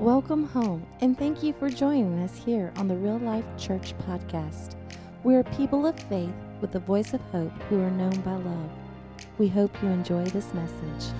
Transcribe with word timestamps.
Welcome 0.00 0.44
home, 0.48 0.86
and 1.00 1.16
thank 1.18 1.42
you 1.42 1.54
for 1.54 1.70
joining 1.70 2.18
us 2.18 2.36
here 2.36 2.70
on 2.76 2.86
the 2.86 2.94
Real 2.94 3.16
Life 3.16 3.46
Church 3.56 3.96
podcast. 4.00 4.74
We 5.24 5.34
are 5.36 5.42
people 5.42 5.86
of 5.86 5.98
faith 5.98 6.34
with 6.60 6.72
the 6.72 6.80
voice 6.80 7.14
of 7.14 7.22
hope 7.32 7.50
who 7.70 7.80
are 7.80 7.90
known 7.90 8.20
by 8.20 8.34
love. 8.34 8.70
We 9.38 9.48
hope 9.48 9.74
you 9.82 9.88
enjoy 9.88 10.26
this 10.26 10.52
message. 10.52 11.14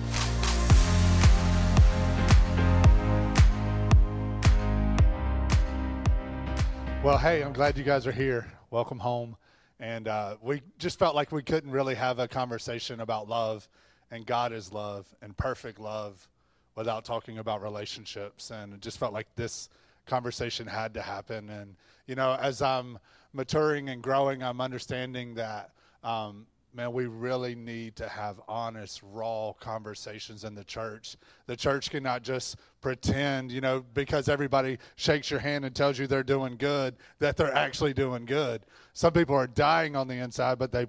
Well, 7.03 7.17
hey, 7.17 7.41
I'm 7.41 7.53
glad 7.53 7.79
you 7.79 7.83
guys 7.83 8.05
are 8.05 8.11
here. 8.11 8.45
Welcome 8.69 8.99
home. 8.99 9.37
And 9.79 10.07
uh, 10.07 10.37
we 10.39 10.61
just 10.77 10.99
felt 10.99 11.15
like 11.15 11.31
we 11.31 11.41
couldn't 11.41 11.71
really 11.71 11.95
have 11.95 12.19
a 12.19 12.27
conversation 12.27 12.99
about 12.99 13.27
love 13.27 13.67
and 14.11 14.23
God 14.23 14.53
is 14.53 14.71
love 14.71 15.07
and 15.23 15.35
perfect 15.35 15.79
love 15.79 16.29
without 16.77 17.03
talking 17.03 17.39
about 17.39 17.61
relationships. 17.61 18.51
And 18.51 18.73
it 18.73 18.79
just 18.79 18.99
felt 18.99 19.11
like 19.11 19.27
this 19.35 19.67
conversation 20.05 20.67
had 20.67 20.93
to 20.93 21.01
happen. 21.01 21.49
And, 21.49 21.75
you 22.05 22.15
know, 22.15 22.37
as 22.39 22.61
I'm 22.61 22.99
maturing 23.33 23.89
and 23.89 24.01
growing, 24.01 24.43
I'm 24.43 24.61
understanding 24.61 25.33
that, 25.35 25.71
um, 26.03 26.45
man, 26.75 26.93
we 26.93 27.07
really 27.07 27.55
need 27.55 27.95
to 27.95 28.07
have 28.07 28.39
honest, 28.47 29.01
raw 29.11 29.53
conversations 29.59 30.43
in 30.43 30.53
the 30.53 30.63
church. 30.63 31.17
The 31.47 31.55
church 31.55 31.89
cannot 31.89 32.21
just 32.21 32.57
pretend, 32.79 33.51
you 33.51 33.59
know, 33.59 33.83
because 33.95 34.29
everybody 34.29 34.77
shakes 34.97 35.31
your 35.31 35.39
hand 35.39 35.65
and 35.65 35.75
tells 35.75 35.97
you 35.97 36.05
they're 36.05 36.21
doing 36.21 36.57
good, 36.57 36.95
that 37.17 37.37
they're 37.37 37.55
actually 37.55 37.95
doing 37.95 38.25
good. 38.25 38.61
Some 38.93 39.13
people 39.13 39.35
are 39.35 39.47
dying 39.47 39.95
on 39.95 40.07
the 40.07 40.15
inside, 40.15 40.59
but 40.59 40.71
they 40.71 40.85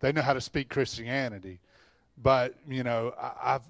they 0.00 0.12
know 0.12 0.22
how 0.22 0.34
to 0.34 0.40
speak 0.40 0.68
Christianity. 0.68 1.60
But 2.22 2.54
you 2.68 2.82
know, 2.82 3.14
I, 3.18 3.54
I've 3.54 3.62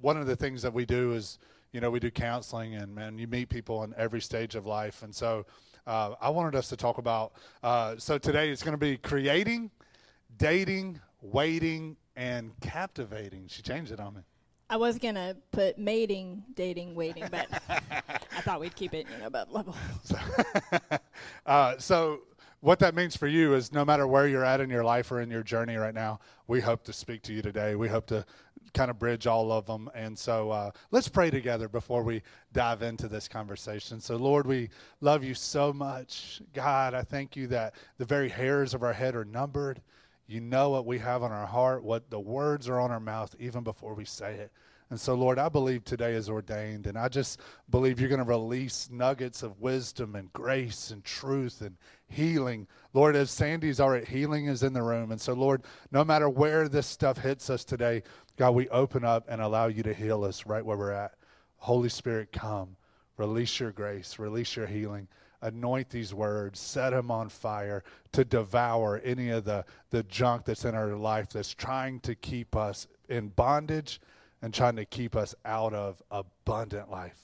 one 0.00 0.16
of 0.16 0.26
the 0.26 0.36
things 0.36 0.62
that 0.62 0.72
we 0.72 0.84
do 0.84 1.12
is, 1.12 1.38
you 1.72 1.80
know, 1.80 1.90
we 1.90 2.00
do 2.00 2.10
counseling 2.10 2.74
and 2.74 2.94
man, 2.94 3.18
you 3.18 3.26
meet 3.26 3.48
people 3.48 3.82
in 3.84 3.94
every 3.96 4.20
stage 4.20 4.54
of 4.54 4.66
life. 4.66 5.02
And 5.02 5.14
so 5.14 5.46
uh, 5.86 6.14
I 6.20 6.30
wanted 6.30 6.54
us 6.54 6.68
to 6.68 6.76
talk 6.76 6.98
about, 6.98 7.32
uh, 7.62 7.96
so 7.98 8.18
today 8.18 8.50
it's 8.50 8.62
going 8.62 8.72
to 8.72 8.78
be 8.78 8.96
creating, 8.96 9.70
dating, 10.36 11.00
waiting, 11.22 11.96
and 12.16 12.52
captivating. 12.60 13.46
She 13.48 13.62
changed 13.62 13.92
it 13.92 14.00
on 14.00 14.14
me. 14.14 14.20
I 14.68 14.76
was 14.76 14.98
gonna 15.00 15.34
put 15.50 15.78
mating, 15.78 16.44
dating, 16.54 16.94
waiting, 16.94 17.24
but 17.28 17.48
I 17.68 18.40
thought 18.42 18.60
we'd 18.60 18.76
keep 18.76 18.94
it, 18.94 19.04
you 19.12 19.18
know, 19.18 19.26
about 19.26 19.52
level. 19.52 19.74
So, 20.04 20.16
uh, 21.46 21.76
so 21.78 22.20
what 22.60 22.78
that 22.80 22.94
means 22.94 23.16
for 23.16 23.26
you 23.26 23.54
is 23.54 23.72
no 23.72 23.84
matter 23.84 24.06
where 24.06 24.28
you're 24.28 24.44
at 24.44 24.60
in 24.60 24.68
your 24.68 24.84
life 24.84 25.10
or 25.10 25.20
in 25.20 25.30
your 25.30 25.42
journey 25.42 25.76
right 25.76 25.94
now, 25.94 26.20
we 26.46 26.60
hope 26.60 26.84
to 26.84 26.92
speak 26.92 27.22
to 27.22 27.32
you 27.32 27.40
today. 27.40 27.74
We 27.74 27.88
hope 27.88 28.06
to 28.08 28.24
kind 28.74 28.90
of 28.90 28.98
bridge 28.98 29.26
all 29.26 29.50
of 29.50 29.66
them. 29.66 29.90
And 29.94 30.16
so 30.18 30.50
uh, 30.50 30.70
let's 30.90 31.08
pray 31.08 31.30
together 31.30 31.68
before 31.68 32.02
we 32.02 32.22
dive 32.52 32.82
into 32.82 33.08
this 33.08 33.28
conversation. 33.28 34.00
So, 34.00 34.16
Lord, 34.16 34.46
we 34.46 34.68
love 35.00 35.24
you 35.24 35.34
so 35.34 35.72
much. 35.72 36.42
God, 36.52 36.94
I 36.94 37.02
thank 37.02 37.34
you 37.34 37.46
that 37.48 37.74
the 37.98 38.04
very 38.04 38.28
hairs 38.28 38.74
of 38.74 38.82
our 38.82 38.92
head 38.92 39.16
are 39.16 39.24
numbered. 39.24 39.80
You 40.26 40.40
know 40.40 40.70
what 40.70 40.86
we 40.86 40.98
have 40.98 41.22
on 41.22 41.32
our 41.32 41.46
heart, 41.46 41.82
what 41.82 42.10
the 42.10 42.20
words 42.20 42.68
are 42.68 42.78
on 42.78 42.90
our 42.90 43.00
mouth, 43.00 43.34
even 43.40 43.64
before 43.64 43.94
we 43.94 44.04
say 44.04 44.34
it. 44.34 44.52
And 44.90 45.00
so, 45.00 45.14
Lord, 45.14 45.38
I 45.38 45.48
believe 45.48 45.84
today 45.84 46.14
is 46.14 46.28
ordained, 46.28 46.88
and 46.88 46.98
I 46.98 47.08
just 47.08 47.40
believe 47.70 48.00
you're 48.00 48.08
going 48.08 48.18
to 48.18 48.24
release 48.24 48.88
nuggets 48.90 49.44
of 49.44 49.60
wisdom 49.60 50.16
and 50.16 50.32
grace 50.32 50.90
and 50.90 51.04
truth 51.04 51.60
and 51.60 51.76
healing. 52.08 52.66
Lord, 52.92 53.14
as 53.14 53.30
Sandy's 53.30 53.78
already, 53.78 54.04
healing 54.06 54.46
is 54.46 54.64
in 54.64 54.72
the 54.72 54.82
room. 54.82 55.12
And 55.12 55.20
so, 55.20 55.32
Lord, 55.32 55.62
no 55.92 56.04
matter 56.04 56.28
where 56.28 56.68
this 56.68 56.88
stuff 56.88 57.18
hits 57.18 57.50
us 57.50 57.64
today, 57.64 58.02
God, 58.36 58.50
we 58.50 58.68
open 58.70 59.04
up 59.04 59.26
and 59.28 59.40
allow 59.40 59.68
you 59.68 59.84
to 59.84 59.94
heal 59.94 60.24
us 60.24 60.44
right 60.44 60.64
where 60.64 60.76
we're 60.76 60.90
at. 60.90 61.14
Holy 61.58 61.88
Spirit, 61.88 62.32
come. 62.32 62.76
Release 63.16 63.60
your 63.60 63.70
grace, 63.70 64.18
release 64.18 64.56
your 64.56 64.66
healing. 64.66 65.06
Anoint 65.42 65.88
these 65.88 66.12
words, 66.12 66.58
set 66.58 66.90
them 66.90 67.12
on 67.12 67.28
fire 67.28 67.84
to 68.12 68.24
devour 68.24 69.00
any 69.04 69.30
of 69.30 69.44
the, 69.44 69.64
the 69.90 70.02
junk 70.02 70.46
that's 70.46 70.64
in 70.64 70.74
our 70.74 70.96
life 70.96 71.28
that's 71.30 71.54
trying 71.54 72.00
to 72.00 72.14
keep 72.14 72.56
us 72.56 72.88
in 73.08 73.28
bondage 73.28 74.00
and 74.42 74.54
trying 74.54 74.76
to 74.76 74.84
keep 74.84 75.14
us 75.16 75.34
out 75.44 75.74
of 75.74 76.02
abundant 76.10 76.90
life. 76.90 77.18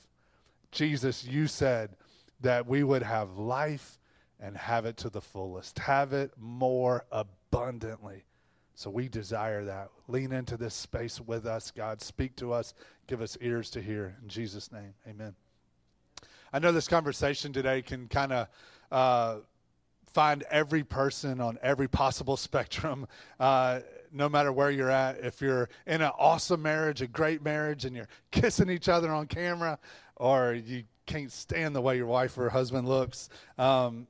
Jesus, 0.71 1.25
you 1.25 1.47
said 1.47 1.97
that 2.41 2.66
we 2.66 2.82
would 2.82 3.03
have 3.03 3.38
life 3.38 3.99
and 4.38 4.56
have 4.56 4.84
it 4.84 4.97
to 4.99 5.09
the 5.09 5.21
fullest, 5.21 5.78
have 5.78 6.12
it 6.12 6.32
more 6.38 7.05
abundantly. 7.10 8.25
So 8.75 8.91
we 8.91 9.09
desire 9.09 9.65
that. 9.65 9.88
Lean 10.06 10.32
into 10.32 10.59
this 10.59 10.75
space 10.75 11.19
with 11.19 11.47
us, 11.47 11.71
God. 11.71 12.03
Speak 12.03 12.37
to 12.37 12.53
us. 12.53 12.75
Give 13.06 13.22
us 13.22 13.38
ears 13.41 13.71
to 13.71 13.81
hear. 13.81 14.16
In 14.22 14.28
Jesus' 14.28 14.71
name, 14.71 14.93
amen. 15.09 15.34
I 16.53 16.59
know 16.59 16.72
this 16.72 16.87
conversation 16.87 17.55
today 17.55 17.81
can 17.81 18.06
kind 18.09 18.32
of 18.32 18.49
uh, 18.93 19.37
find 20.16 20.44
every 20.50 20.82
person 20.82 21.43
on 21.43 21.59
every 21.60 21.87
possible 21.87 22.37
spectrum. 22.49 23.06
Uh, 23.38 23.81
no 24.15 24.31
matter 24.31 24.50
where 24.50 24.71
you're 24.71 24.91
at, 24.91 25.19
if 25.22 25.43
you're 25.43 25.69
in 25.87 26.00
an 26.00 26.10
awesome 26.19 26.62
marriage, 26.62 27.03
a 27.03 27.06
great 27.06 27.44
marriage, 27.44 27.84
and 27.84 27.94
you're 27.94 28.09
kissing 28.31 28.71
each 28.71 28.88
other 28.88 29.12
on 29.12 29.26
camera, 29.26 29.78
or 30.16 30.55
you 30.55 30.84
can't 31.05 31.31
stand 31.31 31.76
the 31.76 31.82
way 31.82 31.99
your 31.99 32.06
wife 32.06 32.38
or 32.38 32.49
husband 32.49 32.88
looks, 32.88 33.28
um, 33.59 34.06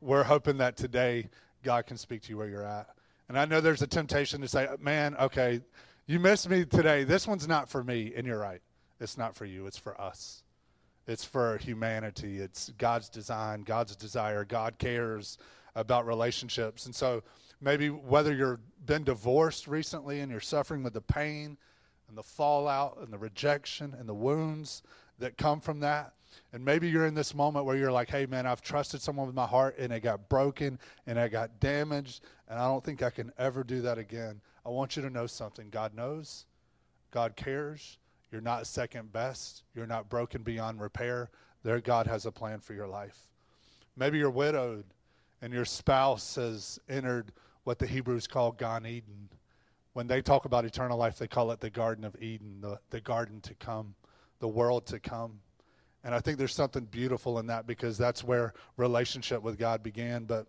we're 0.00 0.22
hoping 0.22 0.58
that 0.58 0.76
today 0.76 1.28
God 1.64 1.86
can 1.86 1.96
speak 1.96 2.22
to 2.22 2.30
you 2.30 2.36
where 2.36 2.48
you're 2.48 2.64
at. 2.64 2.90
And 3.28 3.36
I 3.36 3.44
know 3.44 3.60
there's 3.60 3.82
a 3.82 3.86
temptation 3.88 4.40
to 4.42 4.48
say, 4.48 4.68
man, 4.78 5.16
okay, 5.16 5.60
you 6.06 6.20
missed 6.20 6.48
me 6.48 6.64
today. 6.64 7.02
This 7.02 7.26
one's 7.26 7.48
not 7.48 7.68
for 7.68 7.82
me. 7.82 8.12
And 8.14 8.28
you're 8.28 8.38
right. 8.38 8.60
It's 9.00 9.18
not 9.18 9.34
for 9.34 9.44
you, 9.44 9.66
it's 9.66 9.76
for 9.76 10.00
us. 10.00 10.44
It's 11.06 11.24
for 11.24 11.56
humanity. 11.58 12.38
It's 12.38 12.70
God's 12.78 13.08
design, 13.08 13.62
God's 13.62 13.96
desire. 13.96 14.44
God 14.44 14.78
cares 14.78 15.38
about 15.74 16.06
relationships. 16.06 16.86
And 16.86 16.94
so 16.94 17.22
maybe 17.60 17.88
whether 17.88 18.34
you've 18.34 18.60
been 18.86 19.04
divorced 19.04 19.66
recently 19.66 20.20
and 20.20 20.30
you're 20.30 20.40
suffering 20.40 20.82
with 20.82 20.92
the 20.92 21.00
pain 21.00 21.56
and 22.08 22.16
the 22.16 22.22
fallout 22.22 22.98
and 23.00 23.12
the 23.12 23.18
rejection 23.18 23.94
and 23.98 24.08
the 24.08 24.14
wounds 24.14 24.82
that 25.18 25.36
come 25.36 25.60
from 25.60 25.80
that, 25.80 26.12
and 26.52 26.64
maybe 26.64 26.88
you're 26.88 27.06
in 27.06 27.14
this 27.14 27.34
moment 27.34 27.66
where 27.66 27.76
you're 27.76 27.92
like, 27.92 28.08
hey, 28.08 28.26
man, 28.26 28.46
I've 28.46 28.62
trusted 28.62 29.00
someone 29.02 29.26
with 29.26 29.36
my 29.36 29.46
heart 29.46 29.76
and 29.78 29.92
it 29.92 30.00
got 30.00 30.28
broken 30.28 30.78
and 31.06 31.18
I 31.18 31.28
got 31.28 31.60
damaged 31.60 32.24
and 32.48 32.58
I 32.58 32.66
don't 32.66 32.84
think 32.84 33.02
I 33.02 33.10
can 33.10 33.32
ever 33.38 33.64
do 33.64 33.82
that 33.82 33.98
again. 33.98 34.40
I 34.64 34.70
want 34.70 34.96
you 34.96 35.02
to 35.02 35.10
know 35.10 35.26
something. 35.26 35.68
God 35.70 35.94
knows, 35.94 36.46
God 37.10 37.36
cares. 37.36 37.98
You're 38.32 38.40
not 38.40 38.66
second 38.66 39.12
best, 39.12 39.62
you're 39.74 39.86
not 39.86 40.08
broken 40.08 40.42
beyond 40.42 40.80
repair. 40.80 41.30
There, 41.62 41.80
God 41.80 42.06
has 42.06 42.26
a 42.26 42.32
plan 42.32 42.60
for 42.60 42.72
your 42.72 42.88
life. 42.88 43.28
Maybe 43.94 44.18
you're 44.18 44.30
widowed 44.30 44.86
and 45.42 45.52
your 45.52 45.66
spouse 45.66 46.36
has 46.36 46.80
entered 46.88 47.32
what 47.64 47.78
the 47.78 47.86
Hebrews 47.86 48.26
call 48.26 48.52
Gan 48.52 48.86
Eden. 48.86 49.28
When 49.92 50.06
they 50.06 50.22
talk 50.22 50.46
about 50.46 50.64
eternal 50.64 50.96
life, 50.96 51.18
they 51.18 51.28
call 51.28 51.50
it 51.50 51.60
the 51.60 51.68
Garden 51.68 52.04
of 52.04 52.16
Eden, 52.20 52.60
the, 52.62 52.78
the 52.88 53.00
garden 53.00 53.40
to 53.42 53.54
come, 53.54 53.94
the 54.40 54.48
world 54.48 54.86
to 54.86 54.98
come. 54.98 55.40
And 56.02 56.14
I 56.14 56.20
think 56.20 56.38
there's 56.38 56.54
something 56.54 56.86
beautiful 56.86 57.38
in 57.38 57.46
that 57.46 57.66
because 57.66 57.98
that's 57.98 58.24
where 58.24 58.54
relationship 58.76 59.42
with 59.42 59.58
God 59.58 59.82
began. 59.82 60.24
But 60.24 60.46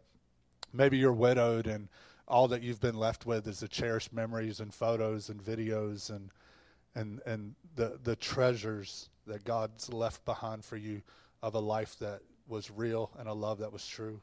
maybe 0.71 0.97
you're 0.97 1.11
widowed 1.11 1.67
and 1.67 1.89
all 2.27 2.47
that 2.47 2.63
you've 2.63 2.79
been 2.79 2.97
left 2.97 3.25
with 3.25 3.45
is 3.47 3.59
the 3.59 3.67
cherished 3.67 4.13
memories 4.13 4.61
and 4.61 4.73
photos 4.73 5.29
and 5.29 5.43
videos 5.43 6.09
and 6.09 6.31
and 6.95 7.21
and 7.25 7.55
the 7.75 7.99
the 8.03 8.15
treasures 8.15 9.09
that 9.27 9.43
God's 9.43 9.91
left 9.91 10.23
behind 10.25 10.63
for 10.65 10.77
you 10.77 11.01
of 11.41 11.55
a 11.55 11.59
life 11.59 11.97
that 11.99 12.21
was 12.47 12.69
real 12.71 13.11
and 13.17 13.27
a 13.27 13.33
love 13.33 13.59
that 13.59 13.71
was 13.71 13.85
true. 13.87 14.19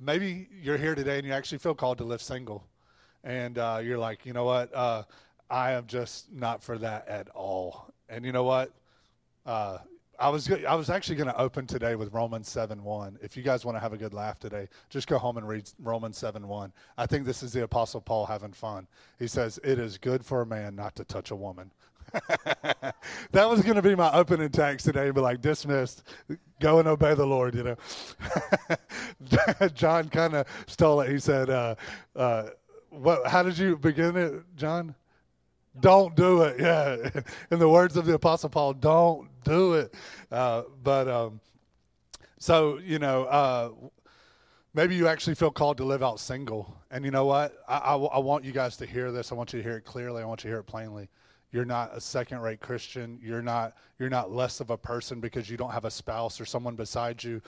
Maybe 0.00 0.48
you're 0.60 0.78
here 0.78 0.94
today 0.94 1.18
and 1.18 1.26
you 1.26 1.32
actually 1.32 1.58
feel 1.58 1.74
called 1.74 1.98
to 1.98 2.04
live 2.04 2.22
single, 2.22 2.64
and 3.24 3.58
uh, 3.58 3.80
you're 3.82 3.98
like, 3.98 4.24
you 4.24 4.32
know 4.32 4.44
what, 4.44 4.74
uh, 4.74 5.02
I 5.50 5.72
am 5.72 5.86
just 5.86 6.32
not 6.32 6.62
for 6.62 6.78
that 6.78 7.08
at 7.08 7.28
all. 7.30 7.92
And 8.08 8.24
you 8.24 8.32
know 8.32 8.44
what, 8.44 8.72
uh, 9.44 9.78
I 10.22 10.28
was 10.28 10.48
I 10.50 10.76
was 10.76 10.88
actually 10.88 11.16
going 11.16 11.28
to 11.28 11.36
open 11.36 11.66
today 11.66 11.96
with 11.96 12.12
Romans 12.12 12.48
7:1. 12.48 13.16
If 13.20 13.36
you 13.36 13.42
guys 13.42 13.64
want 13.64 13.74
to 13.74 13.80
have 13.80 13.92
a 13.92 13.96
good 13.96 14.14
laugh 14.14 14.38
today, 14.38 14.68
just 14.88 15.08
go 15.08 15.18
home 15.18 15.36
and 15.36 15.48
read 15.48 15.68
Romans 15.80 16.16
7:1. 16.16 16.70
I 16.96 17.06
think 17.06 17.26
this 17.26 17.42
is 17.42 17.52
the 17.52 17.64
apostle 17.64 18.00
Paul 18.00 18.26
having 18.26 18.52
fun. 18.52 18.86
He 19.18 19.26
says, 19.26 19.58
"It 19.64 19.80
is 19.80 19.98
good 19.98 20.24
for 20.24 20.42
a 20.42 20.46
man 20.46 20.76
not 20.76 20.94
to 20.96 21.04
touch 21.04 21.32
a 21.32 21.36
woman." 21.36 21.72
that 23.32 23.48
was 23.50 23.62
going 23.62 23.74
to 23.74 23.82
be 23.82 23.96
my 23.96 24.12
opening 24.12 24.50
text 24.50 24.86
today, 24.86 25.10
but 25.10 25.22
like 25.22 25.40
dismissed. 25.40 26.04
Go 26.60 26.78
and 26.78 26.86
obey 26.86 27.14
the 27.14 27.26
Lord, 27.26 27.56
you 27.56 27.64
know. 27.64 27.76
John 29.74 30.08
kind 30.08 30.34
of 30.34 30.46
stole 30.68 31.00
it. 31.00 31.10
He 31.10 31.18
said, 31.18 31.50
uh, 31.50 31.74
uh, 32.14 32.50
"What? 32.90 33.26
How 33.26 33.42
did 33.42 33.58
you 33.58 33.76
begin 33.76 34.16
it, 34.16 34.44
John?" 34.54 34.94
Don't 35.80 36.14
do 36.14 36.42
it. 36.42 36.60
Yeah. 36.60 37.10
In 37.50 37.58
the 37.58 37.68
words 37.68 37.96
of 37.96 38.04
the 38.06 38.14
Apostle 38.14 38.50
Paul, 38.50 38.74
don't 38.74 39.28
do 39.44 39.74
it. 39.74 39.94
Uh, 40.30 40.62
but 40.82 41.08
um, 41.08 41.40
so, 42.38 42.78
you 42.78 42.98
know, 42.98 43.24
uh, 43.24 43.70
maybe 44.74 44.94
you 44.94 45.08
actually 45.08 45.34
feel 45.34 45.50
called 45.50 45.78
to 45.78 45.84
live 45.84 46.02
out 46.02 46.20
single. 46.20 46.76
And 46.90 47.04
you 47.04 47.10
know 47.10 47.24
what? 47.24 47.62
I, 47.68 47.78
I, 47.78 47.96
I, 47.96 48.18
want 48.18 48.44
you 48.44 48.52
guys 48.52 48.76
to 48.78 48.86
hear 48.86 49.10
this. 49.10 49.32
I 49.32 49.34
want 49.34 49.52
you 49.52 49.60
to 49.60 49.62
hear 49.62 49.78
it 49.78 49.84
clearly. 49.84 50.22
I 50.22 50.26
want 50.26 50.44
you 50.44 50.48
to 50.48 50.54
hear 50.54 50.60
it 50.60 50.64
plainly. 50.64 51.08
You're 51.52 51.66
not 51.66 51.94
a 51.94 52.00
second-rate 52.00 52.60
Christian. 52.60 53.18
You're 53.22 53.42
not 53.42 53.74
you're 53.98 54.08
not 54.08 54.32
less 54.32 54.58
of 54.58 54.70
a 54.70 54.76
person 54.76 55.20
because 55.20 55.48
you 55.48 55.56
don't 55.56 55.70
have 55.70 55.84
a 55.84 55.90
spouse 55.90 56.40
or 56.40 56.44
someone 56.44 56.74
beside 56.74 57.22
you. 57.22 57.40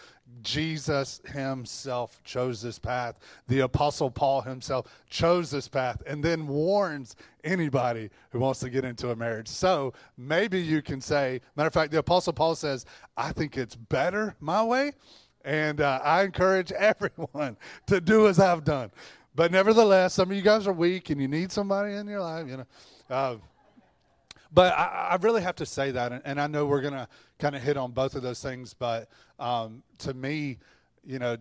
Jesus 0.42 1.20
himself 1.26 2.22
chose 2.22 2.62
this 2.62 2.78
path. 2.78 3.18
The 3.48 3.60
apostle 3.60 4.10
Paul 4.10 4.42
himself 4.42 4.86
chose 5.08 5.50
this 5.50 5.66
path 5.66 6.02
and 6.06 6.22
then 6.22 6.46
warns 6.46 7.16
anybody 7.42 8.10
who 8.30 8.38
wants 8.38 8.60
to 8.60 8.70
get 8.70 8.84
into 8.84 9.10
a 9.10 9.16
marriage. 9.16 9.48
So, 9.48 9.94
maybe 10.16 10.60
you 10.60 10.82
can 10.82 11.00
say, 11.00 11.40
matter 11.56 11.66
of 11.68 11.74
fact, 11.74 11.90
the 11.90 11.98
apostle 11.98 12.34
Paul 12.34 12.54
says, 12.54 12.84
"I 13.16 13.32
think 13.32 13.56
it's 13.56 13.74
better 13.74 14.36
my 14.38 14.62
way." 14.62 14.92
And 15.46 15.80
uh, 15.80 16.00
I 16.04 16.22
encourage 16.22 16.72
everyone 16.78 17.56
to 17.86 18.00
do 18.00 18.28
as 18.28 18.38
I've 18.38 18.64
done. 18.64 18.90
But 19.34 19.50
nevertheless, 19.50 20.14
some 20.14 20.30
of 20.30 20.36
you 20.36 20.42
guys 20.42 20.66
are 20.66 20.72
weak 20.72 21.10
and 21.10 21.20
you 21.20 21.26
need 21.26 21.50
somebody 21.50 21.94
in 21.94 22.06
your 22.06 22.20
life, 22.20 22.46
you 22.46 22.58
know. 22.58 22.66
Uh, 23.10 23.36
but 24.54 24.72
I, 24.72 25.08
I, 25.10 25.16
really 25.16 25.42
have 25.42 25.56
to 25.56 25.66
say 25.66 25.90
that, 25.90 26.12
and, 26.12 26.22
and 26.24 26.40
I 26.40 26.46
know 26.46 26.64
we're 26.64 26.80
going 26.80 26.94
to 26.94 27.08
kind 27.40 27.56
of 27.56 27.62
hit 27.62 27.76
on 27.76 27.90
both 27.90 28.14
of 28.14 28.22
those 28.22 28.40
things. 28.40 28.72
But 28.72 29.08
um, 29.40 29.82
to 29.98 30.14
me, 30.14 30.58
you 31.04 31.18
know, 31.18 31.36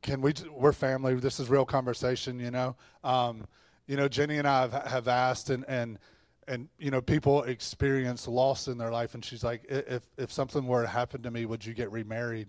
can 0.00 0.20
we? 0.20 0.32
We're 0.50 0.72
family. 0.72 1.14
This 1.16 1.40
is 1.40 1.50
real 1.50 1.64
conversation. 1.64 2.38
You 2.38 2.52
know, 2.52 2.76
um, 3.02 3.46
you 3.88 3.96
know, 3.96 4.06
Jenny 4.06 4.38
and 4.38 4.46
I 4.46 4.62
have, 4.62 4.72
have 4.86 5.08
asked, 5.08 5.50
and 5.50 5.64
and 5.66 5.98
and 6.46 6.68
you 6.78 6.92
know, 6.92 7.00
people 7.00 7.42
experience 7.42 8.28
loss 8.28 8.68
in 8.68 8.78
their 8.78 8.92
life, 8.92 9.14
and 9.14 9.24
she's 9.24 9.42
like, 9.42 9.64
if 9.68 10.02
if 10.16 10.30
something 10.30 10.66
were 10.66 10.82
to 10.82 10.88
happen 10.88 11.22
to 11.22 11.30
me, 11.32 11.46
would 11.46 11.66
you 11.66 11.74
get 11.74 11.90
remarried? 11.90 12.48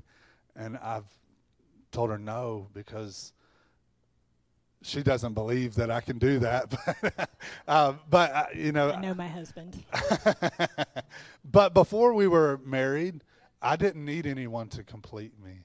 And 0.55 0.77
I've 0.77 1.07
told 1.91 2.11
her 2.11 2.19
no 2.19 2.67
because 2.73 3.33
she 4.83 5.01
doesn't 5.01 5.33
believe 5.33 5.75
that 5.75 5.89
I 5.89 6.01
can 6.01 6.19
do 6.19 6.39
that. 6.39 6.69
but, 7.01 7.29
uh, 7.67 7.93
but 8.09 8.31
uh, 8.31 8.45
you 8.53 8.71
know, 8.71 8.91
I 8.91 9.01
know 9.01 9.13
my 9.15 9.27
husband. 9.27 9.83
but 11.45 11.73
before 11.73 12.13
we 12.13 12.27
were 12.27 12.59
married, 12.63 13.23
I 13.61 13.75
didn't 13.75 14.05
need 14.05 14.27
anyone 14.27 14.67
to 14.69 14.83
complete 14.83 15.33
me. 15.43 15.63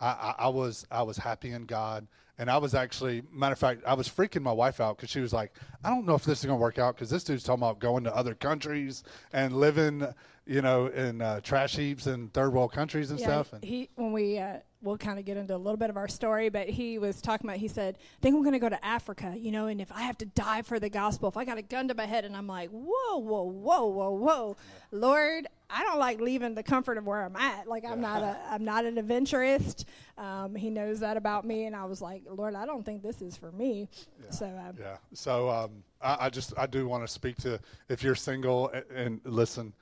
I, 0.00 0.08
I, 0.08 0.34
I, 0.38 0.48
was 0.48 0.86
I 0.90 1.02
was 1.02 1.18
happy 1.18 1.50
in 1.50 1.66
God, 1.66 2.06
and 2.38 2.50
I 2.50 2.58
was 2.58 2.74
actually 2.74 3.22
matter 3.32 3.52
of 3.52 3.58
fact 3.58 3.82
I 3.86 3.94
was 3.94 4.08
freaking 4.08 4.42
my 4.42 4.52
wife 4.52 4.80
out 4.80 4.96
because 4.96 5.10
she 5.10 5.20
was 5.20 5.32
like, 5.32 5.52
I 5.84 5.90
don't 5.90 6.06
know 6.06 6.14
if 6.14 6.24
this 6.24 6.38
is 6.38 6.46
gonna 6.46 6.56
work 6.56 6.78
out 6.78 6.94
because 6.94 7.10
this 7.10 7.24
dude's 7.24 7.42
talking 7.42 7.62
about 7.62 7.80
going 7.80 8.04
to 8.04 8.16
other 8.16 8.34
countries 8.34 9.02
and 9.32 9.56
living, 9.56 10.06
you 10.50 10.62
know, 10.62 10.86
in 10.88 11.22
uh, 11.22 11.40
trash 11.40 11.76
heaps 11.76 12.08
in 12.08 12.28
third 12.28 12.52
world 12.52 12.72
countries 12.72 13.12
and 13.12 13.20
yeah, 13.20 13.26
stuff. 13.26 13.52
And 13.52 13.62
he 13.62 13.88
when 13.94 14.12
we 14.12 14.36
uh, 14.36 14.56
we'll 14.82 14.98
kind 14.98 15.18
of 15.18 15.24
get 15.24 15.36
into 15.36 15.54
a 15.54 15.56
little 15.56 15.76
bit 15.76 15.90
of 15.90 15.96
our 15.96 16.08
story, 16.08 16.48
but 16.48 16.68
he 16.68 16.98
was 16.98 17.20
talking 17.20 17.48
about, 17.48 17.58
he 17.58 17.68
said, 17.68 17.96
I 18.00 18.20
think 18.22 18.34
I'm 18.34 18.42
going 18.42 18.54
to 18.54 18.58
go 18.58 18.68
to 18.68 18.84
Africa, 18.84 19.34
you 19.36 19.52
know, 19.52 19.66
and 19.66 19.80
if 19.80 19.92
I 19.92 20.02
have 20.02 20.16
to 20.18 20.26
die 20.26 20.62
for 20.62 20.80
the 20.80 20.88
gospel, 20.88 21.28
if 21.28 21.36
I 21.36 21.44
got 21.44 21.58
a 21.58 21.62
gun 21.62 21.88
to 21.88 21.94
my 21.94 22.06
head, 22.06 22.24
and 22.24 22.34
I'm 22.34 22.46
like, 22.46 22.70
whoa, 22.70 23.18
whoa, 23.18 23.42
whoa, 23.42 23.86
whoa, 23.86 24.10
whoa, 24.10 24.56
Lord, 24.90 25.46
I 25.68 25.84
don't 25.84 25.98
like 25.98 26.20
leaving 26.20 26.54
the 26.54 26.62
comfort 26.62 26.98
of 26.98 27.06
where 27.06 27.22
I'm 27.22 27.36
at. 27.36 27.68
Like 27.68 27.84
I'm 27.84 28.00
not 28.00 28.22
a, 28.22 28.36
I'm 28.50 28.64
not 28.64 28.84
an 28.86 28.98
adventurist. 28.98 29.84
Um, 30.18 30.56
he 30.56 30.68
knows 30.68 30.98
that 31.00 31.16
about 31.16 31.44
me, 31.44 31.66
and 31.66 31.76
I 31.76 31.84
was 31.84 32.02
like, 32.02 32.22
Lord, 32.28 32.56
I 32.56 32.66
don't 32.66 32.84
think 32.84 33.02
this 33.02 33.22
is 33.22 33.36
for 33.36 33.52
me. 33.52 33.88
Yeah. 34.24 34.30
So 34.30 34.46
um, 34.46 34.76
yeah. 34.80 34.96
So 35.12 35.48
um, 35.48 35.84
I, 36.02 36.26
I, 36.26 36.30
just 36.30 36.54
I 36.58 36.66
do 36.66 36.88
want 36.88 37.06
to 37.06 37.08
speak 37.08 37.36
to 37.42 37.60
if 37.88 38.02
you're 38.02 38.16
single 38.16 38.70
and, 38.70 38.84
and 38.90 39.20
listen, 39.24 39.72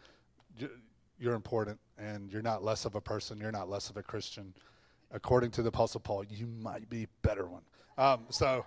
you're 1.18 1.34
important, 1.34 1.78
and 1.98 2.32
you're 2.32 2.42
not 2.42 2.62
less 2.62 2.84
of 2.84 2.94
a 2.94 3.00
person. 3.00 3.38
You're 3.38 3.52
not 3.52 3.68
less 3.68 3.90
of 3.90 3.96
a 3.96 4.02
Christian 4.02 4.54
according 5.12 5.50
to 5.52 5.62
the 5.62 5.68
Apostle 5.68 6.00
Paul, 6.00 6.24
you 6.24 6.46
might 6.46 6.88
be 6.88 7.06
better 7.22 7.46
one. 7.46 7.62
Um, 7.96 8.26
so, 8.30 8.64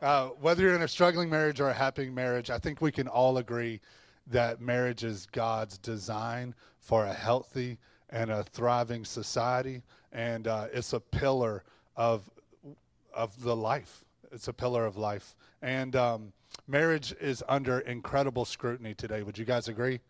uh, 0.00 0.28
whether 0.40 0.62
you're 0.62 0.74
in 0.74 0.82
a 0.82 0.88
struggling 0.88 1.28
marriage 1.28 1.60
or 1.60 1.68
a 1.68 1.74
happy 1.74 2.08
marriage, 2.08 2.50
I 2.50 2.58
think 2.58 2.80
we 2.80 2.92
can 2.92 3.08
all 3.08 3.38
agree 3.38 3.80
that 4.28 4.60
marriage 4.60 5.04
is 5.04 5.26
God's 5.26 5.76
design 5.78 6.54
for 6.78 7.04
a 7.04 7.12
healthy 7.12 7.78
and 8.10 8.30
a 8.30 8.42
thriving 8.44 9.04
society, 9.04 9.82
and 10.12 10.48
uh, 10.48 10.66
it's 10.72 10.92
a 10.92 11.00
pillar 11.00 11.64
of 11.96 12.30
of 13.12 13.42
the 13.42 13.54
life. 13.54 14.04
It's 14.32 14.48
a 14.48 14.52
pillar 14.52 14.86
of 14.86 14.96
life, 14.96 15.34
and 15.60 15.94
um, 15.96 16.32
marriage 16.66 17.14
is 17.20 17.42
under 17.48 17.80
incredible 17.80 18.44
scrutiny 18.44 18.94
today. 18.94 19.22
Would 19.22 19.36
you 19.36 19.44
guys 19.44 19.68
agree? 19.68 20.00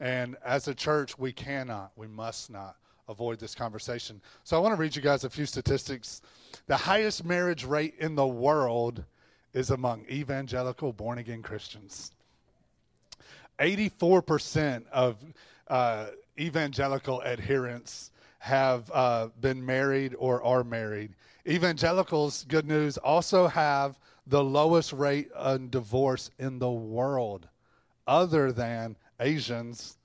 And 0.00 0.36
as 0.44 0.66
a 0.66 0.74
church, 0.74 1.18
we 1.18 1.32
cannot, 1.32 1.92
we 1.94 2.08
must 2.08 2.50
not 2.50 2.76
avoid 3.08 3.38
this 3.38 3.54
conversation. 3.54 4.20
So 4.44 4.56
I 4.56 4.60
want 4.60 4.74
to 4.74 4.80
read 4.80 4.96
you 4.96 5.02
guys 5.02 5.24
a 5.24 5.30
few 5.30 5.44
statistics. 5.44 6.22
The 6.66 6.76
highest 6.76 7.24
marriage 7.24 7.64
rate 7.64 7.94
in 7.98 8.14
the 8.14 8.26
world 8.26 9.04
is 9.52 9.70
among 9.70 10.06
evangelical 10.08 10.92
born 10.92 11.18
again 11.18 11.42
Christians. 11.42 12.12
84% 13.58 14.84
of 14.90 15.16
uh, 15.68 16.06
evangelical 16.38 17.22
adherents 17.22 18.10
have 18.38 18.90
uh, 18.94 19.28
been 19.40 19.64
married 19.64 20.14
or 20.18 20.42
are 20.42 20.64
married. 20.64 21.12
Evangelicals, 21.46 22.44
good 22.48 22.66
news, 22.66 22.96
also 22.96 23.48
have 23.48 23.98
the 24.26 24.42
lowest 24.42 24.92
rate 24.92 25.30
of 25.32 25.70
divorce 25.70 26.30
in 26.38 26.58
the 26.58 26.70
world, 26.70 27.48
other 28.06 28.52
than 28.52 28.96
Asians 29.20 29.98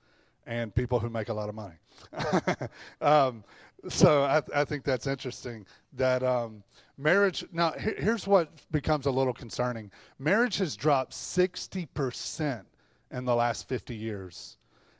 and 0.46 0.74
people 0.74 0.98
who 1.00 1.10
make 1.10 1.28
a 1.28 1.34
lot 1.34 1.48
of 1.48 1.54
money. 1.54 1.74
um, 3.00 3.42
so 3.88 4.22
I, 4.24 4.42
I, 4.54 4.64
think 4.64 4.84
that's 4.84 5.06
interesting 5.06 5.66
that 5.94 6.22
um, 6.22 6.62
marriage. 6.98 7.44
Now, 7.52 7.72
here's 7.72 8.26
what 8.26 8.50
becomes 8.70 9.06
a 9.06 9.10
little 9.10 9.32
concerning 9.32 9.90
marriage 10.18 10.58
has 10.58 10.76
dropped 10.76 11.12
60% 11.12 12.64
in 13.12 13.24
the 13.24 13.34
last 13.34 13.68
50 13.68 13.94
years 13.94 14.58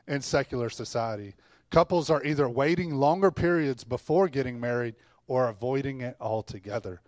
in 0.08 0.20
secular 0.20 0.70
society. 0.70 1.34
Couples 1.70 2.10
are 2.10 2.24
either 2.24 2.48
waiting 2.48 2.94
longer 2.94 3.30
periods 3.30 3.82
before 3.82 4.28
getting 4.28 4.60
married 4.60 4.94
or 5.26 5.48
avoiding 5.48 6.00
it 6.00 6.16
altogether. 6.20 7.00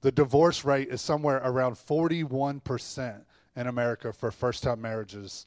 The 0.00 0.12
divorce 0.12 0.64
rate 0.64 0.88
is 0.88 1.00
somewhere 1.00 1.40
around 1.44 1.74
41% 1.74 3.20
in 3.56 3.66
America 3.66 4.12
for 4.12 4.30
first 4.30 4.62
time 4.62 4.80
marriages 4.80 5.46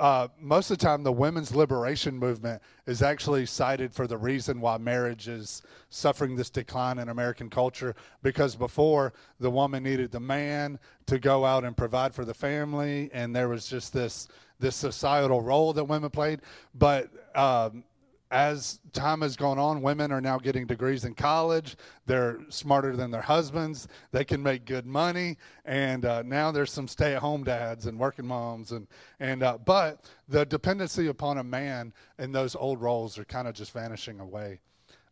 uh, 0.00 0.28
most 0.40 0.70
of 0.70 0.78
the 0.78 0.84
time 0.84 1.02
the 1.02 1.12
women's 1.12 1.54
liberation 1.54 2.16
movement 2.18 2.62
is 2.86 3.02
actually 3.02 3.46
cited 3.46 3.92
for 3.92 4.06
the 4.06 4.16
reason 4.16 4.60
why 4.60 4.78
marriage 4.78 5.28
is 5.28 5.62
suffering 5.90 6.36
this 6.36 6.50
decline 6.50 6.98
in 6.98 7.08
American 7.08 7.48
culture 7.48 7.94
because 8.22 8.56
before 8.56 9.12
the 9.40 9.50
woman 9.50 9.82
needed 9.82 10.10
the 10.10 10.20
man 10.20 10.78
to 11.06 11.18
go 11.18 11.44
out 11.44 11.64
and 11.64 11.76
provide 11.76 12.14
for 12.14 12.24
the 12.24 12.34
family 12.34 13.10
and 13.12 13.34
there 13.34 13.48
was 13.48 13.66
just 13.66 13.92
this 13.92 14.28
this 14.60 14.76
societal 14.76 15.40
role 15.42 15.72
that 15.72 15.84
women 15.84 16.10
played. 16.10 16.40
But 16.74 17.10
um, 17.36 17.84
as 18.30 18.80
time 18.92 19.20
has 19.20 19.36
gone 19.36 19.58
on, 19.58 19.82
women 19.82 20.10
are 20.10 20.20
now 20.20 20.38
getting 20.38 20.66
degrees 20.66 21.04
in 21.04 21.14
college. 21.14 21.76
They're 22.06 22.38
smarter 22.48 22.96
than 22.96 23.10
their 23.10 23.22
husbands. 23.22 23.86
They 24.12 24.24
can 24.24 24.42
make 24.42 24.64
good 24.64 24.86
money, 24.86 25.36
and 25.64 26.04
uh, 26.04 26.22
now 26.22 26.50
there's 26.50 26.72
some 26.72 26.88
stay-at-home 26.88 27.44
dads 27.44 27.86
and 27.86 27.98
working 27.98 28.26
moms, 28.26 28.72
and 28.72 28.86
and 29.20 29.42
uh, 29.42 29.58
but 29.64 30.10
the 30.28 30.44
dependency 30.46 31.08
upon 31.08 31.38
a 31.38 31.44
man 31.44 31.92
in 32.18 32.32
those 32.32 32.56
old 32.56 32.80
roles 32.80 33.18
are 33.18 33.24
kind 33.24 33.46
of 33.46 33.54
just 33.54 33.72
vanishing 33.72 34.20
away. 34.20 34.60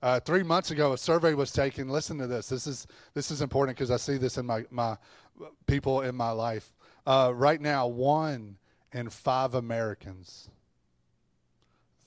Uh, 0.02 0.18
three 0.18 0.42
months 0.42 0.72
ago, 0.72 0.92
a 0.92 0.98
survey 0.98 1.32
was 1.34 1.52
taken. 1.52 1.88
Listen 1.88 2.18
to 2.18 2.26
this. 2.26 2.48
This 2.48 2.66
is 2.66 2.86
this 3.14 3.30
is 3.30 3.40
important 3.40 3.76
because 3.76 3.90
I 3.90 3.98
see 3.98 4.16
this 4.16 4.36
in 4.36 4.46
my 4.46 4.64
my 4.70 4.96
people 5.66 6.00
in 6.00 6.16
my 6.16 6.30
life. 6.30 6.74
Uh, 7.06 7.32
right 7.34 7.60
now, 7.60 7.86
one 7.86 8.56
in 8.92 9.08
five 9.10 9.54
Americans 9.54 10.48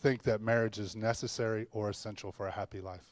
think 0.06 0.22
that 0.22 0.40
marriage 0.40 0.78
is 0.78 0.96
necessary 0.96 1.66
or 1.72 1.90
essential 1.90 2.32
for 2.32 2.46
a 2.46 2.52
happy 2.52 2.80
life. 2.80 3.12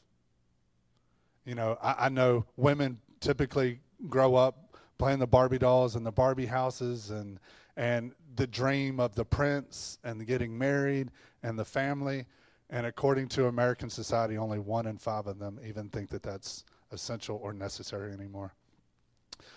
You 1.44 1.56
know, 1.56 1.76
I, 1.82 2.06
I 2.06 2.08
know 2.08 2.44
women 2.56 3.00
typically 3.18 3.80
grow 4.08 4.36
up 4.36 4.76
playing 4.96 5.18
the 5.18 5.26
Barbie 5.26 5.58
dolls 5.58 5.96
and 5.96 6.06
the 6.06 6.12
Barbie 6.12 6.46
houses 6.46 7.10
and 7.10 7.40
and 7.76 8.12
the 8.36 8.46
dream 8.46 9.00
of 9.00 9.16
the 9.16 9.24
prince 9.24 9.98
and 10.04 10.24
getting 10.24 10.56
married 10.56 11.10
and 11.42 11.58
the 11.58 11.64
family. 11.64 12.26
And 12.70 12.86
according 12.86 13.26
to 13.30 13.48
American 13.48 13.90
society, 13.90 14.38
only 14.38 14.60
one 14.60 14.86
in 14.86 14.96
five 14.96 15.26
of 15.26 15.40
them 15.40 15.58
even 15.66 15.88
think 15.88 16.10
that 16.10 16.22
that's 16.22 16.64
essential 16.92 17.40
or 17.42 17.52
necessary 17.52 18.12
anymore. 18.12 18.54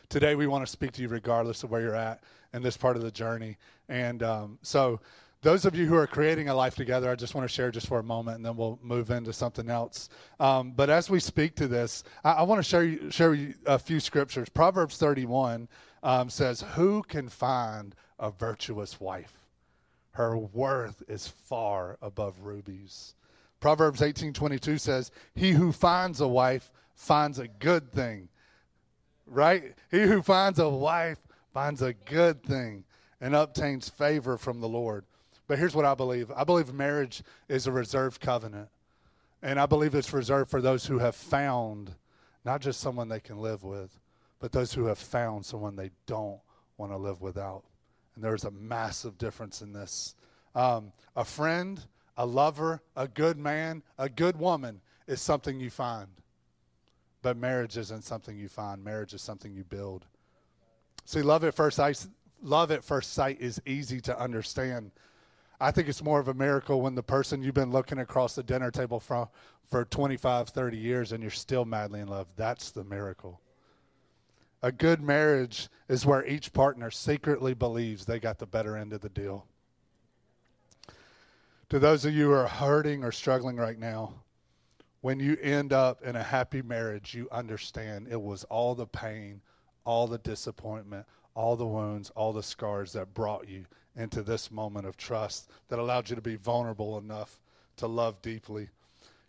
Today, 0.10 0.34
we 0.34 0.48
want 0.48 0.66
to 0.66 0.72
speak 0.72 0.92
to 0.94 1.04
you 1.04 1.08
regardless 1.08 1.62
of 1.64 1.70
where 1.70 1.82
you're 1.82 1.96
at 1.96 2.24
in 2.54 2.64
this 2.64 2.78
part 2.78 2.98
of 2.98 3.04
the 3.04 3.12
journey. 3.12 3.58
And 3.90 4.24
um, 4.24 4.58
so, 4.64 5.00
those 5.42 5.66
of 5.66 5.76
you 5.76 5.86
who 5.86 5.96
are 5.96 6.08
creating 6.08 6.50
a 6.50 6.56
life 6.56 6.76
together, 6.76 7.10
I 7.12 7.16
just 7.16 7.36
want 7.36 7.48
to 7.48 7.54
share 7.54 7.70
just 7.70 7.88
for 7.88 8.00
a 8.00 8.04
moment, 8.04 8.38
and 8.38 8.46
then 8.46 8.56
we'll 8.56 8.80
move 8.82 9.12
into 9.12 9.32
something 9.32 9.70
else. 9.70 10.10
Um, 10.40 10.72
but 10.72 10.90
as 10.90 11.10
we 11.10 11.20
speak 11.20 11.56
to 11.56 11.68
this, 11.68 12.04
I, 12.24 12.34
I 12.34 12.44
want 12.44 12.60
to 12.60 12.68
share 12.68 13.12
share 13.12 13.34
you 13.34 13.54
a 13.66 13.78
few 13.78 14.00
scriptures. 14.00 14.50
Proverbs 14.50 14.98
31 14.98 15.68
um, 16.02 16.30
says, 16.30 16.62
"Who 16.74 17.04
can 17.04 17.30
find 17.30 17.94
a 18.20 18.32
virtuous 18.32 19.00
wife? 19.00 19.34
Her 20.12 20.38
worth 20.38 21.04
is 21.08 21.28
far 21.28 21.98
above 22.02 22.42
rubies." 22.42 23.14
Proverbs 23.60 24.02
18:22 24.02 24.80
says, 24.80 25.12
"He 25.36 25.52
who 25.52 25.72
finds 25.72 26.20
a 26.20 26.28
wife 26.28 26.72
finds 26.96 27.38
a 27.38 27.48
good 27.48 27.92
thing." 27.92 28.30
Right? 29.28 29.76
He 29.92 30.02
who 30.04 30.22
finds 30.22 30.58
a 30.58 30.70
wife 30.70 31.20
finds 31.54 31.82
a 31.82 31.94
good 31.94 32.44
thing 32.44 32.86
and 33.20 33.36
obtains 33.36 33.90
favor 33.90 34.38
from 34.38 34.62
the 34.62 34.70
Lord. 34.70 35.06
But 35.48 35.60
here's 35.60 35.76
what 35.76 35.86
I 35.86 35.96
believe 35.96 36.32
I 36.36 36.44
believe 36.44 36.74
marriage 36.74 37.24
is 37.48 37.68
a 37.68 37.72
reserved 37.72 38.22
covenant. 38.22 38.70
And 39.42 39.60
I 39.60 39.66
believe 39.66 39.94
it's 39.94 40.14
reserved 40.14 40.50
for 40.50 40.62
those 40.62 40.86
who 40.86 41.00
have 41.00 41.16
found 41.16 41.92
not 42.44 42.62
just 42.62 42.80
someone 42.80 43.08
they 43.08 43.20
can 43.20 43.38
live 43.38 43.64
with, 43.64 44.00
but 44.40 44.52
those 44.52 44.74
who 44.74 44.86
have 44.86 44.98
found 44.98 45.46
someone 45.46 45.76
they 45.76 45.92
don't 46.06 46.40
want 46.78 46.92
to 46.92 46.98
live 46.98 47.22
without. 47.22 47.64
And 48.16 48.24
there's 48.24 48.46
a 48.46 48.52
massive 48.52 49.18
difference 49.18 49.62
in 49.62 49.74
this. 49.74 50.16
Um, 50.56 50.92
a 51.16 51.24
friend, 51.24 51.80
a 52.18 52.26
lover, 52.26 52.82
a 52.96 53.08
good 53.08 53.38
man, 53.38 53.84
a 53.98 54.10
good 54.10 54.40
woman 54.40 54.82
is 55.08 55.22
something 55.22 55.60
you 55.60 55.70
find. 55.70 56.08
But 57.22 57.38
marriage 57.38 57.78
isn't 57.78 58.04
something 58.04 58.38
you 58.38 58.50
find. 58.50 58.84
Marriage 58.84 59.14
is 59.14 59.22
something 59.22 59.54
you 59.54 59.64
build. 59.64 60.06
See, 61.06 61.22
love 61.22 61.44
at 61.44 61.54
first 61.54 61.78
sight, 61.78 62.06
love 62.42 62.72
at 62.72 62.84
first 62.84 63.14
sight 63.14 63.40
is 63.40 63.62
easy 63.66 64.02
to 64.02 64.20
understand. 64.20 64.92
I 65.60 65.72
think 65.72 65.88
it's 65.88 66.04
more 66.04 66.20
of 66.20 66.28
a 66.28 66.34
miracle 66.34 66.82
when 66.82 66.94
the 66.96 67.04
person 67.04 67.42
you've 67.42 67.56
been 67.56 67.72
looking 67.72 68.00
across 68.00 68.36
the 68.36 68.44
dinner 68.44 68.70
table 68.70 69.00
from 69.00 69.28
for 69.66 69.86
25, 69.86 70.50
30 70.50 70.78
years 70.78 71.12
and 71.12 71.22
you're 71.22 71.32
still 71.32 71.66
madly 71.66 72.00
in 72.00 72.08
love. 72.08 72.28
That's 72.36 72.72
the 72.72 72.84
miracle. 72.84 73.42
A 74.62 74.72
good 74.72 75.02
marriage 75.02 75.70
is 75.88 76.06
where 76.06 76.26
each 76.26 76.54
partner 76.54 76.92
secretly 76.92 77.54
believes 77.54 78.06
they 78.06 78.20
got 78.20 78.40
the 78.40 78.46
better 78.46 78.78
end 78.78 78.94
of 78.94 79.02
the 79.02 79.10
deal. 79.10 79.46
To 81.70 81.80
those 81.80 82.06
of 82.06 82.14
you 82.14 82.28
who 82.28 82.34
are 82.34 82.48
hurting 82.48 83.04
or 83.04 83.12
struggling 83.12 83.58
right 83.58 83.78
now, 83.78 84.14
when 85.02 85.20
you 85.20 85.38
end 85.42 85.74
up 85.74 86.02
in 86.04 86.16
a 86.16 86.24
happy 86.24 86.62
marriage, 86.62 87.14
you 87.14 87.28
understand 87.32 88.08
it 88.10 88.22
was 88.22 88.44
all 88.46 88.74
the 88.74 88.88
pain, 88.88 89.42
all 89.84 90.08
the 90.08 90.18
disappointment, 90.18 91.06
all 91.36 91.56
the 91.56 91.68
wounds, 91.68 92.10
all 92.12 92.34
the 92.34 92.42
scars 92.42 92.94
that 92.94 93.14
brought 93.14 93.48
you 93.48 93.66
into 93.98 94.22
this 94.22 94.52
moment 94.52 94.86
of 94.86 94.96
trust 94.96 95.50
that 95.68 95.80
allowed 95.80 96.10
you 96.10 96.16
to 96.16 96.22
be 96.22 96.36
vulnerable 96.36 96.98
enough 96.98 97.40
to 97.78 97.88
love 97.88 98.22
deeply. 98.22 98.70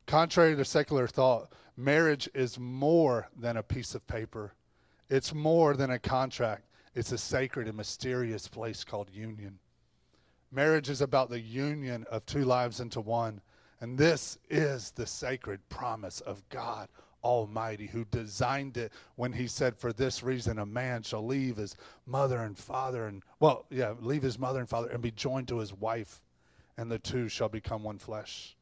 Contrary 0.07 0.55
to 0.55 0.65
secular 0.65 1.07
thought, 1.07 1.53
marriage 1.77 2.29
is 2.35 2.59
more 2.59 3.29
than 3.37 3.57
a 3.57 3.63
piece 3.63 3.95
of 3.95 4.07
paper, 4.07 4.53
it's 5.09 5.35
more 5.35 5.75
than 5.75 5.91
a 5.91 5.99
contract. 5.99 6.65
It's 6.95 7.13
a 7.13 7.19
sacred 7.19 7.69
and 7.69 7.77
mysterious 7.77 8.49
place 8.49 8.83
called 8.83 9.09
union. 9.13 9.59
Marriage 10.51 10.89
is 10.91 11.01
about 11.01 11.31
the 11.31 11.39
union 11.39 12.05
of 12.11 12.27
two 12.27 12.45
lives 12.45 12.81
into 12.81 13.01
one. 13.01 13.41
And 13.81 13.97
this 13.97 14.39
is 14.51 14.91
the 14.91 15.07
sacred 15.07 15.61
promise 15.69 16.21
of 16.21 16.43
God 16.49 16.89
Almighty, 17.23 17.87
who 17.87 18.05
designed 18.05 18.77
it 18.77 18.93
when 19.17 19.33
He 19.33 19.47
said, 19.47 19.77
For 19.77 19.93
this 19.93 20.23
reason, 20.23 20.59
a 20.59 20.67
man 20.67 21.03
shall 21.03 21.25
leave 21.25 21.57
his 21.57 21.77
mother 22.07 22.39
and 22.39 22.57
father, 22.57 23.07
and, 23.07 23.23
well, 23.41 23.67
yeah, 23.71 23.95
leave 24.01 24.23
his 24.23 24.39
mother 24.39 24.61
and 24.61 24.69
father 24.69 24.89
and 24.89 25.03
be 25.03 25.11
joined 25.11 25.49
to 25.49 25.59
his 25.59 25.73
wife, 25.73 26.23
and 26.77 26.91
the 26.91 26.99
two 26.99 27.29
shall 27.29 27.49
become 27.49 27.83
one 27.83 27.99
flesh. 27.99 28.57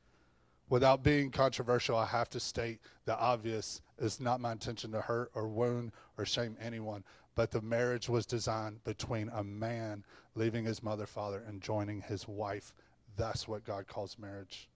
Without 0.69 1.05
being 1.05 1.31
controversial, 1.31 1.97
I 1.97 2.07
have 2.07 2.29
to 2.31 2.41
state 2.41 2.81
the 3.05 3.17
obvious 3.17 3.81
is 3.99 4.21
not 4.21 4.41
my 4.41 4.53
intention 4.53 4.91
to 4.93 5.01
hurt 5.01 5.31
or 5.35 5.47
wound 5.47 5.93
or 6.19 6.27
shame 6.27 6.57
anyone, 6.61 7.05
but 7.37 7.53
the 7.53 7.61
marriage 7.61 8.09
was 8.09 8.27
designed 8.27 8.83
between 8.83 9.29
a 9.29 9.45
man 9.45 10.05
leaving 10.35 10.65
his 10.65 10.83
mother, 10.83 11.07
father, 11.07 11.45
and 11.47 11.61
joining 11.61 12.01
his 12.01 12.27
wife. 12.27 12.75
That's 13.17 13.47
what 13.47 13.65
God 13.65 13.87
calls 13.87 14.19
marriage. 14.19 14.69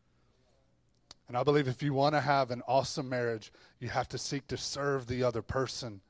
And 1.31 1.37
I 1.37 1.45
believe 1.45 1.69
if 1.69 1.81
you 1.81 1.95
want 1.95 2.17
to 2.17 2.21
have 2.21 2.51
an 2.51 2.61
awesome 2.67 3.09
marriage, 3.09 3.53
you 3.79 3.89
have 3.89 4.09
to 4.09 4.19
seek 4.19 4.49
to 4.49 4.57
serve 4.57 5.07
the 5.07 5.23
other 5.23 5.43
person, 5.43 6.01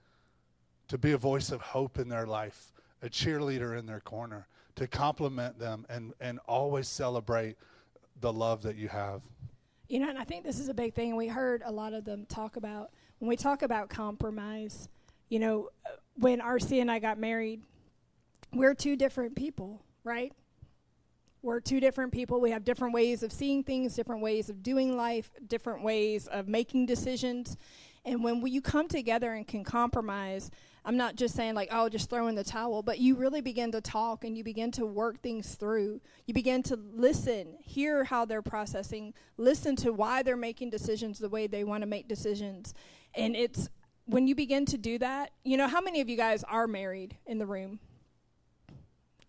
to 0.88 0.96
be 0.96 1.12
a 1.12 1.18
voice 1.18 1.52
of 1.52 1.60
hope 1.60 1.98
in 1.98 2.08
their 2.08 2.26
life, 2.26 2.72
a 3.02 3.10
cheerleader 3.10 3.78
in 3.78 3.84
their 3.84 4.00
corner, 4.00 4.46
to 4.76 4.86
compliment 4.86 5.58
them 5.58 5.84
and, 5.90 6.14
and 6.22 6.38
always 6.48 6.88
celebrate 6.88 7.56
the 8.22 8.32
love 8.32 8.62
that 8.62 8.76
you 8.76 8.88
have. 8.88 9.20
You 9.88 10.00
know, 10.00 10.08
and 10.08 10.16
I 10.16 10.24
think 10.24 10.42
this 10.42 10.58
is 10.58 10.70
a 10.70 10.74
big 10.74 10.94
thing. 10.94 11.14
We 11.16 11.28
heard 11.28 11.60
a 11.66 11.70
lot 11.70 11.92
of 11.92 12.06
them 12.06 12.24
talk 12.24 12.56
about 12.56 12.88
when 13.18 13.28
we 13.28 13.36
talk 13.36 13.60
about 13.60 13.90
compromise. 13.90 14.88
You 15.28 15.40
know, 15.40 15.68
when 16.14 16.40
RC 16.40 16.80
and 16.80 16.90
I 16.90 16.98
got 16.98 17.18
married, 17.18 17.60
we're 18.54 18.72
two 18.72 18.96
different 18.96 19.36
people, 19.36 19.82
right? 20.02 20.32
We're 21.42 21.60
two 21.60 21.80
different 21.80 22.12
people. 22.12 22.40
We 22.40 22.50
have 22.50 22.64
different 22.64 22.92
ways 22.92 23.22
of 23.22 23.32
seeing 23.32 23.64
things, 23.64 23.94
different 23.94 24.22
ways 24.22 24.50
of 24.50 24.62
doing 24.62 24.96
life, 24.96 25.30
different 25.46 25.82
ways 25.82 26.26
of 26.26 26.48
making 26.48 26.86
decisions. 26.86 27.56
And 28.04 28.22
when 28.22 28.40
we, 28.40 28.50
you 28.50 28.60
come 28.60 28.88
together 28.88 29.32
and 29.32 29.46
can 29.46 29.64
compromise, 29.64 30.50
I'm 30.84 30.96
not 30.96 31.16
just 31.16 31.34
saying 31.34 31.54
like, 31.54 31.68
oh, 31.70 31.88
just 31.88 32.08
throw 32.08 32.28
in 32.28 32.34
the 32.34 32.44
towel, 32.44 32.82
but 32.82 32.98
you 32.98 33.14
really 33.14 33.40
begin 33.40 33.72
to 33.72 33.80
talk 33.80 34.24
and 34.24 34.36
you 34.36 34.44
begin 34.44 34.70
to 34.72 34.86
work 34.86 35.20
things 35.22 35.54
through. 35.54 36.00
You 36.26 36.34
begin 36.34 36.62
to 36.64 36.76
listen, 36.76 37.56
hear 37.60 38.04
how 38.04 38.24
they're 38.24 38.42
processing, 38.42 39.12
listen 39.36 39.76
to 39.76 39.92
why 39.92 40.22
they're 40.22 40.36
making 40.36 40.70
decisions 40.70 41.18
the 41.18 41.28
way 41.28 41.46
they 41.46 41.64
want 41.64 41.82
to 41.82 41.86
make 41.86 42.08
decisions. 42.08 42.74
And 43.14 43.36
it's 43.36 43.68
when 44.06 44.26
you 44.26 44.34
begin 44.34 44.64
to 44.66 44.78
do 44.78 44.98
that, 44.98 45.30
you 45.44 45.56
know, 45.56 45.68
how 45.68 45.80
many 45.80 46.00
of 46.00 46.08
you 46.08 46.16
guys 46.16 46.44
are 46.44 46.66
married 46.66 47.16
in 47.26 47.38
the 47.38 47.46
room? 47.46 47.78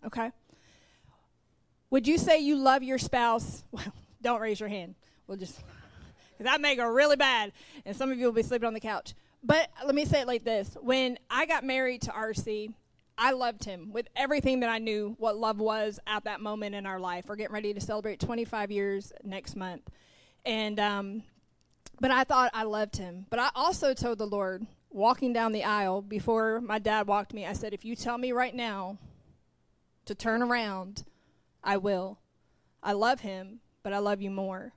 Okay. 0.04 0.30
Would 1.92 2.08
you 2.08 2.16
say 2.16 2.38
you 2.38 2.56
love 2.56 2.82
your 2.82 2.98
spouse? 2.98 3.64
Well, 3.72 3.84
don't 4.22 4.40
raise 4.40 4.60
your 4.60 4.68
hand. 4.68 4.94
We'll 5.26 5.36
just, 5.36 5.60
because 6.30 6.50
that 6.50 6.60
may 6.60 6.76
go 6.76 6.86
really 6.86 7.16
bad, 7.16 7.52
and 7.84 7.94
some 7.94 8.10
of 8.10 8.18
you 8.18 8.24
will 8.26 8.32
be 8.32 8.42
sleeping 8.42 8.66
on 8.66 8.72
the 8.72 8.80
couch. 8.80 9.14
But 9.42 9.68
let 9.84 9.94
me 9.94 10.04
say 10.04 10.20
it 10.20 10.26
like 10.28 10.44
this 10.44 10.76
when 10.80 11.18
I 11.28 11.44
got 11.44 11.64
married 11.64 12.02
to 12.02 12.12
RC, 12.12 12.72
I 13.18 13.32
loved 13.32 13.64
him 13.64 13.92
with 13.92 14.08
everything 14.16 14.60
that 14.60 14.70
I 14.70 14.78
knew 14.78 15.16
what 15.18 15.36
love 15.36 15.58
was 15.58 15.98
at 16.06 16.24
that 16.24 16.40
moment 16.40 16.74
in 16.74 16.86
our 16.86 16.98
life. 17.00 17.24
We're 17.26 17.36
getting 17.36 17.52
ready 17.52 17.74
to 17.74 17.80
celebrate 17.80 18.20
25 18.20 18.70
years 18.70 19.12
next 19.24 19.56
month. 19.56 19.82
And, 20.46 20.78
um, 20.80 21.22
but 22.00 22.10
I 22.10 22.24
thought 22.24 22.52
I 22.54 22.62
loved 22.62 22.96
him. 22.96 23.26
But 23.28 23.38
I 23.38 23.50
also 23.54 23.92
told 23.92 24.18
the 24.18 24.26
Lord, 24.26 24.66
walking 24.90 25.32
down 25.32 25.52
the 25.52 25.64
aisle 25.64 26.00
before 26.00 26.60
my 26.62 26.78
dad 26.78 27.06
walked 27.06 27.34
me, 27.34 27.44
I 27.44 27.52
said, 27.52 27.74
if 27.74 27.84
you 27.84 27.96
tell 27.96 28.16
me 28.16 28.32
right 28.32 28.54
now 28.54 28.98
to 30.06 30.14
turn 30.14 30.42
around, 30.42 31.04
I 31.62 31.76
will. 31.76 32.18
I 32.82 32.92
love 32.92 33.20
him, 33.20 33.60
but 33.82 33.92
I 33.92 33.98
love 33.98 34.20
you 34.20 34.30
more. 34.30 34.72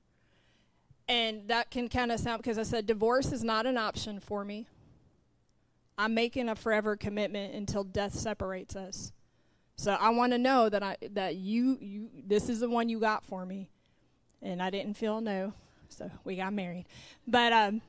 And 1.08 1.48
that 1.48 1.70
can 1.72 1.88
kind 1.88 2.12
of 2.12 2.20
sound 2.20 2.42
because 2.42 2.58
I 2.58 2.64
said 2.64 2.86
divorce 2.86 3.32
is 3.32 3.44
not 3.44 3.66
an 3.66 3.78
option 3.78 4.20
for 4.20 4.44
me. 4.44 4.68
I'm 5.98 6.14
making 6.14 6.50
a 6.50 6.56
forever 6.56 6.96
commitment 6.96 7.54
until 7.54 7.84
death 7.84 8.14
separates 8.14 8.76
us. 8.76 9.12
So 9.78 9.94
I 9.94 10.10
want 10.10 10.32
to 10.32 10.38
know 10.38 10.70
that 10.70 10.84
I 10.84 10.98
that 11.12 11.36
you 11.36 11.78
you 11.80 12.10
this 12.26 12.50
is 12.50 12.60
the 12.60 12.70
one 12.70 12.90
you 12.90 13.00
got 13.00 13.24
for 13.24 13.46
me. 13.46 13.70
And 14.42 14.62
I 14.62 14.70
didn't 14.70 14.96
feel 14.96 15.22
no. 15.22 15.54
So 15.90 16.10
we 16.24 16.36
got 16.36 16.54
married. 16.54 16.86
But 17.28 17.54
um 17.54 17.82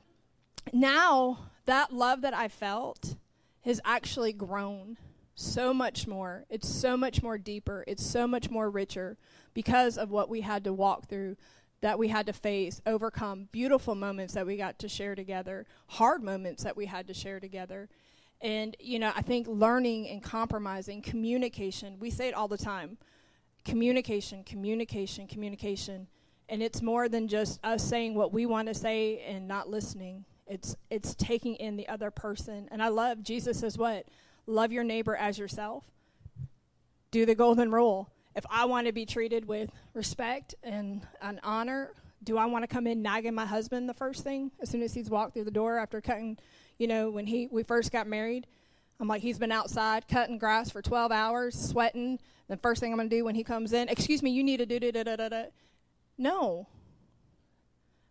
now 0.73 1.49
that 1.65 1.93
love 1.93 2.21
that 2.21 2.33
I 2.33 2.47
felt 2.47 3.15
has 3.61 3.81
actually 3.83 4.33
grown 4.33 4.97
so 5.39 5.71
much 5.71 6.07
more. 6.07 6.45
It's 6.49 6.67
so 6.67 6.97
much 6.97 7.21
more 7.21 7.37
deeper. 7.37 7.83
It's 7.85 8.03
so 8.03 8.25
much 8.27 8.49
more 8.49 8.71
richer 8.71 9.17
because 9.53 9.97
of 9.97 10.09
what 10.09 10.29
we 10.29 10.41
had 10.41 10.63
to 10.63 10.73
walk 10.73 11.07
through, 11.07 11.37
that 11.81 11.99
we 11.99 12.07
had 12.07 12.25
to 12.25 12.33
face, 12.33 12.81
overcome, 12.87 13.47
beautiful 13.51 13.93
moments 13.93 14.33
that 14.33 14.47
we 14.47 14.57
got 14.57 14.79
to 14.79 14.89
share 14.89 15.13
together, 15.13 15.67
hard 15.87 16.23
moments 16.23 16.63
that 16.63 16.75
we 16.75 16.87
had 16.87 17.07
to 17.07 17.13
share 17.13 17.39
together. 17.39 17.87
And, 18.41 18.75
you 18.79 18.97
know, 18.97 19.11
I 19.15 19.21
think 19.21 19.47
learning 19.47 20.09
and 20.09 20.23
compromising, 20.23 21.03
communication, 21.03 21.97
we 21.99 22.09
say 22.09 22.29
it 22.29 22.33
all 22.33 22.47
the 22.47 22.57
time 22.57 22.97
communication, 23.63 24.43
communication, 24.43 25.27
communication. 25.27 26.07
And 26.49 26.63
it's 26.63 26.81
more 26.81 27.09
than 27.09 27.27
just 27.27 27.59
us 27.63 27.83
saying 27.83 28.15
what 28.15 28.33
we 28.33 28.45
want 28.45 28.69
to 28.69 28.73
say 28.73 29.19
and 29.27 29.47
not 29.47 29.69
listening. 29.69 30.25
It's 30.47 30.75
it's 30.89 31.13
taking 31.13 31.55
in 31.55 31.75
the 31.75 31.87
other 31.89 32.09
person. 32.09 32.69
And 32.71 32.81
I 32.81 32.87
love 32.87 33.21
Jesus 33.21 33.59
says 33.59 33.77
what? 33.77 34.07
Love 34.47 34.71
your 34.71 34.83
neighbor 34.83 35.15
as 35.15 35.37
yourself. 35.37 35.83
Do 37.11 37.25
the 37.25 37.35
golden 37.35 37.71
rule. 37.71 38.09
If 38.35 38.45
I 38.49 38.65
want 38.65 38.87
to 38.87 38.93
be 38.93 39.05
treated 39.05 39.45
with 39.47 39.71
respect 39.93 40.55
and 40.63 41.05
an 41.21 41.39
honor, 41.43 41.91
do 42.23 42.37
I 42.37 42.45
want 42.45 42.63
to 42.63 42.67
come 42.67 42.87
in 42.87 43.01
nagging 43.01 43.33
my 43.33 43.45
husband 43.45 43.87
the 43.87 43.93
first 43.93 44.23
thing 44.23 44.51
as 44.61 44.69
soon 44.69 44.81
as 44.81 44.93
he's 44.93 45.09
walked 45.09 45.33
through 45.33 45.45
the 45.45 45.51
door 45.51 45.77
after 45.77 46.01
cutting, 46.01 46.37
you 46.77 46.87
know, 46.87 47.09
when 47.09 47.25
he 47.25 47.47
we 47.51 47.63
first 47.63 47.91
got 47.91 48.07
married? 48.07 48.47
I'm 48.99 49.07
like, 49.07 49.21
he's 49.21 49.37
been 49.37 49.51
outside 49.51 50.07
cutting 50.07 50.37
grass 50.37 50.71
for 50.71 50.81
12 50.81 51.11
hours, 51.11 51.59
sweating. 51.59 52.19
The 52.47 52.57
first 52.57 52.79
thing 52.79 52.91
I'm 52.91 52.97
going 52.97 53.09
to 53.09 53.15
do 53.15 53.25
when 53.25 53.35
he 53.35 53.43
comes 53.43 53.73
in, 53.73 53.89
excuse 53.89 54.23
me, 54.23 54.31
you 54.31 54.43
need 54.43 54.57
to 54.57 54.65
do 54.65 54.79
da 54.79 55.03
da 55.03 55.15
da 55.15 55.29
da. 55.29 55.43
No. 56.17 56.67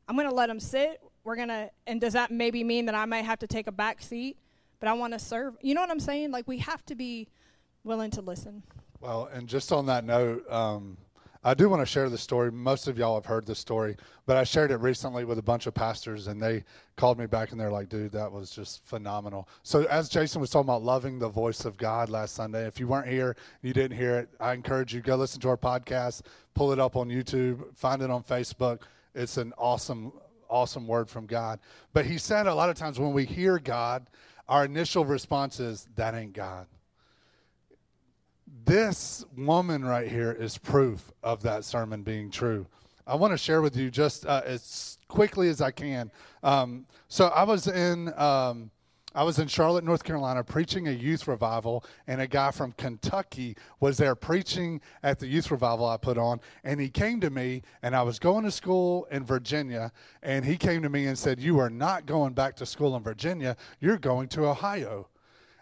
I'm 0.08 0.14
going 0.14 0.28
to 0.28 0.34
let 0.34 0.48
him 0.48 0.60
sit. 0.60 1.00
We're 1.24 1.36
going 1.36 1.48
to, 1.48 1.70
and 1.86 2.00
does 2.00 2.12
that 2.12 2.30
maybe 2.30 2.62
mean 2.62 2.86
that 2.86 2.94
I 2.94 3.04
may 3.06 3.22
have 3.22 3.40
to 3.40 3.46
take 3.46 3.66
a 3.66 3.72
back 3.72 4.00
seat? 4.00 4.36
But 4.80 4.88
I 4.88 4.92
want 4.92 5.12
to 5.12 5.18
serve. 5.18 5.56
You 5.62 5.74
know 5.74 5.80
what 5.80 5.90
I'm 5.90 6.00
saying? 6.00 6.30
Like 6.30 6.46
we 6.48 6.58
have 6.58 6.84
to 6.86 6.94
be 6.94 7.28
willing 7.84 8.10
to 8.12 8.20
listen. 8.20 8.62
Well, 9.00 9.28
and 9.32 9.48
just 9.48 9.72
on 9.72 9.86
that 9.86 10.04
note, 10.04 10.50
um, 10.50 10.96
I 11.46 11.54
do 11.54 11.68
want 11.68 11.80
to 11.80 11.86
share 11.86 12.10
the 12.10 12.18
story. 12.18 12.50
Most 12.50 12.88
of 12.88 12.98
y'all 12.98 13.14
have 13.14 13.24
heard 13.24 13.46
this 13.46 13.60
story, 13.60 13.96
but 14.26 14.36
I 14.36 14.42
shared 14.42 14.72
it 14.72 14.78
recently 14.78 15.24
with 15.24 15.38
a 15.38 15.42
bunch 15.42 15.68
of 15.68 15.74
pastors, 15.74 16.26
and 16.26 16.42
they 16.42 16.64
called 16.96 17.20
me 17.20 17.26
back 17.26 17.52
and 17.52 17.60
they're 17.60 17.70
like, 17.70 17.88
dude, 17.88 18.10
that 18.10 18.32
was 18.32 18.50
just 18.50 18.84
phenomenal. 18.84 19.48
So, 19.62 19.84
as 19.84 20.08
Jason 20.08 20.40
was 20.40 20.50
talking 20.50 20.68
about 20.68 20.82
loving 20.82 21.20
the 21.20 21.28
voice 21.28 21.64
of 21.64 21.76
God 21.76 22.08
last 22.08 22.34
Sunday, 22.34 22.66
if 22.66 22.80
you 22.80 22.88
weren't 22.88 23.06
here, 23.06 23.36
you 23.62 23.72
didn't 23.72 23.96
hear 23.96 24.16
it, 24.16 24.28
I 24.40 24.54
encourage 24.54 24.92
you, 24.92 25.00
go 25.00 25.14
listen 25.14 25.40
to 25.42 25.48
our 25.50 25.56
podcast, 25.56 26.22
pull 26.54 26.72
it 26.72 26.80
up 26.80 26.96
on 26.96 27.08
YouTube, 27.10 27.76
find 27.76 28.02
it 28.02 28.10
on 28.10 28.24
Facebook. 28.24 28.80
It's 29.14 29.36
an 29.36 29.52
awesome, 29.56 30.12
awesome 30.48 30.88
word 30.88 31.08
from 31.08 31.26
God. 31.26 31.60
But 31.92 32.06
he 32.06 32.18
said 32.18 32.48
a 32.48 32.54
lot 32.56 32.70
of 32.70 32.76
times 32.76 32.98
when 32.98 33.12
we 33.12 33.24
hear 33.24 33.60
God, 33.60 34.10
our 34.48 34.64
initial 34.64 35.04
response 35.04 35.60
is, 35.60 35.88
that 35.96 36.14
ain't 36.14 36.32
God 36.32 36.66
this 38.66 39.24
woman 39.36 39.84
right 39.84 40.08
here 40.08 40.32
is 40.32 40.58
proof 40.58 41.12
of 41.22 41.42
that 41.42 41.64
sermon 41.64 42.02
being 42.02 42.30
true. 42.30 42.66
I 43.06 43.14
want 43.14 43.32
to 43.32 43.38
share 43.38 43.62
with 43.62 43.76
you 43.76 43.90
just 43.90 44.26
uh, 44.26 44.42
as 44.44 44.98
quickly 45.06 45.48
as 45.48 45.60
I 45.60 45.70
can. 45.70 46.10
Um, 46.42 46.86
so 47.08 47.28
I 47.28 47.44
was 47.44 47.68
in. 47.68 48.12
Um, 48.18 48.70
I 49.16 49.22
was 49.22 49.38
in 49.38 49.48
Charlotte, 49.48 49.82
North 49.82 50.04
Carolina, 50.04 50.44
preaching 50.44 50.88
a 50.88 50.90
youth 50.90 51.26
revival, 51.26 51.86
and 52.06 52.20
a 52.20 52.26
guy 52.26 52.50
from 52.50 52.72
Kentucky 52.72 53.56
was 53.80 53.96
there 53.96 54.14
preaching 54.14 54.82
at 55.02 55.18
the 55.18 55.26
youth 55.26 55.50
revival 55.50 55.86
I 55.86 55.96
put 55.96 56.18
on. 56.18 56.38
And 56.64 56.78
he 56.78 56.90
came 56.90 57.22
to 57.22 57.30
me, 57.30 57.62
and 57.82 57.96
I 57.96 58.02
was 58.02 58.18
going 58.18 58.44
to 58.44 58.50
school 58.50 59.06
in 59.10 59.24
Virginia, 59.24 59.90
and 60.22 60.44
he 60.44 60.58
came 60.58 60.82
to 60.82 60.90
me 60.90 61.06
and 61.06 61.18
said, 61.18 61.40
You 61.40 61.58
are 61.60 61.70
not 61.70 62.04
going 62.04 62.34
back 62.34 62.56
to 62.56 62.66
school 62.66 62.94
in 62.94 63.02
Virginia, 63.02 63.56
you're 63.80 63.96
going 63.96 64.28
to 64.28 64.46
Ohio 64.46 65.08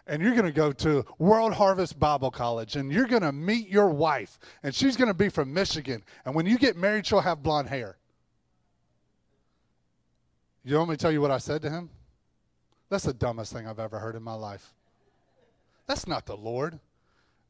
and 0.07 0.21
you're 0.21 0.33
going 0.33 0.45
to 0.45 0.51
go 0.51 0.71
to 0.71 1.03
World 1.17 1.51
Harvest 1.51 1.97
Bible 1.97 2.29
College 2.29 2.75
and 2.75 2.91
you're 2.91 3.07
going 3.07 3.23
to 3.23 3.31
meet 3.31 3.69
your 3.69 3.87
wife, 3.87 4.37
and 4.61 4.75
she's 4.75 4.95
going 4.95 5.07
to 5.07 5.15
be 5.15 5.29
from 5.29 5.51
Michigan. 5.51 6.03
And 6.25 6.35
when 6.35 6.45
you 6.45 6.59
get 6.59 6.77
married, 6.77 7.07
she'll 7.07 7.21
have 7.21 7.41
blonde 7.41 7.69
hair. 7.69 7.97
You 10.63 10.77
want 10.77 10.89
me 10.89 10.95
to 10.95 11.01
tell 11.01 11.11
you 11.11 11.21
what 11.21 11.31
I 11.31 11.39
said 11.39 11.63
to 11.63 11.71
him? 11.71 11.89
That's 12.89 13.03
the 13.03 13.13
dumbest 13.13 13.51
thing 13.53 13.67
I've 13.67 13.79
ever 13.79 13.99
heard 13.99 14.15
in 14.15 14.23
my 14.23 14.33
life. 14.33 14.73
That's 15.87 16.07
not 16.07 16.25
the 16.25 16.35
Lord. 16.35 16.79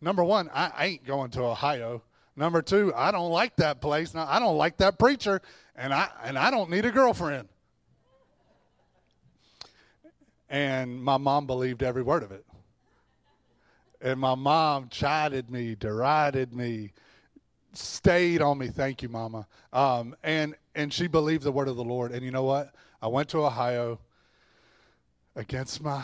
Number 0.01 0.23
one, 0.23 0.49
I 0.53 0.85
ain't 0.85 1.05
going 1.05 1.31
to 1.31 1.43
Ohio. 1.43 2.01
Number 2.35 2.61
two, 2.61 2.93
I 2.93 3.11
don't 3.11 3.31
like 3.31 3.55
that 3.57 3.81
place. 3.81 4.13
Now, 4.13 4.27
I 4.29 4.39
don't 4.39 4.57
like 4.57 4.77
that 4.77 4.99
preacher, 4.99 5.41
and 5.75 5.93
I 5.93 6.09
and 6.23 6.37
I 6.37 6.51
don't 6.51 6.69
need 6.69 6.85
a 6.85 6.91
girlfriend. 6.91 7.47
And 10.49 11.01
my 11.01 11.17
mom 11.17 11.47
believed 11.47 11.81
every 11.81 12.03
word 12.03 12.23
of 12.23 12.31
it. 12.31 12.45
And 14.01 14.19
my 14.19 14.35
mom 14.35 14.89
chided 14.89 15.49
me, 15.49 15.75
derided 15.75 16.53
me, 16.53 16.91
stayed 17.73 18.41
on 18.41 18.57
me. 18.57 18.67
Thank 18.67 19.01
you, 19.01 19.09
Mama. 19.09 19.47
Um, 19.71 20.15
and 20.23 20.55
and 20.75 20.93
she 20.93 21.07
believed 21.07 21.43
the 21.43 21.51
word 21.51 21.69
of 21.69 21.77
the 21.77 21.83
Lord. 21.83 22.11
And 22.11 22.23
you 22.23 22.31
know 22.31 22.43
what? 22.43 22.75
I 23.01 23.07
went 23.07 23.29
to 23.29 23.45
Ohio 23.45 23.99
against 25.35 25.81
my 25.81 26.03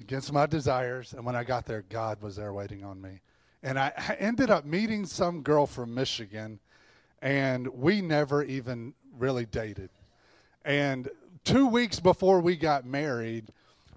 against 0.00 0.32
my 0.32 0.46
desires. 0.46 1.12
And 1.14 1.24
when 1.24 1.36
I 1.36 1.44
got 1.44 1.66
there, 1.66 1.84
God 1.88 2.22
was 2.22 2.36
there 2.36 2.52
waiting 2.52 2.84
on 2.84 3.00
me. 3.00 3.20
And 3.62 3.78
I 3.78 4.16
ended 4.18 4.50
up 4.50 4.64
meeting 4.64 5.04
some 5.04 5.42
girl 5.42 5.66
from 5.66 5.92
Michigan, 5.92 6.60
and 7.20 7.66
we 7.66 8.00
never 8.00 8.44
even 8.44 8.94
really 9.18 9.46
dated. 9.46 9.90
And 10.64 11.08
two 11.44 11.66
weeks 11.66 11.98
before 11.98 12.40
we 12.40 12.54
got 12.54 12.86
married, 12.86 13.48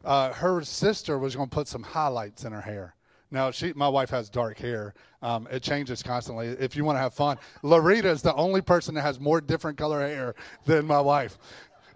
uh, 0.04 0.34
her 0.34 0.64
sister 0.64 1.20
was 1.20 1.36
going 1.36 1.50
to 1.50 1.54
put 1.54 1.68
some 1.68 1.84
highlights 1.84 2.44
in 2.44 2.54
her 2.54 2.62
hair. 2.62 2.96
Now, 3.30 3.52
she, 3.52 3.72
my 3.74 3.88
wife 3.88 4.10
has 4.10 4.30
dark 4.30 4.58
hair. 4.58 4.94
Um, 5.22 5.48
it 5.50 5.64
changes 5.64 6.04
constantly. 6.04 6.48
If 6.48 6.76
you 6.76 6.84
want 6.84 6.98
to 6.98 7.02
have 7.02 7.14
fun, 7.14 7.38
Larita 7.64 8.06
is 8.06 8.22
the 8.22 8.34
only 8.36 8.62
person 8.62 8.96
that 8.96 9.04
has 9.04 9.20
more 9.20 9.40
different 9.40 9.78
color 9.78 10.02
hair 10.02 10.36
than 10.66 10.86
my 10.86 11.00
wife. 11.00 11.38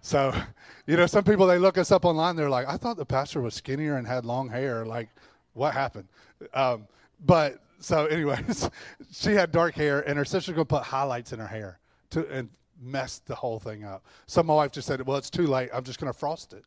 So, 0.05 0.33
you 0.87 0.97
know, 0.97 1.05
some 1.07 1.23
people 1.23 1.47
they 1.47 1.57
look 1.57 1.77
us 1.77 1.91
up 1.91 2.05
online. 2.05 2.35
They're 2.35 2.49
like, 2.49 2.67
"I 2.67 2.77
thought 2.77 2.97
the 2.97 3.05
pastor 3.05 3.41
was 3.41 3.53
skinnier 3.55 3.97
and 3.97 4.07
had 4.07 4.25
long 4.25 4.49
hair. 4.49 4.85
Like, 4.85 5.09
what 5.53 5.73
happened?" 5.73 6.07
Um, 6.53 6.87
but 7.25 7.59
so, 7.79 8.05
anyways, 8.05 8.69
she 9.11 9.31
had 9.31 9.51
dark 9.51 9.75
hair, 9.75 10.07
and 10.07 10.17
her 10.17 10.25
sister's 10.25 10.53
gonna 10.53 10.65
put 10.65 10.83
highlights 10.83 11.33
in 11.33 11.39
her 11.39 11.47
hair 11.47 11.79
to 12.11 12.27
and 12.29 12.49
mess 12.81 13.19
the 13.25 13.35
whole 13.35 13.59
thing 13.59 13.83
up. 13.83 14.05
So 14.27 14.43
my 14.43 14.53
wife 14.53 14.71
just 14.71 14.87
said, 14.87 15.05
"Well, 15.05 15.17
it's 15.17 15.29
too 15.29 15.47
late. 15.47 15.69
I'm 15.73 15.83
just 15.83 15.99
gonna 15.99 16.13
frost 16.13 16.53
it." 16.53 16.63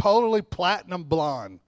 totally 0.00 0.42
platinum 0.42 1.04
blonde. 1.04 1.60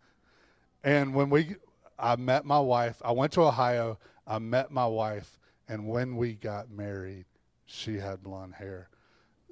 And 0.84 1.14
when 1.14 1.30
we, 1.30 1.56
I 1.98 2.16
met 2.16 2.44
my 2.44 2.58
wife, 2.58 3.00
I 3.04 3.12
went 3.12 3.32
to 3.32 3.42
Ohio, 3.42 3.98
I 4.26 4.38
met 4.38 4.70
my 4.70 4.86
wife, 4.86 5.38
and 5.68 5.86
when 5.86 6.16
we 6.16 6.34
got 6.34 6.70
married, 6.70 7.26
she 7.66 7.96
had 7.96 8.22
blonde 8.22 8.54
hair. 8.54 8.88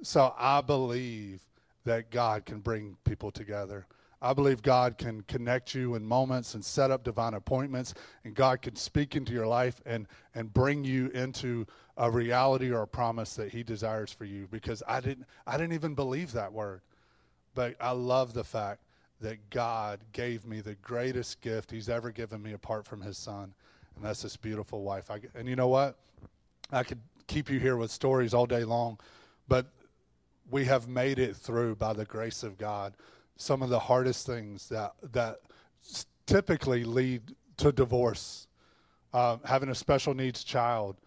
So 0.03 0.33
I 0.37 0.61
believe 0.61 1.41
that 1.85 2.09
God 2.09 2.45
can 2.45 2.59
bring 2.59 2.97
people 3.03 3.31
together. 3.31 3.85
I 4.21 4.33
believe 4.33 4.61
God 4.61 4.97
can 4.99 5.21
connect 5.21 5.73
you 5.73 5.95
in 5.95 6.05
moments 6.05 6.53
and 6.53 6.63
set 6.63 6.91
up 6.91 7.03
divine 7.03 7.33
appointments, 7.33 7.95
and 8.23 8.35
God 8.35 8.61
can 8.61 8.75
speak 8.75 9.15
into 9.15 9.33
your 9.33 9.47
life 9.47 9.81
and, 9.85 10.07
and 10.35 10.53
bring 10.53 10.83
you 10.83 11.07
into 11.09 11.65
a 11.97 12.09
reality 12.09 12.71
or 12.71 12.83
a 12.83 12.87
promise 12.87 13.35
that 13.35 13.51
He 13.51 13.63
desires 13.63 14.11
for 14.11 14.25
you. 14.25 14.47
Because 14.51 14.83
I 14.87 15.01
didn't, 15.01 15.25
I 15.47 15.57
didn't 15.57 15.73
even 15.73 15.95
believe 15.95 16.33
that 16.33 16.53
word. 16.53 16.81
But 17.55 17.75
I 17.81 17.91
love 17.91 18.33
the 18.33 18.43
fact 18.43 18.81
that 19.21 19.49
God 19.49 19.99
gave 20.13 20.45
me 20.45 20.61
the 20.61 20.75
greatest 20.75 21.41
gift 21.41 21.71
He's 21.71 21.89
ever 21.89 22.11
given 22.11 22.41
me 22.43 22.53
apart 22.53 22.85
from 22.85 23.01
His 23.01 23.17
Son, 23.17 23.53
and 23.95 24.05
that's 24.05 24.21
this 24.21 24.37
beautiful 24.37 24.83
wife. 24.83 25.09
I, 25.09 25.19
and 25.35 25.47
you 25.47 25.55
know 25.55 25.67
what? 25.67 25.97
I 26.71 26.83
could 26.83 26.99
keep 27.25 27.49
you 27.49 27.59
here 27.59 27.75
with 27.75 27.91
stories 27.91 28.33
all 28.35 28.45
day 28.45 28.63
long, 28.63 28.99
but 29.47 29.65
we 30.51 30.65
have 30.65 30.87
made 30.87 31.17
it 31.17 31.35
through 31.35 31.75
by 31.75 31.93
the 31.93 32.05
grace 32.05 32.43
of 32.43 32.57
God. 32.57 32.93
Some 33.37 33.63
of 33.63 33.69
the 33.69 33.79
hardest 33.79 34.27
things 34.27 34.69
that 34.69 34.93
that 35.13 35.37
typically 36.27 36.83
lead 36.83 37.35
to 37.57 37.71
divorce, 37.71 38.47
uh, 39.13 39.37
having 39.45 39.69
a 39.69 39.75
special 39.75 40.13
needs 40.13 40.43
child, 40.43 40.97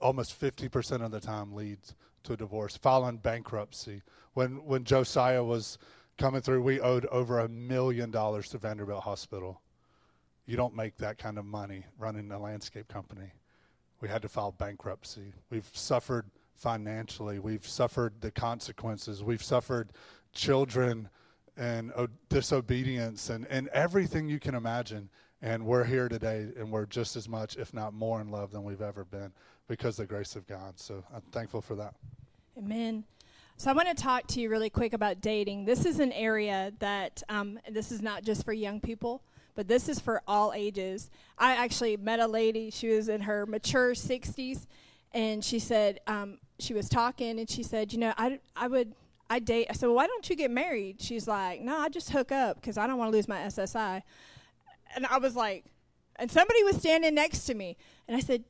almost 0.00 0.40
50% 0.40 1.04
of 1.04 1.10
the 1.10 1.20
time 1.20 1.52
leads 1.54 1.94
to 2.24 2.36
divorce, 2.36 2.76
filing 2.76 3.18
bankruptcy, 3.18 4.02
when 4.34 4.64
when 4.64 4.84
Josiah 4.84 5.42
was 5.42 5.78
coming 6.18 6.40
through, 6.40 6.62
we 6.62 6.80
owed 6.80 7.06
over 7.06 7.40
a 7.40 7.48
million 7.48 8.10
dollars 8.10 8.48
to 8.50 8.58
Vanderbilt 8.58 9.02
Hospital. 9.02 9.60
You 10.46 10.56
don't 10.56 10.74
make 10.74 10.96
that 10.98 11.18
kind 11.18 11.38
of 11.38 11.44
money 11.44 11.84
running 11.98 12.30
a 12.30 12.38
landscape 12.38 12.88
company. 12.88 13.32
We 14.00 14.08
had 14.08 14.22
to 14.22 14.28
file 14.28 14.52
bankruptcy. 14.52 15.32
We've 15.50 15.68
suffered 15.72 16.26
financially. 16.56 17.38
We've 17.38 17.66
suffered 17.66 18.20
the 18.20 18.30
consequences. 18.30 19.22
We've 19.22 19.42
suffered 19.42 19.92
children 20.32 21.08
and 21.56 21.92
disobedience 22.28 23.30
and, 23.30 23.46
and 23.48 23.68
everything 23.68 24.28
you 24.28 24.38
can 24.38 24.54
imagine. 24.54 25.08
And 25.42 25.66
we're 25.66 25.84
here 25.84 26.08
today, 26.08 26.48
and 26.56 26.70
we're 26.70 26.86
just 26.86 27.14
as 27.14 27.28
much, 27.28 27.56
if 27.56 27.74
not 27.74 27.92
more, 27.92 28.20
in 28.20 28.30
love 28.30 28.50
than 28.52 28.64
we've 28.64 28.82
ever 28.82 29.04
been 29.04 29.32
because 29.68 29.96
the 29.96 30.06
grace 30.06 30.34
of 30.34 30.46
God. 30.46 30.78
So 30.78 31.04
I'm 31.14 31.22
thankful 31.32 31.60
for 31.60 31.74
that. 31.76 31.94
Amen. 32.56 33.04
So 33.58 33.70
I 33.70 33.74
want 33.74 33.88
to 33.88 33.94
talk 33.94 34.26
to 34.28 34.40
you 34.40 34.50
really 34.50 34.70
quick 34.70 34.92
about 34.92 35.20
dating. 35.20 35.64
This 35.64 35.86
is 35.86 35.98
an 35.98 36.12
area 36.12 36.72
that 36.78 37.22
um, 37.28 37.58
this 37.70 37.90
is 37.90 38.02
not 38.02 38.22
just 38.22 38.44
for 38.44 38.52
young 38.52 38.80
people, 38.80 39.22
but 39.54 39.66
this 39.66 39.88
is 39.88 39.98
for 39.98 40.22
all 40.26 40.52
ages. 40.54 41.10
I 41.38 41.56
actually 41.56 41.96
met 41.96 42.20
a 42.20 42.26
lady. 42.26 42.70
She 42.70 42.88
was 42.88 43.08
in 43.08 43.22
her 43.22 43.46
mature 43.46 43.94
60s, 43.94 44.66
and 45.12 45.42
she 45.42 45.58
said 45.58 46.00
um, 46.06 46.38
she 46.58 46.74
was 46.74 46.88
talking, 46.88 47.38
and 47.38 47.48
she 47.48 47.62
said, 47.62 47.92
"You 47.92 47.98
know, 47.98 48.14
I 48.16 48.40
I 48.54 48.68
would." 48.68 48.94
I 49.28 49.40
date. 49.40 49.66
I 49.68 49.72
said, 49.72 49.86
well, 49.86 49.96
why 49.96 50.06
don't 50.06 50.30
you 50.30 50.36
get 50.36 50.52
married? 50.52 51.02
She's 51.02 51.26
like, 51.26 51.60
no, 51.60 51.76
I 51.76 51.88
just 51.88 52.10
hook 52.10 52.30
up 52.30 52.60
because 52.60 52.78
I 52.78 52.86
don't 52.86 52.96
want 52.96 53.10
to 53.10 53.16
lose 53.16 53.26
my 53.26 53.38
SSI. 53.38 54.02
And 54.94 55.04
I 55.04 55.18
was 55.18 55.34
like, 55.34 55.64
and 56.14 56.30
somebody 56.30 56.62
was 56.62 56.76
standing 56.76 57.12
next 57.14 57.44
to 57.46 57.54
me, 57.54 57.76
and 58.06 58.16
I 58.16 58.20
said, 58.20 58.44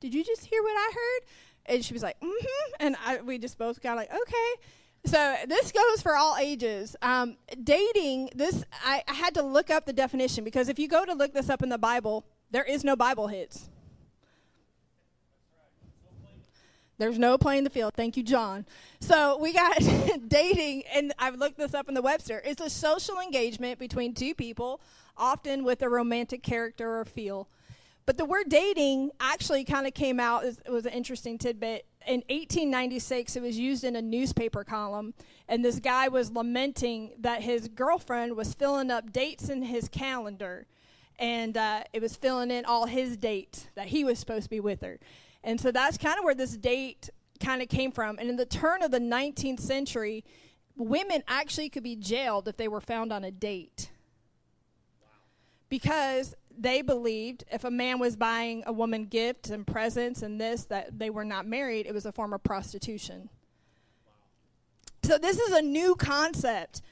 did 0.00 0.14
you 0.14 0.24
just 0.24 0.44
hear 0.44 0.62
what 0.62 0.72
I 0.72 0.92
heard? 0.92 1.28
And 1.66 1.84
she 1.84 1.92
was 1.92 2.02
like, 2.02 2.18
mm-hmm. 2.20 2.72
And 2.80 2.96
I, 3.04 3.20
we 3.20 3.38
just 3.38 3.58
both 3.58 3.80
got 3.82 3.96
like, 3.96 4.10
okay. 4.10 4.62
So 5.04 5.36
this 5.46 5.72
goes 5.72 6.02
for 6.02 6.16
all 6.16 6.36
ages. 6.36 6.96
Um, 7.02 7.36
dating, 7.62 8.30
this, 8.34 8.64
I, 8.84 9.02
I 9.08 9.14
had 9.14 9.34
to 9.34 9.42
look 9.42 9.70
up 9.70 9.86
the 9.86 9.92
definition 9.92 10.44
because 10.44 10.68
if 10.68 10.78
you 10.78 10.88
go 10.88 11.04
to 11.04 11.14
look 11.14 11.32
this 11.32 11.48
up 11.48 11.62
in 11.62 11.68
the 11.68 11.78
Bible, 11.78 12.24
there 12.50 12.64
is 12.64 12.84
no 12.84 12.96
Bible 12.96 13.28
hits. 13.28 13.68
There's 16.98 17.18
no 17.18 17.38
playing 17.38 17.64
the 17.64 17.70
field. 17.70 17.94
Thank 17.94 18.16
you, 18.16 18.24
John. 18.24 18.66
So 19.00 19.38
we 19.38 19.52
got 19.52 19.78
dating, 20.28 20.82
and 20.92 21.12
I've 21.18 21.36
looked 21.36 21.56
this 21.56 21.72
up 21.72 21.88
in 21.88 21.94
the 21.94 22.02
Webster. 22.02 22.42
It's 22.44 22.60
a 22.60 22.68
social 22.68 23.20
engagement 23.20 23.78
between 23.78 24.14
two 24.14 24.34
people, 24.34 24.80
often 25.16 25.62
with 25.62 25.80
a 25.82 25.88
romantic 25.88 26.42
character 26.42 26.98
or 26.98 27.04
feel. 27.04 27.48
But 28.04 28.16
the 28.16 28.24
word 28.24 28.48
dating 28.48 29.10
actually 29.20 29.64
kind 29.64 29.86
of 29.86 29.94
came 29.94 30.18
out, 30.18 30.44
it 30.44 30.70
was 30.70 30.86
an 30.86 30.92
interesting 30.92 31.38
tidbit. 31.38 31.84
In 32.06 32.22
1896, 32.30 33.36
it 33.36 33.42
was 33.42 33.58
used 33.58 33.84
in 33.84 33.94
a 33.94 34.02
newspaper 34.02 34.64
column, 34.64 35.12
and 35.46 35.64
this 35.64 35.78
guy 35.78 36.08
was 36.08 36.32
lamenting 36.32 37.12
that 37.20 37.42
his 37.42 37.68
girlfriend 37.68 38.34
was 38.34 38.54
filling 38.54 38.90
up 38.90 39.12
dates 39.12 39.50
in 39.50 39.62
his 39.62 39.88
calendar, 39.88 40.66
and 41.18 41.56
uh, 41.56 41.84
it 41.92 42.00
was 42.00 42.16
filling 42.16 42.50
in 42.50 42.64
all 42.64 42.86
his 42.86 43.16
dates 43.18 43.68
that 43.74 43.88
he 43.88 44.04
was 44.04 44.18
supposed 44.18 44.44
to 44.44 44.50
be 44.50 44.60
with 44.60 44.80
her. 44.80 44.98
And 45.44 45.60
so 45.60 45.70
that's 45.70 45.96
kind 45.96 46.18
of 46.18 46.24
where 46.24 46.34
this 46.34 46.56
date 46.56 47.10
kind 47.40 47.62
of 47.62 47.68
came 47.68 47.92
from. 47.92 48.18
And 48.18 48.28
in 48.28 48.36
the 48.36 48.46
turn 48.46 48.82
of 48.82 48.90
the 48.90 48.98
19th 48.98 49.60
century, 49.60 50.24
women 50.76 51.22
actually 51.28 51.68
could 51.68 51.82
be 51.82 51.96
jailed 51.96 52.48
if 52.48 52.56
they 52.56 52.68
were 52.68 52.80
found 52.80 53.12
on 53.12 53.24
a 53.24 53.30
date. 53.30 53.90
Because 55.68 56.34
they 56.56 56.82
believed 56.82 57.44
if 57.52 57.64
a 57.64 57.70
man 57.70 57.98
was 57.98 58.16
buying 58.16 58.64
a 58.66 58.72
woman 58.72 59.04
gifts 59.04 59.50
and 59.50 59.66
presents 59.66 60.22
and 60.22 60.40
this, 60.40 60.64
that 60.64 60.98
they 60.98 61.10
were 61.10 61.24
not 61.24 61.46
married, 61.46 61.86
it 61.86 61.94
was 61.94 62.04
a 62.04 62.12
form 62.12 62.32
of 62.32 62.42
prostitution. 62.42 63.30
So 65.04 65.18
this 65.18 65.38
is 65.38 65.56
a 65.56 65.62
new 65.62 65.94
concept. 65.94 66.82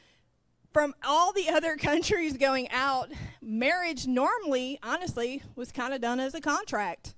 From 0.72 0.94
all 1.04 1.32
the 1.32 1.48
other 1.52 1.76
countries 1.76 2.36
going 2.36 2.70
out, 2.70 3.10
marriage 3.42 4.06
normally, 4.06 4.78
honestly, 4.82 5.42
was 5.56 5.72
kind 5.72 5.92
of 5.92 6.00
done 6.00 6.20
as 6.20 6.34
a 6.34 6.40
contract. 6.40 7.15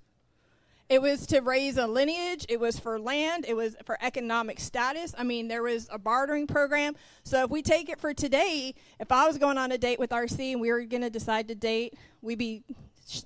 It 0.89 1.03
was 1.03 1.27
to 1.27 1.41
raise 1.41 1.77
a 1.77 1.87
lineage, 1.87 2.47
it 2.49 2.59
was 2.59 2.79
for 2.79 2.99
land, 2.99 3.45
it 3.47 3.55
was 3.55 3.77
for 3.85 3.99
economic 4.01 4.59
status. 4.59 5.15
I 5.19 5.23
mean, 5.23 5.47
there 5.47 5.63
was 5.63 5.87
a 5.93 5.99
bartering 5.99 6.47
program. 6.47 6.97
So 7.25 7.45
if 7.45 7.51
we 7.51 7.61
take 7.61 7.91
it 7.91 8.01
for 8.01 8.15
today, 8.15 8.75
if 8.99 9.13
I 9.13 9.27
was 9.27 9.37
going 9.37 9.59
on 9.59 9.71
a 9.71 9.77
date 9.77 9.99
with 9.99 10.11
RC 10.11 10.53
and 10.53 10.63
we 10.63 10.73
were 10.73 10.85
going 10.85 11.03
to 11.03 11.11
decide 11.11 11.49
to 11.49 11.55
date, 11.55 11.93
we'd 12.23 12.39
be, 12.39 12.63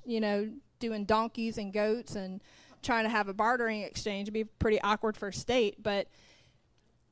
you 0.05 0.21
know, 0.21 0.51
doing 0.81 1.05
donkeys 1.05 1.57
and 1.57 1.73
goats 1.73 2.17
and 2.17 2.41
trying 2.83 3.05
to 3.05 3.11
have 3.11 3.29
a 3.29 3.35
bartering 3.35 3.83
exchange. 3.83 4.25
It'd 4.25 4.35
be 4.35 4.43
pretty 4.43 4.81
awkward 4.81 5.17
for 5.17 5.29
a 5.29 5.33
state, 5.33 5.81
but 5.81 6.09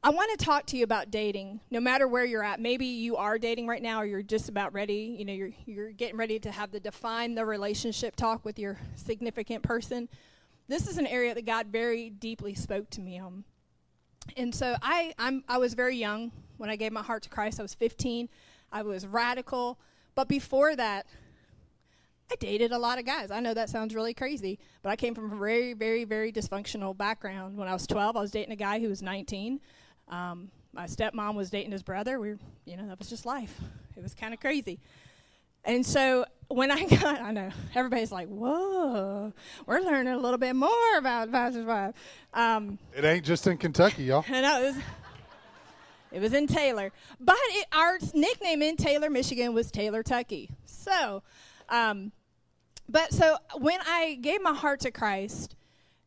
I 0.02 0.10
want 0.10 0.36
to 0.36 0.44
talk 0.44 0.66
to 0.66 0.76
you 0.76 0.82
about 0.82 1.12
dating, 1.12 1.60
no 1.70 1.78
matter 1.78 2.08
where 2.08 2.24
you're 2.24 2.42
at. 2.42 2.58
Maybe 2.58 2.86
you 2.86 3.16
are 3.16 3.38
dating 3.38 3.68
right 3.68 3.82
now, 3.82 4.00
or 4.00 4.06
you're 4.06 4.22
just 4.22 4.48
about 4.48 4.72
ready. 4.72 5.14
You 5.16 5.26
know, 5.26 5.32
you're 5.32 5.50
you're 5.66 5.90
getting 5.90 6.16
ready 6.16 6.40
to 6.40 6.50
have 6.50 6.72
the 6.72 6.80
define 6.80 7.34
the 7.34 7.44
relationship 7.44 8.16
talk 8.16 8.44
with 8.44 8.58
your 8.58 8.78
significant 8.96 9.62
person 9.62 10.08
this 10.70 10.88
is 10.88 10.98
an 10.98 11.06
area 11.06 11.34
that 11.34 11.46
God 11.46 11.68
very 11.68 12.10
deeply 12.10 12.54
spoke 12.54 12.90
to 12.90 13.00
me 13.00 13.18
on. 13.18 13.44
And 14.36 14.54
so 14.54 14.76
I, 14.82 15.14
I'm, 15.18 15.44
I 15.48 15.58
was 15.58 15.74
very 15.74 15.96
young 15.96 16.32
when 16.58 16.70
I 16.70 16.76
gave 16.76 16.92
my 16.92 17.02
heart 17.02 17.22
to 17.24 17.28
Christ. 17.28 17.58
I 17.58 17.62
was 17.62 17.74
15. 17.74 18.28
I 18.70 18.82
was 18.82 19.06
radical. 19.06 19.78
But 20.14 20.28
before 20.28 20.76
that, 20.76 21.06
I 22.30 22.36
dated 22.36 22.70
a 22.70 22.78
lot 22.78 22.98
of 22.98 23.04
guys. 23.04 23.30
I 23.30 23.40
know 23.40 23.54
that 23.54 23.70
sounds 23.70 23.94
really 23.94 24.14
crazy, 24.14 24.58
but 24.82 24.90
I 24.90 24.96
came 24.96 25.14
from 25.14 25.32
a 25.32 25.36
very, 25.36 25.72
very, 25.72 26.04
very 26.04 26.32
dysfunctional 26.32 26.96
background. 26.96 27.56
When 27.56 27.66
I 27.66 27.72
was 27.72 27.86
12, 27.86 28.16
I 28.16 28.20
was 28.20 28.30
dating 28.30 28.52
a 28.52 28.56
guy 28.56 28.78
who 28.78 28.88
was 28.88 29.02
19. 29.02 29.60
Um, 30.08 30.50
my 30.72 30.86
stepmom 30.86 31.34
was 31.34 31.50
dating 31.50 31.72
his 31.72 31.82
brother. 31.82 32.20
We, 32.20 32.30
were, 32.30 32.38
you 32.64 32.76
know, 32.76 32.86
that 32.86 32.98
was 32.98 33.08
just 33.08 33.26
life. 33.26 33.58
It 33.96 34.02
was 34.02 34.14
kind 34.14 34.32
of 34.32 34.38
crazy. 34.38 34.78
And 35.64 35.84
so 35.84 36.24
when 36.50 36.70
I 36.70 36.84
got, 36.86 37.20
I 37.20 37.30
know 37.30 37.50
everybody's 37.74 38.12
like, 38.12 38.28
"Whoa, 38.28 39.32
we're 39.66 39.80
learning 39.80 40.12
a 40.12 40.18
little 40.18 40.38
bit 40.38 40.54
more 40.54 40.98
about 40.98 41.30
Pastor's 41.30 41.64
wife." 41.64 41.94
Um, 42.34 42.78
it 42.94 43.04
ain't 43.04 43.24
just 43.24 43.46
in 43.46 43.56
Kentucky, 43.56 44.04
y'all. 44.04 44.24
I 44.28 44.40
know 44.40 44.62
it 44.62 44.74
was, 44.74 44.82
it 46.12 46.20
was 46.20 46.34
in 46.34 46.46
Taylor, 46.46 46.92
but 47.20 47.38
it, 47.40 47.66
our 47.72 47.98
nickname 48.14 48.62
in 48.62 48.76
Taylor, 48.76 49.08
Michigan, 49.10 49.54
was 49.54 49.70
Taylor 49.70 50.02
Tucky. 50.02 50.50
So, 50.66 51.22
um, 51.68 52.12
but 52.88 53.12
so 53.12 53.36
when 53.58 53.78
I 53.86 54.18
gave 54.20 54.42
my 54.42 54.54
heart 54.54 54.80
to 54.80 54.90
Christ, 54.90 55.54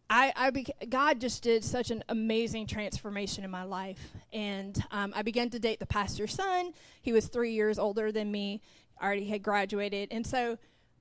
I, 0.09 0.33
I 0.35 0.51
beca- 0.51 0.89
God 0.89 1.21
just 1.21 1.41
did 1.41 1.63
such 1.63 1.89
an 1.89 2.03
amazing 2.09 2.67
transformation 2.67 3.45
in 3.45 3.49
my 3.49 3.63
life, 3.63 4.11
and 4.33 4.77
um, 4.91 5.13
I 5.15 5.21
began 5.21 5.49
to 5.51 5.59
date 5.59 5.79
the 5.79 5.85
pastor's 5.85 6.33
son. 6.33 6.73
He 7.01 7.13
was 7.13 7.27
three 7.27 7.53
years 7.53 7.79
older 7.79 8.11
than 8.11 8.29
me 8.29 8.61
already 9.01 9.25
had 9.25 9.43
graduated. 9.43 10.09
And 10.11 10.25
so, 10.25 10.57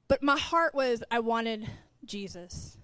but 0.08 0.22
my 0.22 0.38
heart 0.38 0.74
was 0.74 1.02
I 1.10 1.20
wanted 1.20 1.68
Jesus. 2.04 2.76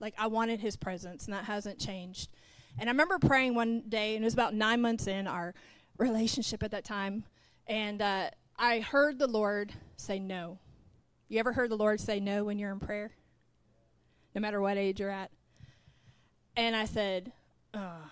Like 0.00 0.14
I 0.18 0.26
wanted 0.26 0.60
his 0.60 0.76
presence, 0.76 1.24
and 1.24 1.34
that 1.34 1.44
hasn't 1.44 1.78
changed. 1.78 2.30
And 2.78 2.88
I 2.88 2.92
remember 2.92 3.18
praying 3.18 3.54
one 3.54 3.84
day, 3.88 4.16
and 4.16 4.24
it 4.24 4.26
was 4.26 4.34
about 4.34 4.54
nine 4.54 4.80
months 4.80 5.06
in 5.06 5.26
our 5.26 5.54
relationship 5.96 6.62
at 6.62 6.72
that 6.72 6.84
time, 6.84 7.24
and 7.66 8.02
uh, 8.02 8.30
I 8.58 8.80
heard 8.80 9.18
the 9.18 9.26
Lord 9.26 9.72
say 9.96 10.18
no. 10.18 10.58
You 11.28 11.38
ever 11.38 11.52
heard 11.52 11.70
the 11.70 11.76
Lord 11.76 12.00
say 12.00 12.20
no 12.20 12.44
when 12.44 12.58
you're 12.58 12.72
in 12.72 12.80
prayer? 12.80 13.12
No 14.34 14.40
matter 14.40 14.60
what 14.60 14.76
age 14.76 15.00
you're 15.00 15.10
at. 15.10 15.30
And 16.56 16.76
I 16.76 16.84
said, 16.84 17.32
Ugh. 17.72 18.02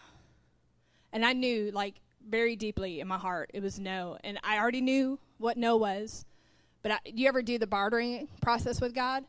And 1.13 1.25
I 1.25 1.33
knew, 1.33 1.71
like, 1.73 2.01
very 2.27 2.57
deeply 2.57 3.01
in 3.01 3.09
my 3.09 3.19
heart, 3.19 3.51
it 3.53 3.63
was 3.63 3.79
no. 3.79 4.17
And 4.25 4.39
I 4.43 4.59
already 4.59 4.81
knew 4.81 5.19
what 5.39 5.57
no 5.57 5.77
was. 5.77 6.25
But 6.83 6.93
I, 6.93 6.99
do 7.05 7.23
you 7.23 7.29
ever 7.29 7.43
do 7.43 7.59
the 7.59 7.67
bartering 7.67 8.29
process 8.41 8.81
with 8.81 8.95
God? 8.95 9.25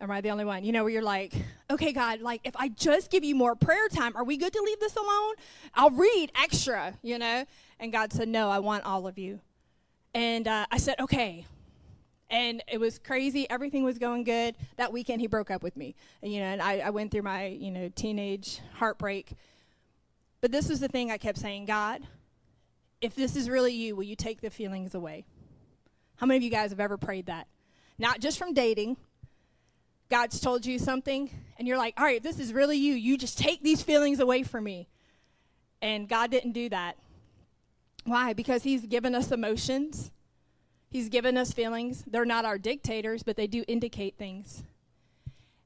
Am 0.00 0.10
I 0.10 0.20
the 0.22 0.30
only 0.30 0.46
one? 0.46 0.64
You 0.64 0.72
know, 0.72 0.82
where 0.82 0.92
you're 0.92 1.02
like, 1.02 1.34
okay, 1.70 1.92
God, 1.92 2.20
like 2.20 2.40
if 2.44 2.56
I 2.56 2.68
just 2.68 3.10
give 3.10 3.22
you 3.22 3.34
more 3.34 3.54
prayer 3.54 3.88
time, 3.88 4.16
are 4.16 4.24
we 4.24 4.38
good 4.38 4.52
to 4.52 4.62
leave 4.64 4.80
this 4.80 4.96
alone? 4.96 5.34
I'll 5.74 5.90
read 5.90 6.32
extra, 6.40 6.94
you 7.02 7.18
know? 7.18 7.44
And 7.78 7.92
God 7.92 8.12
said, 8.12 8.28
no, 8.28 8.48
I 8.48 8.60
want 8.60 8.84
all 8.84 9.06
of 9.06 9.18
you. 9.18 9.40
And 10.14 10.48
uh, 10.48 10.66
I 10.70 10.78
said, 10.78 10.98
okay. 11.00 11.44
And 12.30 12.62
it 12.70 12.78
was 12.78 12.98
crazy. 12.98 13.48
Everything 13.50 13.84
was 13.84 13.98
going 13.98 14.24
good. 14.24 14.56
That 14.76 14.92
weekend, 14.92 15.20
he 15.20 15.26
broke 15.26 15.50
up 15.50 15.62
with 15.62 15.76
me. 15.76 15.94
You 16.22 16.40
know, 16.40 16.46
and 16.46 16.62
I, 16.62 16.78
I 16.78 16.90
went 16.90 17.10
through 17.10 17.22
my, 17.22 17.46
you 17.46 17.70
know, 17.70 17.90
teenage 17.94 18.60
heartbreak. 18.74 19.32
But 20.40 20.50
this 20.50 20.68
was 20.68 20.80
the 20.80 20.88
thing 20.88 21.10
I 21.10 21.18
kept 21.18 21.38
saying 21.38 21.66
God, 21.66 22.02
if 23.00 23.14
this 23.14 23.36
is 23.36 23.50
really 23.50 23.74
you, 23.74 23.96
will 23.96 24.04
you 24.04 24.16
take 24.16 24.40
the 24.40 24.50
feelings 24.50 24.94
away? 24.94 25.26
How 26.20 26.26
many 26.26 26.36
of 26.36 26.42
you 26.42 26.50
guys 26.50 26.68
have 26.68 26.80
ever 26.80 26.98
prayed 26.98 27.26
that? 27.26 27.46
Not 27.98 28.20
just 28.20 28.36
from 28.36 28.52
dating. 28.52 28.98
God's 30.10 30.38
told 30.38 30.66
you 30.66 30.78
something, 30.78 31.30
and 31.56 31.66
you're 31.66 31.78
like, 31.78 31.94
all 31.96 32.04
right, 32.04 32.22
this 32.22 32.38
is 32.38 32.52
really 32.52 32.76
you. 32.76 32.92
You 32.92 33.16
just 33.16 33.38
take 33.38 33.62
these 33.62 33.82
feelings 33.82 34.20
away 34.20 34.42
from 34.42 34.64
me. 34.64 34.86
And 35.80 36.10
God 36.10 36.30
didn't 36.30 36.52
do 36.52 36.68
that. 36.68 36.98
Why? 38.04 38.34
Because 38.34 38.64
He's 38.64 38.84
given 38.84 39.14
us 39.14 39.32
emotions, 39.32 40.10
He's 40.90 41.08
given 41.08 41.38
us 41.38 41.52
feelings. 41.52 42.04
They're 42.06 42.26
not 42.26 42.44
our 42.44 42.58
dictators, 42.58 43.22
but 43.22 43.36
they 43.36 43.46
do 43.46 43.64
indicate 43.66 44.18
things. 44.18 44.62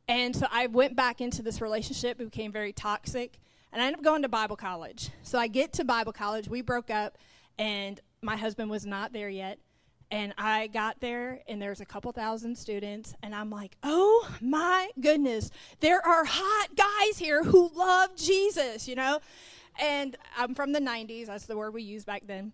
And 0.06 0.36
so 0.36 0.46
I 0.52 0.68
went 0.68 0.94
back 0.94 1.20
into 1.20 1.42
this 1.42 1.60
relationship, 1.60 2.20
it 2.20 2.26
became 2.26 2.52
very 2.52 2.72
toxic, 2.72 3.40
and 3.72 3.82
I 3.82 3.86
ended 3.86 3.98
up 3.98 4.04
going 4.04 4.22
to 4.22 4.28
Bible 4.28 4.54
college. 4.54 5.10
So 5.24 5.36
I 5.36 5.48
get 5.48 5.72
to 5.72 5.84
Bible 5.84 6.12
college, 6.12 6.46
we 6.46 6.60
broke 6.62 6.90
up, 6.90 7.18
and 7.58 7.98
my 8.22 8.36
husband 8.36 8.70
was 8.70 8.86
not 8.86 9.12
there 9.12 9.28
yet. 9.28 9.58
And 10.10 10.34
I 10.38 10.68
got 10.68 11.00
there, 11.00 11.40
and 11.48 11.60
there's 11.60 11.80
a 11.80 11.84
couple 11.84 12.12
thousand 12.12 12.56
students, 12.56 13.14
and 13.22 13.34
I'm 13.34 13.50
like, 13.50 13.76
oh 13.82 14.28
my 14.40 14.90
goodness, 15.00 15.50
there 15.80 16.04
are 16.06 16.24
hot 16.24 16.68
guys 16.76 17.18
here 17.18 17.42
who 17.42 17.70
love 17.74 18.14
Jesus, 18.16 18.86
you 18.86 18.94
know? 18.94 19.20
And 19.80 20.16
I'm 20.36 20.54
from 20.54 20.72
the 20.72 20.80
90s, 20.80 21.26
that's 21.26 21.46
the 21.46 21.56
word 21.56 21.74
we 21.74 21.82
used 21.82 22.06
back 22.06 22.22
then. 22.26 22.52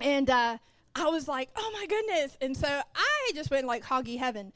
And 0.00 0.30
uh, 0.30 0.58
I 0.94 1.08
was 1.08 1.28
like, 1.28 1.50
oh 1.56 1.70
my 1.74 1.86
goodness. 1.86 2.38
And 2.40 2.56
so 2.56 2.68
I 2.68 3.30
just 3.34 3.50
went 3.50 3.66
like 3.66 3.84
hoggy 3.84 4.18
heaven. 4.18 4.52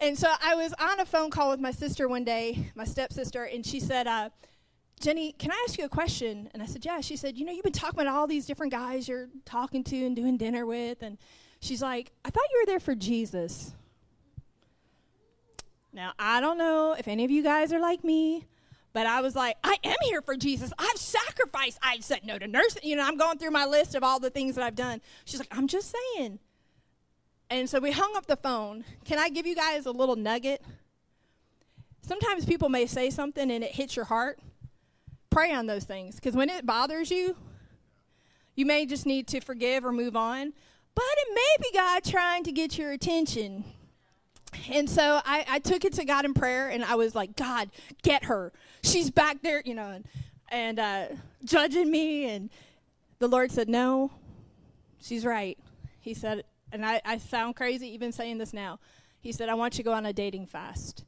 And 0.00 0.18
so 0.18 0.32
I 0.42 0.54
was 0.54 0.72
on 0.78 1.00
a 1.00 1.04
phone 1.04 1.30
call 1.30 1.50
with 1.50 1.60
my 1.60 1.72
sister 1.72 2.08
one 2.08 2.24
day, 2.24 2.70
my 2.74 2.84
stepsister, 2.84 3.44
and 3.44 3.66
she 3.66 3.80
said, 3.80 4.06
uh, 4.06 4.30
Jenny, 5.00 5.32
can 5.32 5.50
I 5.50 5.64
ask 5.66 5.78
you 5.78 5.86
a 5.86 5.88
question? 5.88 6.50
And 6.52 6.62
I 6.62 6.66
said, 6.66 6.84
Yeah. 6.84 7.00
She 7.00 7.16
said, 7.16 7.38
You 7.38 7.46
know, 7.46 7.52
you've 7.52 7.64
been 7.64 7.72
talking 7.72 8.00
about 8.00 8.14
all 8.14 8.26
these 8.26 8.46
different 8.46 8.70
guys 8.72 9.08
you're 9.08 9.28
talking 9.46 9.82
to 9.84 9.96
and 10.04 10.14
doing 10.14 10.36
dinner 10.36 10.66
with. 10.66 11.02
And 11.02 11.16
she's 11.60 11.80
like, 11.80 12.12
I 12.24 12.30
thought 12.30 12.44
you 12.52 12.60
were 12.60 12.66
there 12.66 12.80
for 12.80 12.94
Jesus. 12.94 13.72
Now, 15.92 16.12
I 16.18 16.40
don't 16.40 16.58
know 16.58 16.94
if 16.96 17.08
any 17.08 17.24
of 17.24 17.30
you 17.30 17.42
guys 17.42 17.72
are 17.72 17.80
like 17.80 18.04
me, 18.04 18.46
but 18.92 19.06
I 19.06 19.22
was 19.22 19.34
like, 19.34 19.56
I 19.64 19.76
am 19.82 19.96
here 20.02 20.22
for 20.22 20.36
Jesus. 20.36 20.72
I've 20.78 20.96
sacrificed. 20.98 21.78
I've 21.82 22.04
said 22.04 22.20
no 22.24 22.38
to 22.38 22.46
nursing. 22.46 22.82
You 22.84 22.96
know, 22.96 23.02
I'm 23.02 23.16
going 23.16 23.38
through 23.38 23.50
my 23.50 23.64
list 23.64 23.94
of 23.94 24.04
all 24.04 24.20
the 24.20 24.30
things 24.30 24.54
that 24.54 24.64
I've 24.64 24.76
done. 24.76 25.00
She's 25.24 25.40
like, 25.40 25.48
I'm 25.50 25.66
just 25.66 25.92
saying. 26.14 26.38
And 27.48 27.68
so 27.68 27.80
we 27.80 27.90
hung 27.90 28.14
up 28.16 28.26
the 28.26 28.36
phone. 28.36 28.84
Can 29.04 29.18
I 29.18 29.30
give 29.30 29.46
you 29.46 29.56
guys 29.56 29.86
a 29.86 29.90
little 29.90 30.14
nugget? 30.14 30.62
Sometimes 32.02 32.44
people 32.44 32.68
may 32.68 32.86
say 32.86 33.10
something 33.10 33.50
and 33.50 33.64
it 33.64 33.72
hits 33.72 33.96
your 33.96 34.04
heart 34.04 34.38
pray 35.30 35.52
on 35.52 35.66
those 35.66 35.84
things 35.84 36.16
because 36.16 36.34
when 36.34 36.50
it 36.50 36.66
bothers 36.66 37.10
you, 37.10 37.36
you 38.54 38.66
may 38.66 38.84
just 38.84 39.06
need 39.06 39.26
to 39.28 39.40
forgive 39.40 39.84
or 39.84 39.92
move 39.92 40.16
on. 40.16 40.52
But 40.94 41.04
it 41.16 41.34
may 41.34 41.68
be 41.70 41.76
God 41.76 42.04
trying 42.04 42.44
to 42.44 42.52
get 42.52 42.76
your 42.76 42.90
attention. 42.92 43.64
And 44.70 44.90
so 44.90 45.20
I, 45.24 45.44
I 45.48 45.58
took 45.60 45.84
it 45.84 45.92
to 45.94 46.04
God 46.04 46.24
in 46.24 46.34
prayer 46.34 46.68
and 46.68 46.84
I 46.84 46.96
was 46.96 47.14
like, 47.14 47.36
God, 47.36 47.70
get 48.02 48.24
her. 48.24 48.52
She's 48.82 49.10
back 49.10 49.40
there, 49.42 49.62
you 49.64 49.74
know, 49.74 49.88
and, 49.88 50.04
and 50.48 50.78
uh, 50.78 51.04
judging 51.44 51.90
me. 51.90 52.28
And 52.28 52.50
the 53.20 53.28
Lord 53.28 53.52
said, 53.52 53.68
No, 53.68 54.10
she's 55.00 55.24
right. 55.24 55.56
He 56.00 56.14
said, 56.14 56.44
and 56.72 56.84
I, 56.84 57.00
I 57.04 57.18
sound 57.18 57.56
crazy 57.56 57.88
even 57.88 58.12
saying 58.12 58.38
this 58.38 58.52
now. 58.52 58.78
He 59.20 59.32
said, 59.32 59.48
I 59.48 59.54
want 59.54 59.74
you 59.74 59.84
to 59.84 59.90
go 59.90 59.92
on 59.92 60.06
a 60.06 60.12
dating 60.12 60.46
fast. 60.46 61.04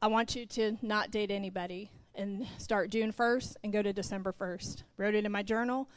I 0.00 0.06
want 0.08 0.34
you 0.36 0.46
to 0.46 0.76
not 0.82 1.10
date 1.10 1.30
anybody 1.30 1.90
and 2.16 2.46
start 2.58 2.90
June 2.90 3.12
1st 3.12 3.56
and 3.62 3.72
go 3.72 3.82
to 3.82 3.92
December 3.92 4.32
1st. 4.32 4.82
Wrote 4.96 5.14
it 5.14 5.24
in 5.24 5.32
my 5.32 5.42
journal, 5.42 5.88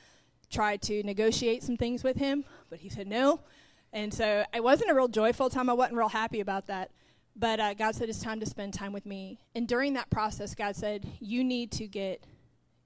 tried 0.49 0.81
to 0.83 1.03
negotiate 1.03 1.63
some 1.63 1.77
things 1.77 2.03
with 2.03 2.17
him, 2.17 2.43
but 2.69 2.79
he 2.79 2.89
said 2.89 3.07
no. 3.07 3.41
And 3.91 4.13
so 4.13 4.43
it 4.53 4.63
wasn't 4.63 4.91
a 4.91 4.93
real 4.93 5.07
joyful 5.07 5.49
time. 5.49 5.69
I 5.69 5.73
wasn't 5.73 5.97
real 5.97 6.09
happy 6.09 6.39
about 6.39 6.67
that. 6.67 6.91
But 7.35 7.59
uh, 7.59 7.73
God 7.73 7.95
said 7.95 8.09
it's 8.09 8.21
time 8.21 8.39
to 8.41 8.45
spend 8.45 8.73
time 8.73 8.91
with 8.91 9.05
me. 9.05 9.39
And 9.55 9.67
during 9.67 9.93
that 9.93 10.09
process, 10.09 10.53
God 10.53 10.75
said, 10.75 11.05
You 11.19 11.43
need 11.43 11.71
to 11.73 11.87
get, 11.87 12.23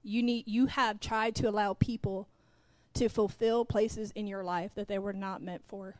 you 0.02 0.22
need, 0.22 0.46
you 0.46 0.66
have 0.66 1.00
tried 1.00 1.34
to 1.36 1.48
allow 1.48 1.74
people 1.74 2.28
to 2.94 3.08
fulfill 3.08 3.64
places 3.64 4.12
in 4.12 4.26
your 4.26 4.44
life 4.44 4.70
that 4.76 4.86
they 4.86 4.98
were 4.98 5.12
not 5.12 5.42
meant 5.42 5.62
for. 5.66 5.96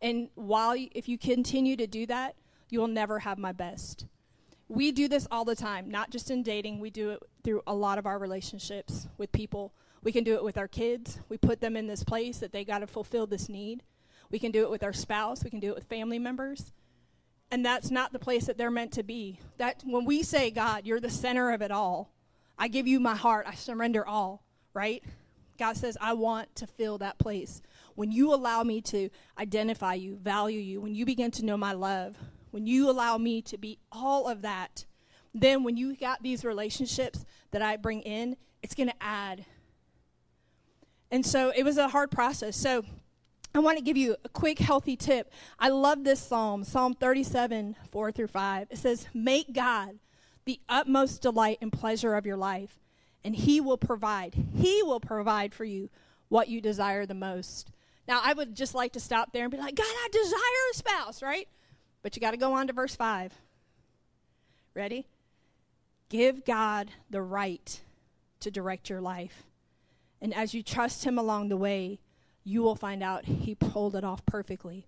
And 0.00 0.28
while, 0.34 0.76
you, 0.76 0.88
if 0.92 1.08
you 1.08 1.18
continue 1.18 1.76
to 1.76 1.86
do 1.86 2.06
that, 2.06 2.36
you 2.70 2.78
will 2.78 2.88
never 2.88 3.20
have 3.20 3.38
my 3.38 3.52
best. 3.52 4.06
We 4.68 4.92
do 4.92 5.08
this 5.08 5.26
all 5.30 5.44
the 5.44 5.56
time, 5.56 5.90
not 5.90 6.10
just 6.10 6.30
in 6.30 6.42
dating, 6.42 6.80
we 6.80 6.90
do 6.90 7.10
it 7.10 7.22
through 7.42 7.62
a 7.66 7.74
lot 7.74 7.98
of 7.98 8.06
our 8.06 8.18
relationships 8.18 9.08
with 9.18 9.30
people. 9.30 9.74
We 10.02 10.12
can 10.12 10.24
do 10.24 10.34
it 10.34 10.44
with 10.44 10.56
our 10.56 10.68
kids. 10.68 11.20
We 11.28 11.36
put 11.36 11.60
them 11.60 11.76
in 11.76 11.86
this 11.86 12.02
place 12.02 12.38
that 12.38 12.52
they 12.52 12.64
got 12.64 12.78
to 12.78 12.86
fulfill 12.86 13.26
this 13.26 13.48
need. 13.48 13.82
We 14.30 14.38
can 14.38 14.52
do 14.52 14.62
it 14.62 14.70
with 14.70 14.82
our 14.82 14.92
spouse, 14.92 15.44
we 15.44 15.50
can 15.50 15.60
do 15.60 15.68
it 15.68 15.74
with 15.74 15.84
family 15.84 16.18
members. 16.18 16.72
And 17.50 17.64
that's 17.64 17.90
not 17.90 18.12
the 18.12 18.18
place 18.18 18.46
that 18.46 18.58
they're 18.58 18.70
meant 18.70 18.92
to 18.92 19.02
be. 19.02 19.38
That 19.58 19.82
when 19.84 20.04
we 20.04 20.22
say, 20.22 20.50
God, 20.50 20.86
you're 20.86 20.98
the 20.98 21.10
center 21.10 21.52
of 21.52 21.62
it 21.62 21.70
all. 21.70 22.10
I 22.58 22.68
give 22.68 22.86
you 22.86 22.98
my 23.00 23.14
heart. 23.14 23.46
I 23.48 23.54
surrender 23.54 24.06
all, 24.06 24.42
right? 24.72 25.04
God 25.58 25.76
says, 25.76 25.96
I 26.00 26.14
want 26.14 26.54
to 26.56 26.66
fill 26.66 26.98
that 26.98 27.18
place. 27.18 27.62
When 27.94 28.10
you 28.10 28.34
allow 28.34 28.62
me 28.62 28.80
to 28.82 29.08
identify 29.38 29.94
you, 29.94 30.16
value 30.16 30.58
you, 30.58 30.80
when 30.80 30.94
you 30.94 31.06
begin 31.06 31.30
to 31.32 31.44
know 31.44 31.56
my 31.56 31.72
love, 31.72 32.16
when 32.54 32.68
you 32.68 32.88
allow 32.88 33.18
me 33.18 33.42
to 33.42 33.58
be 33.58 33.80
all 33.90 34.28
of 34.28 34.42
that, 34.42 34.84
then 35.34 35.64
when 35.64 35.76
you 35.76 35.96
got 35.96 36.22
these 36.22 36.44
relationships 36.44 37.24
that 37.50 37.62
I 37.62 37.76
bring 37.76 38.00
in, 38.02 38.36
it's 38.62 38.76
going 38.76 38.90
to 38.90 39.02
add. 39.02 39.44
And 41.10 41.26
so 41.26 41.52
it 41.56 41.64
was 41.64 41.78
a 41.78 41.88
hard 41.88 42.12
process. 42.12 42.56
So 42.56 42.84
I 43.56 43.58
want 43.58 43.78
to 43.78 43.82
give 43.82 43.96
you 43.96 44.14
a 44.24 44.28
quick, 44.28 44.60
healthy 44.60 44.94
tip. 44.94 45.32
I 45.58 45.70
love 45.70 46.04
this 46.04 46.20
psalm, 46.20 46.62
Psalm 46.62 46.94
37, 46.94 47.74
4 47.90 48.12
through 48.12 48.28
5. 48.28 48.68
It 48.70 48.78
says, 48.78 49.08
Make 49.12 49.52
God 49.52 49.98
the 50.44 50.60
utmost 50.68 51.22
delight 51.22 51.58
and 51.60 51.72
pleasure 51.72 52.14
of 52.14 52.24
your 52.24 52.36
life 52.36 52.78
and 53.24 53.34
He 53.34 53.60
will 53.60 53.78
provide. 53.78 54.36
He 54.54 54.80
will 54.84 55.00
provide 55.00 55.54
for 55.54 55.64
you 55.64 55.90
what 56.28 56.46
you 56.46 56.60
desire 56.60 57.04
the 57.04 57.14
most. 57.14 57.72
Now, 58.06 58.20
I 58.22 58.32
would 58.32 58.54
just 58.54 58.76
like 58.76 58.92
to 58.92 59.00
stop 59.00 59.32
there 59.32 59.42
and 59.42 59.50
be 59.50 59.58
like, 59.58 59.74
God, 59.74 59.86
I 59.86 60.08
desire 60.12 60.70
a 60.70 60.76
spouse, 60.76 61.20
right? 61.20 61.48
But 62.04 62.14
you 62.14 62.20
got 62.20 62.32
to 62.32 62.36
go 62.36 62.52
on 62.52 62.68
to 62.68 62.72
verse 62.72 62.94
5. 62.94 63.32
Ready? 64.74 65.06
Give 66.10 66.44
God 66.44 66.92
the 67.08 67.22
right 67.22 67.80
to 68.40 68.50
direct 68.50 68.90
your 68.90 69.00
life. 69.00 69.44
And 70.20 70.34
as 70.34 70.52
you 70.52 70.62
trust 70.62 71.04
Him 71.04 71.18
along 71.18 71.48
the 71.48 71.56
way, 71.56 71.98
you 72.44 72.62
will 72.62 72.76
find 72.76 73.02
out 73.02 73.24
He 73.24 73.54
pulled 73.54 73.96
it 73.96 74.04
off 74.04 74.24
perfectly. 74.26 74.86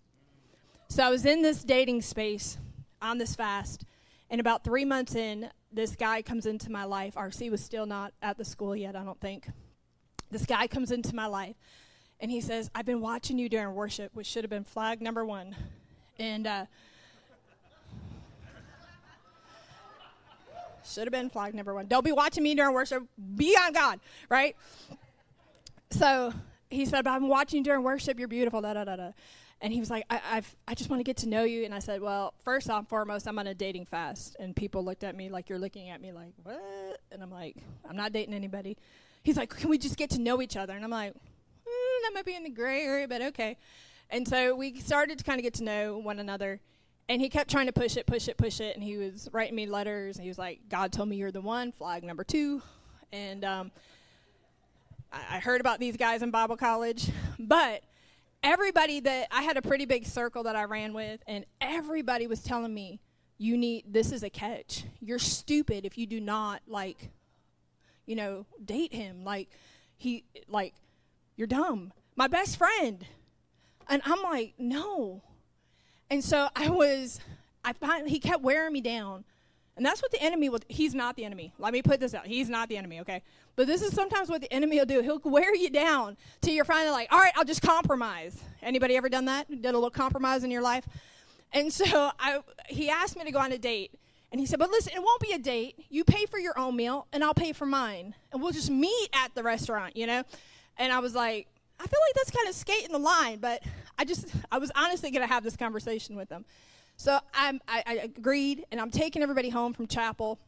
So 0.88 1.02
I 1.02 1.08
was 1.08 1.24
in 1.24 1.40
this 1.40 1.64
dating 1.64 2.02
space 2.02 2.58
on 3.00 3.16
this 3.16 3.34
fast, 3.34 3.84
and 4.28 4.38
about 4.38 4.62
three 4.62 4.84
months 4.84 5.14
in, 5.14 5.48
this 5.72 5.96
guy 5.96 6.20
comes 6.20 6.44
into 6.44 6.70
my 6.70 6.84
life. 6.84 7.14
RC 7.14 7.50
was 7.50 7.64
still 7.64 7.86
not 7.86 8.12
at 8.20 8.36
the 8.36 8.44
school 8.44 8.76
yet, 8.76 8.94
I 8.94 9.04
don't 9.04 9.20
think. 9.20 9.48
This 10.30 10.44
guy 10.44 10.66
comes 10.66 10.90
into 10.90 11.14
my 11.14 11.26
life 11.26 11.56
and 12.20 12.30
he 12.30 12.40
says, 12.40 12.70
I've 12.74 12.86
been 12.86 13.00
watching 13.00 13.38
you 13.38 13.48
during 13.48 13.74
worship, 13.74 14.14
which 14.14 14.26
should 14.26 14.44
have 14.44 14.50
been 14.50 14.64
flag 14.64 15.00
number 15.00 15.24
one. 15.24 15.54
And 16.18 16.46
uh, 16.46 16.66
should 20.86 21.04
have 21.04 21.12
been 21.12 21.30
flag 21.30 21.54
number 21.54 21.74
one. 21.74 21.86
Don't 21.86 22.04
be 22.04 22.12
watching 22.12 22.42
me 22.42 22.54
during 22.54 22.74
worship. 22.74 23.02
Be 23.36 23.56
on 23.56 23.72
God, 23.72 24.00
right? 24.28 24.56
So 25.90 26.32
he 26.70 26.84
said, 26.84 27.04
But 27.04 27.10
I'm 27.10 27.28
watching 27.28 27.58
you 27.58 27.64
during 27.64 27.82
worship. 27.82 28.18
You're 28.18 28.28
beautiful. 28.28 28.60
Da 28.60 28.74
da 28.74 28.84
da 28.84 28.96
da. 28.96 29.10
And 29.62 29.72
he 29.72 29.80
was 29.80 29.88
like, 29.88 30.04
I, 30.10 30.20
I've, 30.32 30.56
I 30.68 30.74
just 30.74 30.90
want 30.90 31.00
to 31.00 31.04
get 31.04 31.16
to 31.18 31.28
know 31.28 31.44
you. 31.44 31.64
And 31.64 31.74
I 31.74 31.78
said, 31.78 32.00
Well, 32.00 32.34
first 32.44 32.68
and 32.68 32.88
foremost, 32.88 33.26
I'm 33.26 33.38
on 33.38 33.46
a 33.46 33.54
dating 33.54 33.86
fast. 33.86 34.36
And 34.38 34.54
people 34.54 34.84
looked 34.84 35.04
at 35.04 35.16
me 35.16 35.30
like, 35.30 35.48
You're 35.48 35.58
looking 35.58 35.88
at 35.88 36.00
me 36.00 36.12
like, 36.12 36.32
What? 36.42 37.00
And 37.10 37.22
I'm 37.22 37.30
like, 37.30 37.56
I'm 37.88 37.96
not 37.96 38.12
dating 38.12 38.34
anybody. 38.34 38.76
He's 39.22 39.36
like, 39.36 39.50
Can 39.50 39.70
we 39.70 39.78
just 39.78 39.96
get 39.96 40.10
to 40.10 40.20
know 40.20 40.42
each 40.42 40.56
other? 40.56 40.74
And 40.74 40.84
I'm 40.84 40.90
like, 40.90 41.12
mm, 41.14 42.02
That 42.02 42.10
might 42.14 42.24
be 42.24 42.34
in 42.34 42.44
the 42.44 42.50
gray 42.50 42.82
area, 42.82 43.08
but 43.08 43.22
okay. 43.22 43.56
And 44.10 44.26
so 44.26 44.54
we 44.54 44.78
started 44.80 45.18
to 45.18 45.24
kind 45.24 45.38
of 45.38 45.42
get 45.42 45.54
to 45.54 45.64
know 45.64 45.98
one 45.98 46.18
another. 46.18 46.60
And 47.08 47.20
he 47.20 47.28
kept 47.28 47.50
trying 47.50 47.66
to 47.66 47.72
push 47.72 47.96
it, 47.96 48.06
push 48.06 48.28
it, 48.28 48.36
push 48.36 48.60
it. 48.60 48.74
And 48.74 48.82
he 48.82 48.96
was 48.96 49.28
writing 49.32 49.54
me 49.54 49.66
letters. 49.66 50.16
And 50.16 50.24
he 50.24 50.28
was 50.28 50.38
like, 50.38 50.60
God 50.68 50.92
told 50.92 51.08
me 51.08 51.16
you're 51.16 51.30
the 51.30 51.40
one, 51.40 51.70
flag 51.70 52.02
number 52.02 52.24
two. 52.24 52.62
And 53.12 53.44
um, 53.44 53.70
I, 55.12 55.36
I 55.36 55.38
heard 55.38 55.60
about 55.60 55.78
these 55.78 55.96
guys 55.96 56.22
in 56.22 56.30
Bible 56.30 56.56
college. 56.56 57.08
But 57.38 57.82
everybody 58.42 59.00
that 59.00 59.28
I 59.30 59.42
had 59.42 59.56
a 59.56 59.62
pretty 59.62 59.84
big 59.84 60.06
circle 60.06 60.42
that 60.44 60.56
I 60.56 60.64
ran 60.64 60.92
with, 60.92 61.20
and 61.26 61.44
everybody 61.60 62.26
was 62.26 62.42
telling 62.42 62.74
me, 62.74 63.00
you 63.38 63.56
need 63.56 63.84
this 63.92 64.12
is 64.12 64.22
a 64.22 64.30
catch. 64.30 64.84
You're 65.00 65.18
stupid 65.18 65.84
if 65.84 65.98
you 65.98 66.06
do 66.06 66.20
not 66.20 66.62
like, 66.66 67.10
you 68.06 68.16
know, 68.16 68.46
date 68.64 68.94
him. 68.94 69.24
Like 69.24 69.50
he 69.96 70.24
like 70.48 70.74
you're 71.36 71.46
dumb. 71.46 71.92
My 72.14 72.28
best 72.28 72.56
friend. 72.56 73.04
And 73.88 74.02
I'm 74.04 74.22
like, 74.22 74.54
no. 74.58 75.22
And 76.10 76.22
so 76.22 76.48
I 76.56 76.68
was 76.70 77.20
I 77.64 77.72
find 77.72 78.08
he 78.08 78.20
kept 78.20 78.42
wearing 78.42 78.72
me 78.72 78.80
down. 78.80 79.24
And 79.76 79.84
that's 79.84 80.00
what 80.00 80.10
the 80.10 80.22
enemy 80.22 80.48
will 80.48 80.60
he's 80.68 80.94
not 80.94 81.16
the 81.16 81.24
enemy. 81.24 81.52
Let 81.58 81.72
me 81.72 81.82
put 81.82 82.00
this 82.00 82.14
out. 82.14 82.26
He's 82.26 82.48
not 82.48 82.68
the 82.68 82.78
enemy, 82.78 83.00
okay? 83.00 83.22
But 83.56 83.66
this 83.66 83.82
is 83.82 83.92
sometimes 83.92 84.30
what 84.30 84.40
the 84.40 84.52
enemy 84.52 84.78
will 84.78 84.86
do. 84.86 85.02
He'll 85.02 85.20
wear 85.24 85.54
you 85.54 85.68
down 85.68 86.16
till 86.40 86.54
you're 86.54 86.64
finally 86.64 86.90
like, 86.90 87.12
all 87.12 87.18
right, 87.18 87.32
I'll 87.36 87.44
just 87.44 87.62
compromise. 87.62 88.42
Anybody 88.62 88.96
ever 88.96 89.08
done 89.08 89.26
that? 89.26 89.48
Did 89.50 89.66
a 89.66 89.72
little 89.72 89.90
compromise 89.90 90.44
in 90.44 90.50
your 90.50 90.62
life? 90.62 90.88
And 91.52 91.72
so 91.72 92.10
I 92.18 92.40
he 92.68 92.88
asked 92.88 93.16
me 93.16 93.24
to 93.24 93.30
go 93.30 93.38
on 93.38 93.52
a 93.52 93.58
date. 93.58 93.92
And 94.32 94.40
he 94.40 94.46
said, 94.46 94.58
But 94.58 94.70
listen, 94.70 94.92
it 94.94 95.02
won't 95.02 95.20
be 95.20 95.32
a 95.32 95.38
date. 95.38 95.86
You 95.88 96.04
pay 96.04 96.26
for 96.26 96.38
your 96.38 96.58
own 96.58 96.76
meal, 96.76 97.06
and 97.12 97.22
I'll 97.22 97.34
pay 97.34 97.52
for 97.52 97.64
mine. 97.64 98.14
And 98.32 98.42
we'll 98.42 98.52
just 98.52 98.70
meet 98.70 99.08
at 99.12 99.34
the 99.34 99.42
restaurant, 99.42 99.96
you 99.96 100.06
know? 100.06 100.24
And 100.76 100.92
I 100.92 100.98
was 100.98 101.14
like, 101.14 101.46
I 101.78 101.86
feel 101.86 102.00
like 102.08 102.14
that's 102.14 102.30
kind 102.30 102.48
of 102.48 102.54
skating 102.54 102.92
the 102.92 102.98
line, 102.98 103.38
but 103.38 103.62
I 103.98 104.04
just, 104.04 104.28
I 104.50 104.58
was 104.58 104.70
honestly 104.74 105.10
going 105.10 105.26
to 105.26 105.32
have 105.32 105.44
this 105.44 105.56
conversation 105.56 106.16
with 106.16 106.28
them. 106.28 106.44
So 106.96 107.18
I, 107.34 107.58
I 107.68 108.00
agreed, 108.02 108.64
and 108.72 108.80
I'm 108.80 108.90
taking 108.90 109.22
everybody 109.22 109.50
home 109.50 109.74
from 109.74 109.86
chapel. 109.86 110.38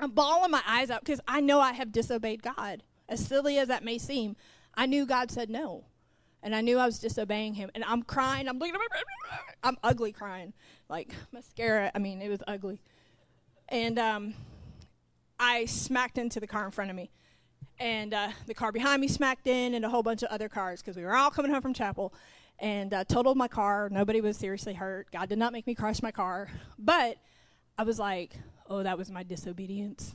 I'm 0.00 0.10
bawling 0.10 0.50
my 0.50 0.62
eyes 0.66 0.90
out 0.90 1.00
because 1.00 1.20
I 1.26 1.40
know 1.40 1.60
I 1.60 1.72
have 1.72 1.92
disobeyed 1.92 2.42
God. 2.42 2.82
As 3.08 3.24
silly 3.24 3.58
as 3.58 3.68
that 3.68 3.84
may 3.84 3.98
seem, 3.98 4.36
I 4.74 4.86
knew 4.86 5.06
God 5.06 5.30
said 5.30 5.50
no. 5.50 5.84
And 6.42 6.54
I 6.54 6.60
knew 6.60 6.78
I 6.78 6.86
was 6.86 6.98
disobeying 6.98 7.54
him. 7.54 7.70
And 7.74 7.82
I'm 7.84 8.02
crying. 8.02 8.48
I'm 8.48 8.58
looking 8.58 8.74
at 8.74 8.80
my 8.80 9.38
I'm 9.64 9.76
ugly 9.82 10.12
crying. 10.12 10.52
Like 10.88 11.12
mascara. 11.32 11.90
I 11.94 11.98
mean, 11.98 12.22
it 12.22 12.28
was 12.28 12.42
ugly. 12.46 12.80
And 13.68 13.98
um, 13.98 14.34
I 15.38 15.64
smacked 15.64 16.16
into 16.16 16.38
the 16.38 16.46
car 16.46 16.64
in 16.64 16.70
front 16.70 16.90
of 16.90 16.96
me. 16.96 17.10
And 17.80 18.12
uh, 18.12 18.30
the 18.46 18.54
car 18.54 18.72
behind 18.72 19.00
me 19.00 19.08
smacked 19.08 19.46
in, 19.46 19.74
and 19.74 19.84
a 19.84 19.88
whole 19.88 20.02
bunch 20.02 20.22
of 20.22 20.30
other 20.30 20.48
cars 20.48 20.80
because 20.80 20.96
we 20.96 21.04
were 21.04 21.14
all 21.14 21.30
coming 21.30 21.52
home 21.52 21.62
from 21.62 21.74
chapel 21.74 22.12
and 22.58 22.92
uh, 22.92 23.04
totaled 23.04 23.36
my 23.36 23.48
car. 23.48 23.88
Nobody 23.90 24.20
was 24.20 24.36
seriously 24.36 24.74
hurt. 24.74 25.08
God 25.12 25.28
did 25.28 25.38
not 25.38 25.52
make 25.52 25.66
me 25.66 25.74
crash 25.74 26.02
my 26.02 26.10
car. 26.10 26.48
But 26.78 27.18
I 27.76 27.84
was 27.84 27.98
like, 27.98 28.34
oh, 28.68 28.82
that 28.82 28.98
was 28.98 29.10
my 29.10 29.22
disobedience. 29.22 30.14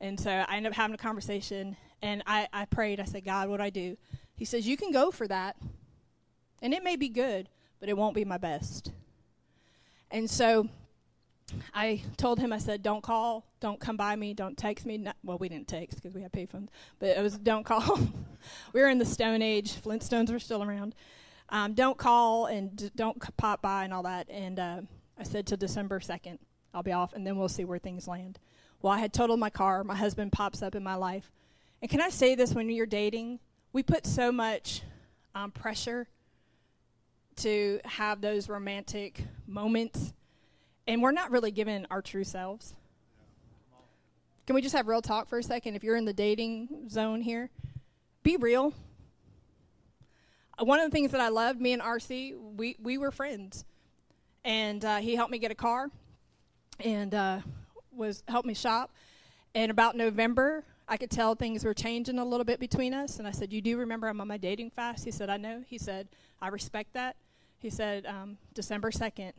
And 0.00 0.18
so 0.18 0.30
I 0.30 0.56
ended 0.56 0.72
up 0.72 0.76
having 0.76 0.94
a 0.94 0.98
conversation, 0.98 1.76
and 2.02 2.22
I, 2.26 2.48
I 2.52 2.64
prayed. 2.64 3.00
I 3.00 3.04
said, 3.04 3.24
God, 3.24 3.48
what 3.48 3.58
do 3.58 3.62
I 3.62 3.70
do? 3.70 3.96
He 4.36 4.44
says, 4.44 4.66
You 4.66 4.76
can 4.76 4.90
go 4.90 5.10
for 5.10 5.28
that, 5.28 5.56
and 6.60 6.74
it 6.74 6.82
may 6.82 6.96
be 6.96 7.08
good, 7.08 7.48
but 7.78 7.88
it 7.88 7.96
won't 7.96 8.14
be 8.14 8.24
my 8.24 8.38
best. 8.38 8.90
And 10.10 10.28
so 10.28 10.68
I 11.72 12.02
told 12.16 12.38
him, 12.38 12.52
I 12.52 12.58
said, 12.58 12.82
don't 12.82 13.02
call, 13.02 13.46
don't 13.60 13.80
come 13.80 13.96
by 13.96 14.16
me, 14.16 14.34
don't 14.34 14.56
text 14.56 14.86
me. 14.86 15.06
well, 15.22 15.38
we 15.38 15.48
didn't 15.48 15.68
text 15.68 15.96
because 16.00 16.14
we 16.14 16.22
had 16.22 16.32
payphones, 16.32 16.68
but 16.98 17.10
it 17.10 17.22
was 17.22 17.38
don't 17.38 17.64
call. 17.64 17.98
we 18.72 18.80
were 18.80 18.88
in 18.88 18.98
the 18.98 19.04
Stone 19.04 19.42
Age, 19.42 19.72
Flintstones 19.82 20.30
were 20.30 20.38
still 20.38 20.62
around. 20.62 20.94
Um, 21.48 21.74
don't 21.74 21.98
call 21.98 22.46
and 22.46 22.74
d- 22.74 22.90
don't 22.96 23.22
c- 23.22 23.30
pop 23.36 23.62
by 23.62 23.84
and 23.84 23.92
all 23.92 24.02
that. 24.04 24.28
And 24.30 24.58
uh, 24.58 24.80
I 25.18 25.22
said 25.22 25.46
till 25.46 25.58
December 25.58 26.00
2nd, 26.00 26.38
I'll 26.72 26.82
be 26.82 26.92
off, 26.92 27.12
and 27.12 27.26
then 27.26 27.36
we'll 27.36 27.48
see 27.48 27.64
where 27.64 27.78
things 27.78 28.08
land. 28.08 28.38
Well, 28.82 28.92
I 28.92 28.98
had 28.98 29.12
totaled 29.12 29.40
my 29.40 29.50
car. 29.50 29.84
My 29.84 29.94
husband 29.94 30.32
pops 30.32 30.62
up 30.62 30.74
in 30.74 30.82
my 30.82 30.94
life. 30.94 31.30
And 31.80 31.90
can 31.90 32.00
I 32.00 32.08
say 32.08 32.34
this 32.34 32.54
when 32.54 32.68
you're 32.70 32.86
dating? 32.86 33.40
We 33.72 33.82
put 33.82 34.06
so 34.06 34.32
much 34.32 34.82
um, 35.34 35.50
pressure 35.50 36.08
to 37.36 37.80
have 37.84 38.20
those 38.20 38.48
romantic 38.48 39.22
moments 39.46 40.12
and 40.86 41.02
we're 41.02 41.12
not 41.12 41.30
really 41.30 41.50
given 41.50 41.86
our 41.90 42.02
true 42.02 42.24
selves. 42.24 42.74
Can 44.46 44.54
we 44.54 44.62
just 44.62 44.74
have 44.74 44.86
real 44.86 45.00
talk 45.00 45.28
for 45.28 45.38
a 45.38 45.42
second? 45.42 45.74
If 45.74 45.82
you're 45.82 45.96
in 45.96 46.04
the 46.04 46.12
dating 46.12 46.88
zone 46.90 47.22
here, 47.22 47.50
be 48.22 48.36
real. 48.36 48.74
One 50.58 50.78
of 50.78 50.90
the 50.90 50.94
things 50.94 51.12
that 51.12 51.20
I 51.20 51.28
loved, 51.28 51.60
me 51.60 51.72
and 51.72 51.82
RC, 51.82 52.34
we, 52.56 52.76
we 52.80 52.98
were 52.98 53.10
friends. 53.10 53.64
And 54.44 54.84
uh, 54.84 54.98
he 54.98 55.16
helped 55.16 55.32
me 55.32 55.38
get 55.38 55.50
a 55.50 55.54
car 55.54 55.90
and 56.78 57.14
uh, 57.14 57.38
was 57.90 58.22
helped 58.28 58.46
me 58.46 58.54
shop. 58.54 58.92
And 59.54 59.70
about 59.70 59.96
November, 59.96 60.64
I 60.86 60.98
could 60.98 61.10
tell 61.10 61.34
things 61.34 61.64
were 61.64 61.74
changing 61.74 62.18
a 62.18 62.24
little 62.24 62.44
bit 62.44 62.60
between 62.60 62.92
us. 62.92 63.18
And 63.18 63.26
I 63.26 63.30
said, 63.30 63.52
You 63.52 63.62
do 63.62 63.78
remember 63.78 64.08
I'm 64.08 64.20
on 64.20 64.28
my 64.28 64.36
dating 64.36 64.70
fast? 64.70 65.04
He 65.04 65.10
said, 65.10 65.30
I 65.30 65.38
know. 65.38 65.64
He 65.66 65.78
said, 65.78 66.08
I 66.42 66.48
respect 66.48 66.92
that. 66.92 67.16
He 67.58 67.70
said, 67.70 68.04
um, 68.04 68.36
December 68.52 68.90
2nd, 68.90 69.32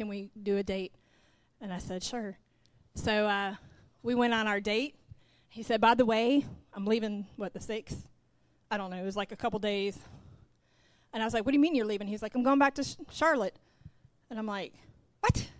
can 0.00 0.08
we 0.08 0.30
do 0.42 0.56
a 0.56 0.62
date? 0.62 0.92
And 1.60 1.74
I 1.74 1.76
said, 1.76 2.02
Sure. 2.02 2.38
So 2.94 3.26
uh, 3.26 3.56
we 4.02 4.14
went 4.14 4.32
on 4.32 4.46
our 4.46 4.58
date. 4.58 4.94
He 5.50 5.62
said, 5.62 5.78
By 5.78 5.92
the 5.92 6.06
way, 6.06 6.46
I'm 6.72 6.86
leaving, 6.86 7.26
what, 7.36 7.52
the 7.52 7.58
6th? 7.58 7.98
I 8.70 8.78
don't 8.78 8.90
know. 8.90 8.96
It 8.96 9.04
was 9.04 9.14
like 9.14 9.30
a 9.30 9.36
couple 9.36 9.58
days. 9.58 9.98
And 11.12 11.22
I 11.22 11.26
was 11.26 11.34
like, 11.34 11.44
What 11.44 11.50
do 11.50 11.56
you 11.56 11.60
mean 11.60 11.74
you're 11.74 11.84
leaving? 11.84 12.06
He's 12.06 12.22
like, 12.22 12.34
I'm 12.34 12.42
going 12.42 12.58
back 12.58 12.76
to 12.76 12.82
Sh- 12.82 12.96
Charlotte. 13.12 13.54
And 14.30 14.38
I'm 14.38 14.46
like, 14.46 14.72
What? 15.20 15.50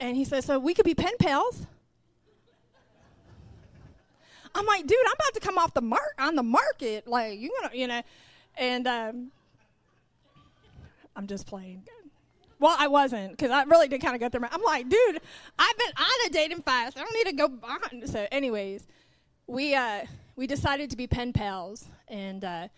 And 0.00 0.18
he 0.18 0.26
says, 0.26 0.44
So 0.44 0.58
we 0.58 0.74
could 0.74 0.84
be 0.84 0.94
pen 0.94 1.16
pals. 1.18 1.66
I'm 4.54 4.66
like, 4.66 4.86
dude, 4.86 4.98
I'm 5.06 5.14
about 5.14 5.32
to 5.32 5.40
come 5.40 5.56
off 5.56 5.72
the 5.72 5.80
mark 5.80 6.14
on 6.18 6.34
the 6.34 6.42
market. 6.42 7.06
Like, 7.06 7.40
you're 7.40 7.52
gonna, 7.62 7.74
you 7.74 7.86
know, 7.86 8.02
and 8.58 8.86
um, 8.86 9.30
I'm 11.16 11.26
just 11.26 11.46
playing. 11.46 11.84
Well, 12.60 12.76
I 12.78 12.88
wasn't 12.88 13.32
because 13.32 13.50
I 13.50 13.62
really 13.64 13.88
did 13.88 14.00
kind 14.00 14.14
of 14.14 14.20
go 14.20 14.28
through. 14.28 14.42
My, 14.42 14.48
I'm 14.52 14.62
like, 14.62 14.88
dude, 14.88 15.20
I've 15.58 15.78
been 15.78 15.92
on 15.98 16.26
a 16.26 16.30
dating 16.30 16.62
fast. 16.62 16.96
I 16.96 17.00
don't 17.00 17.14
need 17.14 17.30
to 17.30 17.32
go 17.32 17.50
on. 17.64 18.06
So, 18.06 18.26
anyways, 18.30 18.86
we 19.46 19.74
uh, 19.74 20.04
we 20.36 20.46
decided 20.46 20.90
to 20.90 20.96
be 20.96 21.06
pen 21.06 21.32
pals, 21.32 21.86
and 22.06 22.44
uh, 22.44 22.68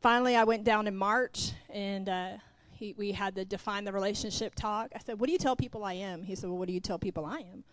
finally, 0.00 0.34
I 0.34 0.44
went 0.44 0.64
down 0.64 0.86
in 0.86 0.96
March, 0.96 1.52
and 1.68 2.08
uh, 2.08 2.30
he, 2.72 2.94
we 2.96 3.12
had 3.12 3.36
to 3.36 3.44
define 3.44 3.84
the 3.84 3.92
relationship 3.92 4.54
talk. 4.54 4.92
I 4.94 4.98
said, 4.98 5.20
"What 5.20 5.26
do 5.26 5.32
you 5.32 5.38
tell 5.38 5.54
people 5.54 5.84
I 5.84 5.92
am?" 5.92 6.22
He 6.22 6.34
said, 6.34 6.48
"Well, 6.48 6.58
what 6.58 6.68
do 6.68 6.74
you 6.74 6.80
tell 6.80 6.98
people 6.98 7.26
I 7.26 7.40
am?" 7.52 7.64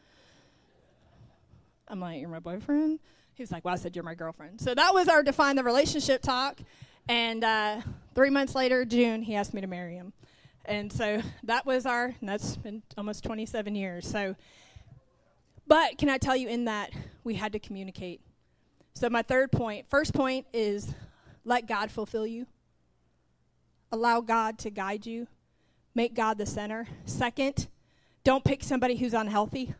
I'm 1.88 1.99
like, 1.99 2.19
You're 2.19 2.29
my 2.29 2.39
boyfriend? 2.39 2.99
He 3.33 3.43
was 3.43 3.51
like, 3.51 3.65
Well, 3.65 3.73
I 3.73 3.77
said, 3.77 3.95
You're 3.95 4.03
my 4.03 4.15
girlfriend. 4.15 4.61
So 4.61 4.73
that 4.73 4.93
was 4.93 5.07
our 5.07 5.23
define 5.23 5.55
the 5.55 5.63
relationship 5.63 6.21
talk. 6.21 6.59
And 7.07 7.43
uh, 7.43 7.81
three 8.15 8.29
months 8.29 8.55
later, 8.55 8.85
June, 8.85 9.21
he 9.21 9.35
asked 9.35 9.53
me 9.53 9.61
to 9.61 9.67
marry 9.67 9.95
him. 9.95 10.13
And 10.67 10.91
so 10.91 11.21
that 11.43 11.65
was 11.65 11.86
our, 11.86 12.15
and 12.19 12.30
that's 12.30 12.58
been 12.58 12.84
almost 12.97 13.23
27 13.23 13.75
years. 13.75 14.08
So, 14.08 14.36
but 15.67 15.97
can 15.97 16.10
I 16.10 16.17
tell 16.17 16.36
you 16.36 16.47
in 16.47 16.65
that 16.65 16.91
we 17.23 17.36
had 17.36 17.54
to 17.54 17.60
communicate. 17.60 18.21
So 18.93 19.10
my 19.10 19.21
third 19.21 19.51
point, 19.51 19.89
first 19.89 20.13
point 20.13 20.45
is 20.54 20.93
let 21.43 21.67
God 21.67 21.91
fulfill 21.91 22.25
you. 22.25 22.47
Allow 23.91 24.21
God 24.21 24.58
to 24.60 24.69
guide 24.69 25.06
you. 25.06 25.28
Make 25.93 26.13
God 26.13 26.38
the 26.38 26.45
center. 26.45 26.88
Second, 27.06 27.67
don't 28.23 28.43
pick 28.43 28.63
somebody 28.63 28.95
who's 28.95 29.13
unhealthy. 29.13 29.73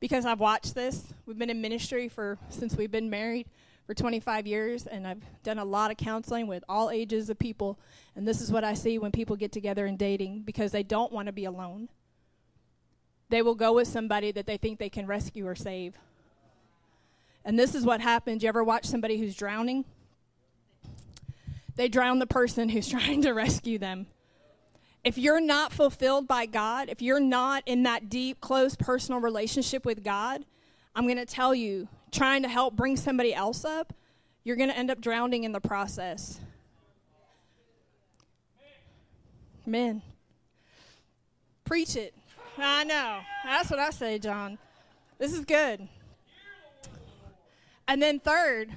because 0.00 0.24
I've 0.24 0.40
watched 0.40 0.74
this. 0.74 1.12
We've 1.26 1.38
been 1.38 1.50
in 1.50 1.60
ministry 1.60 2.08
for 2.08 2.38
since 2.50 2.76
we've 2.76 2.90
been 2.90 3.10
married 3.10 3.46
for 3.88 3.94
25 3.94 4.46
years 4.46 4.86
and 4.86 5.06
I've 5.06 5.22
done 5.42 5.58
a 5.58 5.64
lot 5.64 5.90
of 5.90 5.96
counseling 5.96 6.46
with 6.46 6.62
all 6.68 6.90
ages 6.90 7.30
of 7.30 7.38
people 7.38 7.78
and 8.14 8.28
this 8.28 8.42
is 8.42 8.52
what 8.52 8.62
I 8.62 8.74
see 8.74 8.98
when 8.98 9.10
people 9.12 9.34
get 9.34 9.50
together 9.50 9.86
and 9.86 9.98
dating 9.98 10.42
because 10.42 10.72
they 10.72 10.82
don't 10.82 11.10
want 11.10 11.24
to 11.24 11.32
be 11.32 11.46
alone. 11.46 11.88
They 13.30 13.40
will 13.40 13.54
go 13.54 13.72
with 13.72 13.88
somebody 13.88 14.30
that 14.32 14.44
they 14.44 14.58
think 14.58 14.78
they 14.78 14.90
can 14.90 15.06
rescue 15.06 15.46
or 15.46 15.54
save. 15.54 15.94
And 17.46 17.58
this 17.58 17.74
is 17.74 17.86
what 17.86 18.02
happens. 18.02 18.42
You 18.42 18.50
ever 18.50 18.62
watch 18.62 18.84
somebody 18.84 19.16
who's 19.18 19.34
drowning? 19.34 19.86
They 21.76 21.88
drown 21.88 22.18
the 22.18 22.26
person 22.26 22.68
who's 22.68 22.88
trying 22.90 23.22
to 23.22 23.32
rescue 23.32 23.78
them 23.78 24.06
if 25.04 25.16
you're 25.16 25.40
not 25.40 25.72
fulfilled 25.72 26.28
by 26.28 26.44
God, 26.44 26.90
if 26.90 27.00
you're 27.00 27.18
not 27.18 27.62
in 27.64 27.84
that 27.84 28.10
deep, 28.10 28.42
close 28.42 28.76
personal 28.76 29.20
relationship 29.20 29.86
with 29.86 30.04
God, 30.04 30.44
I'm 30.94 31.04
going 31.04 31.16
to 31.16 31.24
tell 31.24 31.54
you, 31.54 31.88
trying 32.10 32.42
to 32.42 32.48
help 32.48 32.74
bring 32.74 32.96
somebody 32.96 33.34
else 33.34 33.64
up, 33.64 33.92
you're 34.44 34.56
going 34.56 34.70
to 34.70 34.76
end 34.76 34.90
up 34.90 35.00
drowning 35.00 35.44
in 35.44 35.52
the 35.52 35.60
process. 35.60 36.40
Men, 39.66 40.02
preach 41.64 41.96
it. 41.96 42.14
I 42.56 42.84
know. 42.84 43.20
That's 43.44 43.70
what 43.70 43.78
I 43.78 43.90
say, 43.90 44.18
John. 44.18 44.58
This 45.18 45.32
is 45.32 45.44
good. 45.44 45.86
And 47.86 48.02
then, 48.02 48.20
third, 48.20 48.70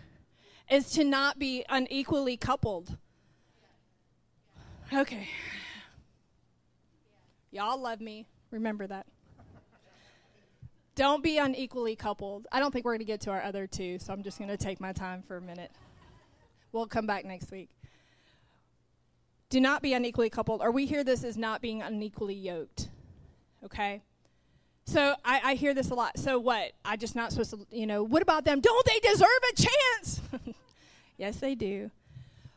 is 0.70 0.91
to 0.91 1.04
not 1.04 1.39
be 1.39 1.65
unequally 1.70 2.38
coupled. 2.38 2.98
Okay. 4.94 5.28
Y'all 7.52 7.80
love 7.80 8.02
me. 8.02 8.26
Remember 8.52 8.88
that. 8.88 9.06
Don't 11.02 11.24
be 11.24 11.40
unequally 11.40 11.96
coupled. 11.96 12.46
I 12.52 12.60
don't 12.60 12.72
think 12.72 12.86
we're 12.86 12.92
going 12.92 13.00
to 13.00 13.06
get 13.06 13.22
to 13.22 13.32
our 13.32 13.42
other 13.42 13.66
two, 13.66 13.98
so 13.98 14.14
I'm 14.14 14.22
just 14.22 14.38
going 14.38 14.52
to 14.52 14.56
take 14.56 14.80
my 14.80 14.94
time 14.94 15.24
for 15.24 15.36
a 15.36 15.42
minute. 15.42 15.72
We'll 16.74 16.86
come 16.86 17.08
back 17.08 17.26
next 17.26 17.50
week. 17.50 17.70
Do 19.50 19.60
not 19.60 19.82
be 19.82 19.94
unequally 19.94 20.30
coupled, 20.30 20.62
or 20.62 20.70
we 20.70 20.86
hear 20.86 21.04
this 21.04 21.24
as 21.24 21.38
not 21.38 21.60
being 21.60 21.82
unequally 21.82 22.36
yoked. 22.36 22.90
Okay? 23.66 24.04
So 24.86 25.16
I, 25.26 25.42
I 25.44 25.54
hear 25.56 25.74
this 25.74 25.90
a 25.90 25.96
lot. 25.96 26.20
So 26.20 26.38
what? 26.38 26.74
I 26.86 26.98
just 26.98 27.16
not 27.16 27.32
supposed 27.32 27.50
to, 27.50 27.66
you 27.72 27.88
know, 27.88 28.04
what 28.04 28.22
about 28.22 28.46
them? 28.46 28.60
Don't 28.60 28.86
they 28.86 29.00
deserve 29.00 29.28
a 29.52 29.56
chance? 29.56 30.22
yes, 31.18 31.38
they 31.38 31.56
do. 31.56 31.90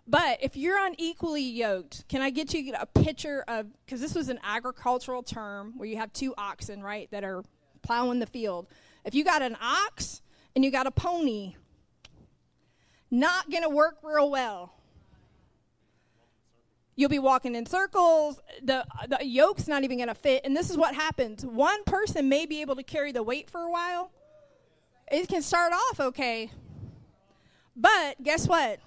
But 0.06 0.42
if 0.42 0.54
you're 0.54 0.84
unequally 0.84 1.40
yoked, 1.40 2.06
can 2.08 2.20
I 2.20 2.28
get 2.28 2.52
you 2.52 2.74
a 2.78 2.84
picture 2.84 3.42
of, 3.48 3.68
because 3.86 4.02
this 4.02 4.14
was 4.14 4.28
an 4.28 4.38
agricultural 4.44 5.22
term 5.22 5.72
where 5.78 5.88
you 5.88 5.96
have 5.96 6.12
two 6.12 6.34
oxen, 6.36 6.82
right, 6.82 7.10
that 7.10 7.24
are 7.24 7.42
plowing 7.84 8.18
the 8.18 8.26
field. 8.26 8.66
If 9.04 9.14
you 9.14 9.24
got 9.24 9.42
an 9.42 9.56
ox 9.60 10.22
and 10.54 10.64
you 10.64 10.70
got 10.70 10.86
a 10.86 10.90
pony, 10.90 11.54
not 13.10 13.50
going 13.50 13.62
to 13.62 13.68
work 13.68 13.98
real 14.02 14.30
well. 14.30 14.72
You'll 16.96 17.10
be 17.10 17.18
walking 17.18 17.54
in 17.54 17.66
circles. 17.66 18.40
The, 18.62 18.86
the 19.08 19.24
yoke's 19.24 19.68
not 19.68 19.84
even 19.84 19.98
going 19.98 20.08
to 20.08 20.14
fit. 20.14 20.42
And 20.44 20.56
this 20.56 20.70
is 20.70 20.76
what 20.76 20.94
happens 20.94 21.44
one 21.44 21.84
person 21.84 22.28
may 22.28 22.46
be 22.46 22.60
able 22.60 22.76
to 22.76 22.82
carry 22.82 23.12
the 23.12 23.22
weight 23.22 23.50
for 23.50 23.60
a 23.60 23.70
while. 23.70 24.10
It 25.10 25.28
can 25.28 25.42
start 25.42 25.72
off 25.72 26.00
okay. 26.00 26.50
But 27.76 28.22
guess 28.22 28.48
what? 28.48 28.80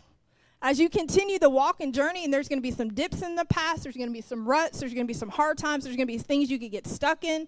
as 0.61 0.79
you 0.79 0.89
continue 0.89 1.37
the 1.37 1.49
walk 1.49 1.81
and 1.81 1.93
journey, 1.93 2.23
and 2.23 2.33
there's 2.33 2.47
going 2.47 2.57
to 2.57 2.63
be 2.63 2.71
some 2.71 2.93
dips 2.93 3.21
in 3.21 3.35
the 3.35 3.45
past, 3.45 3.83
there's 3.83 3.95
going 3.95 4.09
to 4.09 4.13
be 4.13 4.21
some 4.21 4.47
ruts, 4.47 4.79
there's 4.79 4.93
going 4.93 5.05
to 5.05 5.07
be 5.07 5.17
some 5.17 5.29
hard 5.29 5.57
times, 5.57 5.83
there's 5.83 5.95
going 5.95 6.07
to 6.07 6.11
be 6.11 6.17
things 6.17 6.49
you 6.49 6.57
could 6.57 6.71
get 6.71 6.87
stuck 6.87 7.23
in, 7.23 7.47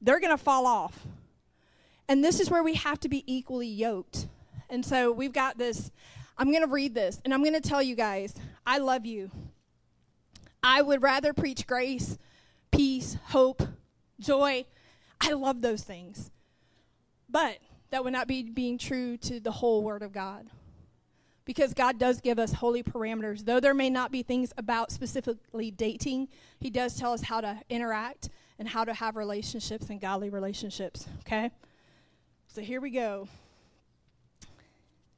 they're 0.00 0.20
going 0.20 0.36
to 0.36 0.42
fall 0.42 0.66
off. 0.66 1.06
And 2.08 2.24
this 2.24 2.40
is 2.40 2.50
where 2.50 2.62
we 2.62 2.74
have 2.74 2.98
to 3.00 3.08
be 3.08 3.22
equally 3.32 3.68
yoked. 3.68 4.26
And 4.68 4.84
so 4.84 5.12
we've 5.12 5.32
got 5.32 5.58
this. 5.58 5.90
I'm 6.38 6.50
going 6.50 6.64
to 6.64 6.72
read 6.72 6.94
this, 6.94 7.20
and 7.24 7.34
I'm 7.34 7.42
going 7.42 7.60
to 7.60 7.60
tell 7.60 7.82
you 7.82 7.94
guys 7.94 8.34
I 8.66 8.78
love 8.78 9.04
you. 9.04 9.30
I 10.62 10.82
would 10.82 11.02
rather 11.02 11.32
preach 11.32 11.66
grace, 11.66 12.18
peace, 12.70 13.16
hope, 13.26 13.62
joy. 14.18 14.66
I 15.20 15.32
love 15.32 15.60
those 15.60 15.82
things. 15.82 16.30
But 17.28 17.58
that 17.90 18.04
would 18.04 18.12
not 18.12 18.28
be 18.28 18.42
being 18.42 18.78
true 18.78 19.16
to 19.18 19.40
the 19.40 19.50
whole 19.50 19.82
Word 19.82 20.02
of 20.02 20.12
God 20.12 20.46
because 21.44 21.74
God 21.74 21.98
does 21.98 22.20
give 22.20 22.38
us 22.38 22.52
holy 22.52 22.82
parameters. 22.82 23.44
Though 23.44 23.60
there 23.60 23.74
may 23.74 23.90
not 23.90 24.12
be 24.12 24.22
things 24.22 24.52
about 24.56 24.92
specifically 24.92 25.70
dating, 25.70 26.28
He 26.58 26.70
does 26.70 26.96
tell 26.96 27.12
us 27.12 27.22
how 27.22 27.40
to 27.40 27.60
interact 27.68 28.28
and 28.60 28.68
how 28.68 28.84
to 28.84 28.92
have 28.92 29.16
relationships 29.16 29.88
and 29.88 30.00
godly 30.00 30.28
relationships. 30.28 31.06
Okay? 31.20 31.50
So 32.46 32.60
here 32.60 32.80
we 32.80 32.90
go. 32.90 33.26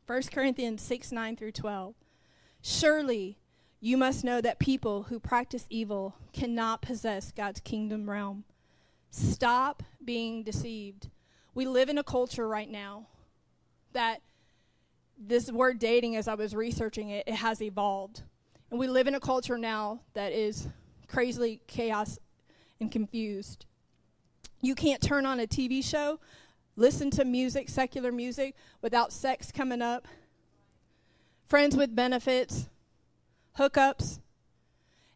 1 0.06 0.22
Corinthians 0.32 0.80
6 0.80 1.10
9 1.10 1.36
through 1.36 1.52
12. 1.52 1.94
Surely 2.62 3.38
you 3.80 3.96
must 3.96 4.22
know 4.22 4.40
that 4.40 4.60
people 4.60 5.04
who 5.04 5.18
practice 5.18 5.66
evil 5.68 6.14
cannot 6.32 6.82
possess 6.82 7.32
God's 7.32 7.58
kingdom 7.58 8.08
realm. 8.08 8.44
Stop 9.10 9.82
being 10.04 10.44
deceived. 10.44 11.10
We 11.52 11.66
live 11.66 11.88
in 11.88 11.98
a 11.98 12.04
culture 12.04 12.46
right 12.46 12.70
now 12.70 13.08
that 13.92 14.22
this 15.18 15.50
word 15.50 15.80
dating, 15.80 16.14
as 16.14 16.28
I 16.28 16.34
was 16.34 16.54
researching 16.54 17.10
it, 17.10 17.26
it 17.26 17.34
has 17.34 17.60
evolved. 17.60 18.22
And 18.70 18.78
we 18.78 18.86
live 18.86 19.08
in 19.08 19.16
a 19.16 19.20
culture 19.20 19.58
now 19.58 20.00
that 20.14 20.32
is 20.32 20.68
crazily 21.08 21.60
chaos 21.66 22.20
and 22.82 22.92
confused. 22.92 23.64
You 24.60 24.74
can't 24.74 25.00
turn 25.00 25.24
on 25.24 25.40
a 25.40 25.46
TV 25.46 25.82
show, 25.82 26.20
listen 26.76 27.10
to 27.12 27.24
music, 27.24 27.68
secular 27.70 28.12
music, 28.12 28.54
without 28.82 29.12
sex 29.12 29.50
coming 29.50 29.80
up, 29.80 30.06
friends 31.46 31.76
with 31.76 31.96
benefits, 31.96 32.68
hookups, 33.58 34.18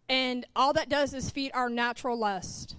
and 0.08 0.46
all 0.54 0.72
that 0.72 0.88
does 0.88 1.12
is 1.12 1.28
feed 1.28 1.50
our 1.52 1.68
natural 1.68 2.16
lust. 2.16 2.76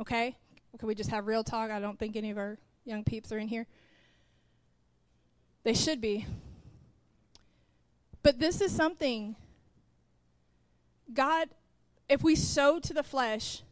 Okay? 0.00 0.36
Can 0.78 0.86
we 0.86 0.94
just 0.94 1.10
have 1.10 1.26
real 1.26 1.42
talk? 1.42 1.70
I 1.70 1.80
don't 1.80 1.98
think 1.98 2.14
any 2.14 2.30
of 2.30 2.38
our 2.38 2.58
young 2.84 3.02
peeps 3.02 3.32
are 3.32 3.38
in 3.38 3.48
here. 3.48 3.66
They 5.64 5.74
should 5.74 6.00
be. 6.00 6.26
But 8.22 8.38
this 8.38 8.60
is 8.60 8.70
something 8.70 9.34
God, 11.12 11.48
if 12.08 12.22
we 12.22 12.36
sow 12.36 12.78
to 12.80 12.92
the 12.92 13.02
flesh, 13.02 13.62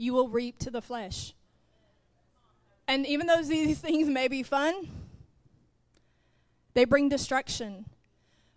you 0.00 0.14
will 0.14 0.30
reap 0.30 0.58
to 0.58 0.70
the 0.70 0.80
flesh. 0.80 1.34
And 2.88 3.06
even 3.06 3.26
though 3.26 3.42
these 3.42 3.78
things 3.80 4.08
may 4.08 4.28
be 4.28 4.42
fun, 4.42 4.88
they 6.72 6.86
bring 6.86 7.10
destruction. 7.10 7.84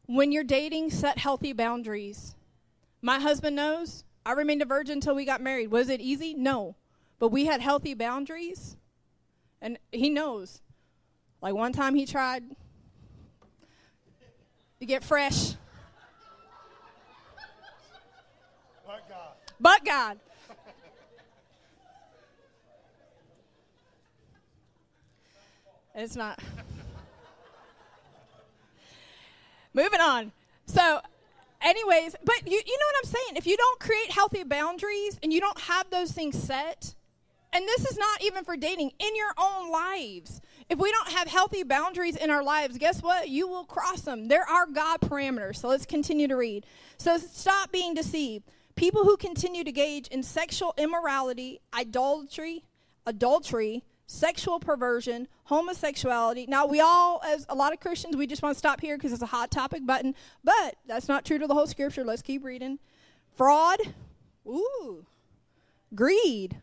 When 0.06 0.32
you're 0.32 0.46
dating, 0.46 0.92
set 0.92 1.18
healthy 1.18 1.52
boundaries. 1.52 2.36
My 3.02 3.20
husband 3.20 3.58
knows. 3.58 4.06
I 4.26 4.32
remained 4.32 4.62
a 4.62 4.66
virgin 4.66 4.94
until 4.94 5.16
we 5.16 5.26
got 5.26 5.42
married. 5.42 5.70
Was 5.70 5.90
it 5.90 6.00
easy? 6.00 6.34
No. 6.34 6.76
But 7.20 7.28
we 7.28 7.46
had 7.46 7.60
healthy 7.60 7.94
boundaries. 7.94 8.78
And 9.62 9.78
he 9.92 10.10
knows. 10.10 10.62
Like 11.42 11.56
one 11.56 11.74
time 11.74 11.94
he 11.94 12.06
tried 12.06 12.44
to 14.80 14.86
get 14.86 15.04
fresh. 15.04 15.56
But 18.86 19.10
God. 19.10 19.34
But 19.60 19.86
God. 19.86 20.20
It's 25.96 26.16
not. 26.16 26.40
Moving 29.74 30.02
on. 30.02 30.32
So, 30.66 31.02
anyways, 31.62 32.16
but 32.24 32.42
you, 32.46 32.62
you 32.66 32.80
know 32.80 32.86
what 32.86 32.96
I'm 33.04 33.12
saying? 33.12 33.38
If 33.38 33.48
you 33.48 33.58
don't 33.58 33.80
create 33.80 34.12
healthy 34.12 34.44
boundaries 34.44 35.20
and 35.24 35.34
you 35.34 35.40
don't 35.40 35.60
have 35.62 35.90
those 35.90 36.12
things 36.12 36.38
set, 36.42 36.94
and 37.52 37.68
this 37.68 37.86
is 37.86 37.98
not 37.98 38.24
even 38.24 38.44
for 38.44 38.58
dating, 38.58 38.92
in 39.00 39.16
your 39.16 39.34
own 39.38 39.72
lives, 39.72 40.42
if 40.70 40.80
we 40.80 40.92
don't 40.92 41.10
have 41.10 41.28
healthy 41.28 41.64
boundaries 41.64 42.16
in 42.16 42.30
our 42.30 42.44
lives, 42.44 42.78
guess 42.78 43.04
what? 43.04 43.30
You 43.30 43.48
will 43.48 43.66
cross 43.66 44.02
them. 44.02 44.28
There 44.28 44.48
are 44.48 44.66
God 44.66 45.02
parameters. 45.02 45.58
So 45.58 45.68
let's 45.68 45.86
continue 45.86 46.28
to 46.28 46.36
read. 46.36 46.66
So 46.98 47.18
stop 47.18 47.72
being 47.72 47.94
deceived. 47.94 48.46
People 48.76 49.04
who 49.04 49.18
continue 49.18 49.64
to 49.64 49.70
engage 49.70 50.08
in 50.08 50.24
sexual 50.24 50.74
immorality, 50.78 51.60
idolatry, 51.74 52.64
adultery, 53.06 53.84
sexual 54.08 54.60
perversion, 54.60 55.28
homosexuality. 55.46 56.46
Now, 56.48 56.66
we 56.66 56.80
all, 56.80 57.22
as 57.26 57.46
a 57.50 57.56
lot 57.56 57.74
of 57.74 57.80
Christians, 57.80 58.16
we 58.16 58.28
just 58.28 58.42
want 58.42 58.56
to 58.56 58.60
stop 58.60 58.82
here 58.82 58.98
because 58.98 59.14
it's 59.14 59.22
a 59.22 59.28
hot 59.28 59.52
topic 59.52 59.86
button, 59.86 60.16
but 60.44 60.76
that's 60.86 61.08
not 61.08 61.26
true 61.26 61.38
to 61.38 61.48
the 61.48 61.54
whole 61.54 61.68
scripture. 61.68 62.04
Let's 62.04 62.22
keep 62.22 62.44
reading. 62.44 62.80
Fraud, 63.36 63.80
ooh, 64.48 65.06
greed, 65.94 66.62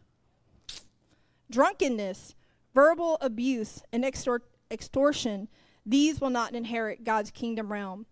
drunkenness, 1.50 2.34
verbal 2.74 3.18
abuse, 3.20 3.82
and 3.92 4.04
extor- 4.04 4.42
extortion. 4.70 5.48
These 5.84 6.20
will 6.20 6.30
not 6.30 6.54
inherit 6.54 7.04
God's 7.04 7.30
kingdom 7.30 7.72
realm. 7.72 8.06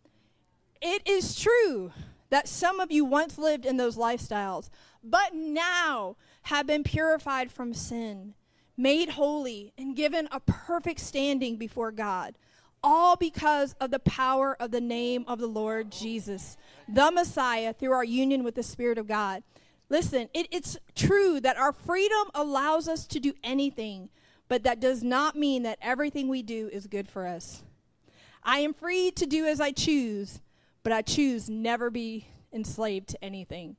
It 0.81 1.03
is 1.07 1.35
true 1.35 1.93
that 2.31 2.47
some 2.47 2.79
of 2.79 2.93
you 2.93 3.05
once 3.05 3.39
lived 3.39 3.65
in 3.65 3.79
those 3.79 3.97
lifestyles, 3.97 4.69
but 5.03 5.35
now 5.35 6.17
have 6.43 6.67
been 6.67 6.85
purified 6.85 7.51
from 7.51 7.73
sin 7.73 8.35
made 8.79 9.11
holy, 9.11 9.73
and 9.77 9.97
given 9.97 10.29
a 10.31 10.39
perfect 10.41 11.01
standing 11.01 11.57
before 11.57 11.91
God. 11.91 12.37
All 12.83 13.17
because 13.17 13.75
of 13.81 13.91
the 13.91 13.99
power 13.99 14.57
of 14.61 14.71
the 14.71 14.81
name 14.81 15.25
of 15.27 15.41
the 15.41 15.49
Lord 15.49 15.91
Jesus, 15.91 16.57
the 16.89 17.11
Messiah, 17.11 17.73
through 17.73 17.93
our 17.93 18.05
union 18.05 18.45
with 18.45 18.55
the 18.55 18.63
Spirit 18.63 18.97
of 18.97 19.09
God. 19.09 19.43
Listen, 19.91 20.29
it, 20.33 20.47
it's 20.53 20.79
true 20.95 21.41
that 21.41 21.57
our 21.57 21.73
freedom 21.73 22.31
allows 22.35 22.89
us 22.89 23.05
to 23.09 23.19
do 23.19 23.35
anything, 23.43 24.11
but 24.47 24.63
that 24.63 24.79
does 24.79 25.03
not 25.03 25.35
mean 25.35 25.65
that 25.65 25.79
everything 25.83 26.29
we 26.29 26.43
do 26.43 26.71
is 26.73 26.87
good 26.87 27.09
for 27.09 27.27
us. 27.27 27.65
I 28.45 28.61
am 28.61 28.73
free 28.73 29.11
to 29.11 29.27
do 29.27 29.45
as 29.45 29.61
I 29.61 29.73
choose, 29.73 30.41
but 30.85 30.93
I 30.93 31.03
choose 31.03 31.51
never 31.51 31.91
be 31.91 32.29
enslaved 32.53 33.09
to 33.09 33.25
anything 33.25 33.77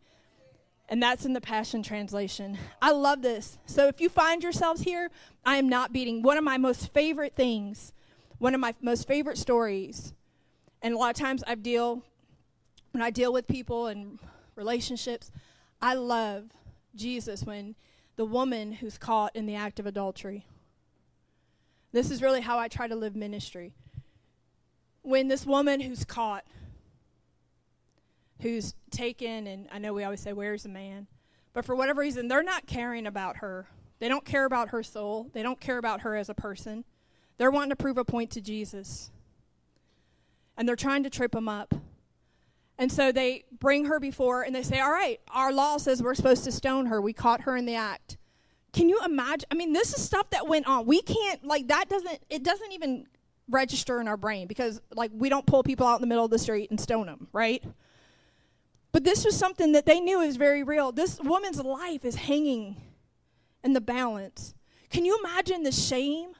and 0.89 1.01
that's 1.01 1.23
in 1.23 1.33
the 1.33 1.41
Passion 1.41 1.83
Translation. 1.83 2.57
I 2.81 2.91
love 2.91 3.21
this. 3.21 3.59
So 3.65 3.87
if 3.87 4.01
you 4.01 4.09
find 4.09 4.41
yourselves 4.41 4.81
here, 4.81 5.11
I 5.45 5.57
am 5.57 5.69
not 5.69 5.93
beating. 5.93 6.23
One 6.23 6.37
of 6.37 6.43
my 6.43 6.57
most 6.57 6.91
favorite 6.91 7.35
things, 7.35 7.93
one 8.39 8.55
of 8.55 8.59
my 8.59 8.73
most 8.81 9.07
favorite 9.07 9.37
stories, 9.37 10.13
and 10.81 10.93
a 10.93 10.97
lot 10.97 11.11
of 11.11 11.15
times 11.15 11.43
I 11.45 11.55
deal, 11.55 12.03
when 12.91 13.03
I 13.03 13.11
deal 13.11 13.31
with 13.31 13.47
people 13.47 13.85
and 13.87 14.17
relationships, 14.55 15.31
I 15.79 15.93
love 15.93 16.49
Jesus 16.95 17.43
when 17.43 17.75
the 18.15 18.25
woman 18.25 18.73
who's 18.73 18.97
caught 18.97 19.35
in 19.35 19.45
the 19.45 19.55
act 19.55 19.79
of 19.79 19.85
adultery. 19.85 20.47
This 21.91 22.09
is 22.11 22.21
really 22.21 22.41
how 22.41 22.57
I 22.57 22.67
try 22.67 22.87
to 22.87 22.95
live 22.95 23.15
ministry. 23.15 23.73
When 25.03 25.27
this 25.27 25.45
woman 25.45 25.79
who's 25.79 26.03
caught, 26.03 26.45
who's 28.41 28.73
taken, 28.91 29.47
and 29.47 29.67
I 29.71 29.79
know 29.79 29.93
we 29.93 30.03
always 30.03 30.21
say, 30.21 30.33
Where's 30.33 30.63
the 30.63 30.69
man? 30.69 31.07
But 31.53 31.65
for 31.65 31.75
whatever 31.75 32.01
reason, 32.01 32.27
they're 32.27 32.43
not 32.43 32.67
caring 32.67 33.07
about 33.07 33.37
her. 33.37 33.67
They 33.99 34.07
don't 34.07 34.23
care 34.23 34.45
about 34.45 34.69
her 34.69 34.83
soul, 34.83 35.29
they 35.33 35.43
don't 35.43 35.59
care 35.59 35.77
about 35.77 36.01
her 36.01 36.15
as 36.15 36.29
a 36.29 36.33
person. 36.33 36.85
They're 37.37 37.51
wanting 37.51 37.69
to 37.69 37.75
prove 37.75 37.97
a 37.97 38.03
point 38.03 38.31
to 38.31 38.41
Jesus. 38.41 39.11
And 40.57 40.67
they're 40.67 40.75
trying 40.75 41.03
to 41.03 41.09
trip 41.09 41.33
him 41.33 41.47
up. 41.47 41.73
And 42.77 42.91
so 42.91 43.13
they 43.13 43.45
bring 43.59 43.85
her 43.85 43.99
before 43.99 44.43
and 44.43 44.53
they 44.53 44.63
say, 44.63 44.79
All 44.79 44.91
right, 44.91 45.19
our 45.31 45.51
law 45.51 45.77
says 45.77 46.01
we're 46.01 46.15
supposed 46.15 46.43
to 46.45 46.51
stone 46.51 46.87
her. 46.87 47.01
We 47.01 47.13
caught 47.13 47.41
her 47.41 47.57
in 47.57 47.65
the 47.65 47.75
act. 47.75 48.17
Can 48.71 48.87
you 48.87 48.99
imagine? 49.03 49.47
I 49.51 49.55
mean, 49.55 49.73
this 49.73 49.93
is 49.93 50.03
stuff 50.03 50.29
that 50.29 50.47
went 50.47 50.67
on. 50.67 50.85
We 50.85 51.01
can't, 51.01 51.43
like, 51.43 51.67
that 51.69 51.89
doesn't, 51.89 52.19
it 52.29 52.43
doesn't 52.43 52.71
even 52.71 53.07
register 53.49 53.99
in 53.99 54.07
our 54.07 54.17
brain 54.17 54.47
because, 54.47 54.79
like, 54.93 55.11
we 55.13 55.27
don't 55.27 55.45
pull 55.45 55.63
people 55.63 55.87
out 55.87 55.95
in 55.95 56.01
the 56.01 56.07
middle 56.07 56.23
of 56.23 56.31
the 56.31 56.37
street 56.37 56.69
and 56.69 56.79
stone 56.79 57.07
them, 57.07 57.27
right? 57.33 57.63
But 58.91 59.03
this 59.03 59.23
was 59.23 59.37
something 59.37 59.71
that 59.73 59.85
they 59.85 59.99
knew 59.99 60.21
is 60.21 60.35
very 60.35 60.63
real. 60.63 60.91
This 60.91 61.19
woman's 61.19 61.61
life 61.61 62.03
is 62.03 62.15
hanging 62.15 62.77
in 63.63 63.73
the 63.73 63.81
balance. 63.81 64.55
Can 64.89 65.05
you 65.05 65.19
imagine 65.19 65.63
the 65.63 65.71
shame? 65.71 66.31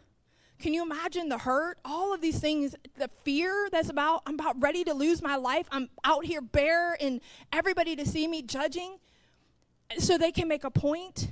Can 0.58 0.74
you 0.74 0.84
imagine 0.84 1.30
the 1.30 1.38
hurt? 1.38 1.78
All 1.86 2.14
of 2.14 2.22
these 2.22 2.40
things, 2.40 2.76
the 2.98 3.10
fear 3.24 3.70
that's 3.72 3.90
about, 3.90 4.24
I'm 4.26 4.34
about 4.34 4.62
ready 4.62 4.84
to 4.84 4.94
lose 4.94 5.22
my 5.22 5.36
life. 5.36 5.68
I'm 5.72 5.90
out 6.04 6.26
here 6.26 6.42
bare 6.42 6.98
and 7.00 7.22
everybody 7.54 7.96
to 7.96 8.06
see 8.06 8.28
me 8.28 8.42
judging 8.42 8.98
so 9.98 10.18
they 10.18 10.32
can 10.32 10.48
make 10.48 10.64
a 10.64 10.72
point. 10.72 11.32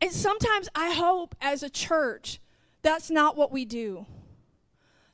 And 0.00 0.12
sometimes 0.12 0.68
I 0.74 0.92
hope 0.92 1.34
as 1.40 1.62
a 1.62 1.70
church 1.70 2.40
that's 2.82 3.10
not 3.10 3.36
what 3.36 3.50
we 3.50 3.64
do. 3.64 4.06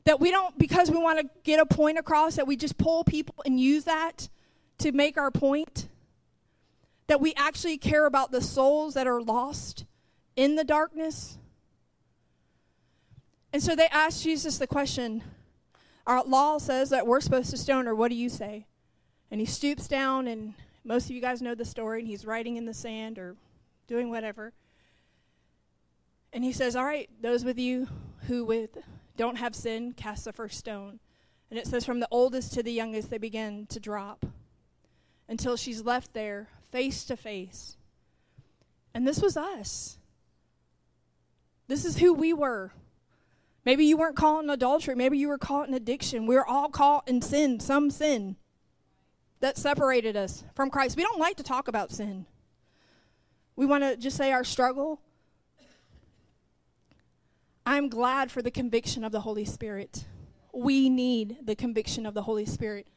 That 0.04 0.20
we 0.20 0.30
don't, 0.30 0.58
because 0.58 0.90
we 0.90 0.98
want 0.98 1.20
to 1.20 1.30
get 1.44 1.60
a 1.60 1.66
point 1.66 1.98
across, 1.98 2.36
that 2.36 2.46
we 2.46 2.56
just 2.56 2.76
pull 2.76 3.04
people 3.04 3.36
and 3.46 3.60
use 3.60 3.84
that 3.84 4.28
to 4.78 4.92
make 4.92 5.16
our 5.16 5.30
point. 5.30 5.88
That 7.06 7.20
we 7.20 7.34
actually 7.34 7.78
care 7.78 8.06
about 8.06 8.32
the 8.32 8.40
souls 8.40 8.94
that 8.94 9.06
are 9.06 9.20
lost 9.20 9.84
in 10.34 10.56
the 10.56 10.64
darkness. 10.64 11.38
And 13.52 13.62
so 13.62 13.76
they 13.76 13.86
asked 13.88 14.22
Jesus 14.22 14.58
the 14.58 14.66
question 14.66 15.22
Our 16.06 16.24
law 16.24 16.58
says 16.58 16.90
that 16.90 17.06
we're 17.06 17.20
supposed 17.20 17.50
to 17.50 17.56
stone 17.56 17.86
her. 17.86 17.94
What 17.94 18.08
do 18.08 18.16
you 18.16 18.28
say? 18.28 18.66
And 19.30 19.40
he 19.40 19.46
stoops 19.46 19.88
down, 19.88 20.26
and 20.26 20.54
most 20.84 21.06
of 21.06 21.12
you 21.12 21.20
guys 21.20 21.40
know 21.40 21.54
the 21.54 21.64
story, 21.64 22.00
and 22.00 22.08
he's 22.08 22.26
writing 22.26 22.56
in 22.56 22.66
the 22.66 22.74
sand 22.74 23.18
or 23.18 23.36
doing 23.86 24.10
whatever. 24.10 24.52
And 26.32 26.42
he 26.44 26.52
says, 26.52 26.74
All 26.76 26.84
right, 26.84 27.08
those 27.20 27.44
with 27.44 27.58
you 27.58 27.88
who 28.26 28.44
with 28.44 28.70
don't 29.16 29.36
have 29.36 29.54
sin, 29.54 29.92
cast 29.92 30.24
the 30.24 30.32
first 30.32 30.58
stone. 30.58 31.00
And 31.50 31.58
it 31.58 31.66
says, 31.66 31.84
from 31.84 32.00
the 32.00 32.08
oldest 32.10 32.54
to 32.54 32.62
the 32.62 32.72
youngest, 32.72 33.10
they 33.10 33.18
begin 33.18 33.66
to 33.66 33.78
drop 33.78 34.24
until 35.28 35.56
she's 35.56 35.82
left 35.82 36.14
there 36.14 36.48
face 36.70 37.04
to 37.04 37.16
face. 37.16 37.76
And 38.94 39.06
this 39.06 39.20
was 39.20 39.36
us. 39.36 39.98
This 41.68 41.84
is 41.84 41.98
who 41.98 42.12
we 42.12 42.32
were. 42.32 42.72
Maybe 43.64 43.84
you 43.84 43.96
weren't 43.96 44.16
caught 44.16 44.42
in 44.42 44.50
adultery. 44.50 44.94
Maybe 44.94 45.18
you 45.18 45.28
were 45.28 45.38
caught 45.38 45.68
in 45.68 45.74
addiction. 45.74 46.26
We 46.26 46.34
were 46.34 46.46
all 46.46 46.68
caught 46.68 47.08
in 47.08 47.22
sin, 47.22 47.60
some 47.60 47.90
sin 47.90 48.36
that 49.40 49.56
separated 49.56 50.16
us 50.16 50.44
from 50.54 50.70
Christ. 50.70 50.96
We 50.96 51.02
don't 51.02 51.20
like 51.20 51.36
to 51.36 51.42
talk 51.42 51.68
about 51.68 51.92
sin. 51.92 52.26
We 53.56 53.66
want 53.66 53.84
to 53.84 53.96
just 53.96 54.16
say 54.16 54.32
our 54.32 54.44
struggle, 54.44 55.00
I'm 57.64 57.88
glad 57.88 58.30
for 58.30 58.42
the 58.42 58.50
conviction 58.50 59.04
of 59.04 59.12
the 59.12 59.20
Holy 59.20 59.44
Spirit. 59.44 60.06
We 60.52 60.88
need 60.88 61.38
the 61.44 61.54
conviction 61.54 62.06
of 62.06 62.14
the 62.14 62.22
Holy 62.22 62.44
Spirit. 62.44 62.88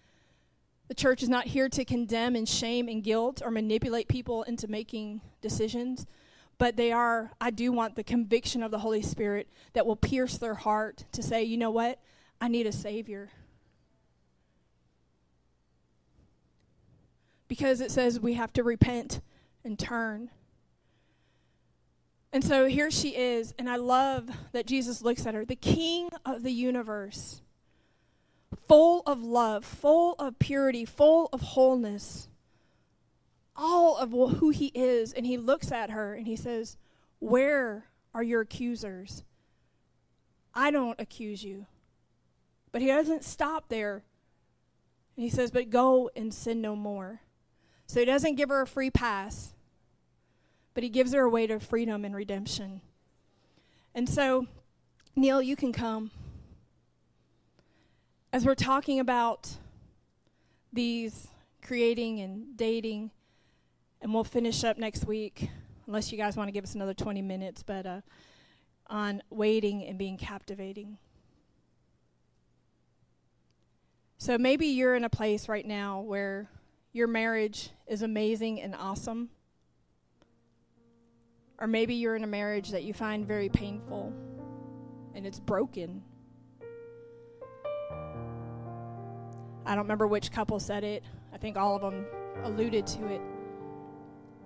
The 0.87 0.95
church 0.95 1.23
is 1.23 1.29
not 1.29 1.45
here 1.45 1.69
to 1.69 1.85
condemn 1.85 2.35
and 2.35 2.47
shame 2.47 2.87
and 2.87 3.03
guilt 3.03 3.41
or 3.43 3.51
manipulate 3.51 4.07
people 4.07 4.43
into 4.43 4.67
making 4.67 5.21
decisions, 5.41 6.05
but 6.57 6.77
they 6.77 6.91
are, 6.91 7.31
I 7.39 7.51
do 7.51 7.71
want 7.71 7.95
the 7.95 8.03
conviction 8.03 8.63
of 8.63 8.71
the 8.71 8.79
Holy 8.79 9.01
Spirit 9.01 9.47
that 9.73 9.85
will 9.85 9.95
pierce 9.95 10.37
their 10.37 10.53
heart 10.55 11.05
to 11.11 11.23
say, 11.23 11.43
you 11.43 11.57
know 11.57 11.71
what? 11.71 11.99
I 12.39 12.47
need 12.47 12.67
a 12.67 12.71
Savior. 12.71 13.29
Because 17.47 17.81
it 17.81 17.91
says 17.91 18.19
we 18.19 18.33
have 18.33 18.53
to 18.53 18.63
repent 18.63 19.21
and 19.63 19.77
turn. 19.77 20.29
And 22.35 22.43
so 22.43 22.65
here 22.65 22.91
she 22.91 23.15
is, 23.15 23.53
and 23.57 23.69
I 23.69 23.77
love 23.77 24.29
that 24.51 24.67
Jesus 24.67 25.01
looks 25.01 25.25
at 25.25 25.35
her, 25.35 25.45
the 25.45 25.55
king 25.55 26.09
of 26.25 26.43
the 26.43 26.51
universe, 26.51 27.41
full 28.67 29.03
of 29.05 29.23
love, 29.23 29.63
full 29.63 30.15
of 30.19 30.37
purity, 30.37 30.83
full 30.83 31.29
of 31.31 31.39
wholeness, 31.39 32.27
all 33.55 33.95
of 33.95 34.11
who 34.11 34.49
he 34.49 34.65
is. 34.75 35.13
And 35.13 35.25
he 35.25 35.37
looks 35.37 35.71
at 35.71 35.91
her 35.91 36.13
and 36.13 36.27
he 36.27 36.35
says, 36.35 36.75
Where 37.19 37.85
are 38.13 38.21
your 38.21 38.41
accusers? 38.41 39.23
I 40.53 40.71
don't 40.71 40.99
accuse 40.99 41.41
you. 41.41 41.67
But 42.73 42.81
he 42.81 42.87
doesn't 42.87 43.23
stop 43.23 43.69
there. 43.69 44.03
And 45.15 45.23
he 45.23 45.29
says, 45.29 45.51
But 45.51 45.69
go 45.69 46.09
and 46.17 46.33
sin 46.33 46.59
no 46.59 46.75
more. 46.75 47.21
So 47.87 48.01
he 48.01 48.05
doesn't 48.05 48.35
give 48.35 48.49
her 48.49 48.61
a 48.61 48.67
free 48.67 48.89
pass, 48.89 49.54
but 50.75 50.83
he 50.83 50.89
gives 50.89 51.13
her 51.13 51.21
a 51.21 51.29
way 51.29 51.47
to 51.47 51.59
freedom 51.59 52.05
and 52.05 52.13
redemption. 52.15 52.81
And 53.95 54.07
so, 54.07 54.45
Neil, 55.15 55.41
you 55.41 55.55
can 55.55 55.71
come. 55.71 56.11
As 58.31 58.45
we're 58.45 58.55
talking 58.55 58.99
about 58.99 59.49
these 60.73 61.29
creating 61.63 62.19
and 62.19 62.57
dating, 62.57 63.09
and 64.01 64.13
we'll 64.13 64.25
finish 64.25 64.65
up 64.65 64.77
next 64.77 65.07
week, 65.07 65.49
unless 65.87 66.11
you 66.11 66.17
guys 66.17 66.35
want 66.35 66.49
to 66.49 66.51
give 66.51 66.65
us 66.65 66.75
another 66.75 66.93
20 66.93 67.21
minutes, 67.21 67.63
but 67.63 67.85
uh, 67.85 68.01
on 68.87 69.23
waiting 69.29 69.85
and 69.85 69.97
being 69.97 70.17
captivating. 70.17 70.97
So 74.17 74.37
maybe 74.37 74.67
you're 74.67 74.95
in 74.95 75.05
a 75.05 75.09
place 75.09 75.47
right 75.47 75.65
now 75.65 76.01
where 76.01 76.49
your 76.91 77.07
marriage 77.07 77.69
is 77.87 78.01
amazing 78.01 78.61
and 78.61 78.75
awesome. 78.75 79.29
Or 81.59 81.67
maybe 81.67 81.95
you're 81.95 82.15
in 82.15 82.23
a 82.23 82.27
marriage 82.27 82.69
that 82.71 82.83
you 82.83 82.93
find 82.93 83.25
very 83.25 83.49
painful 83.49 84.13
and 85.13 85.25
it's 85.25 85.39
broken. 85.39 86.03
I 89.65 89.73
don't 89.73 89.85
remember 89.85 90.05
which 90.05 90.31
couple 90.31 90.59
said 90.59 90.83
it. 90.83 91.03
I 91.33 91.37
think 91.37 91.57
all 91.57 91.75
of 91.75 91.81
them 91.81 92.05
alluded 92.43 92.85
to 92.87 93.07
it. 93.07 93.21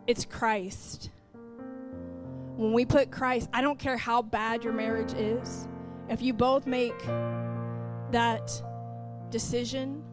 It's 0.07 0.25
Christ. 0.25 1.09
When 2.55 2.73
we 2.73 2.85
put 2.85 3.11
Christ, 3.11 3.49
I 3.53 3.61
don't 3.61 3.79
care 3.79 3.97
how 3.97 4.21
bad 4.21 4.63
your 4.63 4.73
marriage 4.73 5.13
is, 5.13 5.67
if 6.09 6.21
you 6.21 6.33
both 6.33 6.67
make 6.67 6.97
that 8.11 8.51
decision 9.29 10.03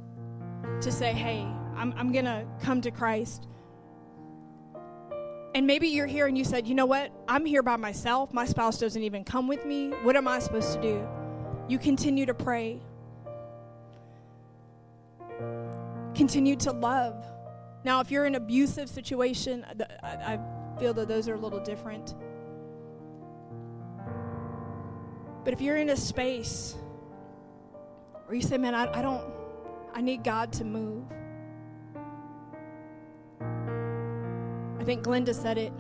to 0.81 0.93
say, 0.93 1.13
hey, 1.13 1.47
I'm, 1.77 1.93
I'm 1.97 2.13
going 2.13 2.25
to 2.25 2.47
come 2.61 2.81
to 2.83 2.91
Christ. 2.91 3.47
And 5.57 5.67
maybe 5.67 5.89
you're 5.89 6.07
here 6.07 6.27
and 6.27 6.37
you 6.37 6.45
said, 6.45 6.67
you 6.67 6.75
know 6.75 6.85
what? 6.85 7.11
I'm 7.27 7.47
here 7.47 7.63
by 7.63 7.77
myself. 7.77 8.31
My 8.31 8.45
spouse 8.45 8.79
doesn't 8.79 9.03
even 9.03 9.25
come 9.25 9.49
with 9.49 9.65
me. 9.65 9.89
What 10.03 10.15
am 10.15 10.29
I 10.29 10.39
supposed 10.39 10.75
to 10.75 10.83
do? 10.83 11.09
You 11.67 11.79
continue 11.79 12.27
to 12.27 12.35
pray, 12.35 12.79
continue 16.15 16.57
to 16.57 16.73
love. 16.73 17.25
Now, 17.85 18.01
if 18.01 18.11
you're 18.11 18.27
in 18.27 18.35
an 18.35 18.43
abusive 18.43 18.91
situation, 18.91 19.65
I 20.03 20.39
feel 20.79 20.93
that 20.93 21.09
those 21.09 21.27
are 21.27 21.37
a 21.37 21.41
little 21.41 21.61
different. 21.61 22.15
But 25.43 25.55
if 25.55 25.63
you're 25.63 25.79
in 25.79 25.89
a 25.89 25.97
space 25.97 26.77
where 28.27 28.37
you 28.37 28.43
say, 28.43 28.59
man, 28.59 28.75
I, 28.75 28.99
I 28.99 29.01
don't, 29.01 29.25
I 29.95 30.03
need 30.03 30.23
God 30.23 30.53
to 30.53 30.67
move. 30.67 31.05
Think 34.87 35.03
Glenda 35.03 35.35
said 35.35 35.59
it. 35.59 35.73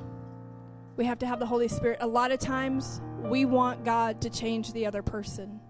We 0.96 1.04
have 1.04 1.20
to 1.20 1.26
have 1.26 1.38
the 1.38 1.46
Holy 1.46 1.68
Spirit. 1.68 1.98
A 2.00 2.06
lot 2.06 2.32
of 2.32 2.40
times, 2.40 3.00
we 3.22 3.44
want 3.44 3.84
God 3.84 4.20
to 4.22 4.30
change 4.30 4.72
the 4.72 4.84
other 4.84 5.00
person. 5.00 5.60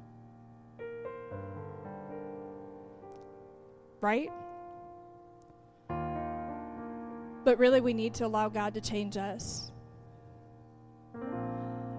Right? 4.01 4.32
But 7.45 7.59
really, 7.59 7.82
we 7.82 7.93
need 7.93 8.14
to 8.14 8.26
allow 8.26 8.49
God 8.49 8.72
to 8.74 8.80
change 8.80 9.18
us. 9.18 9.70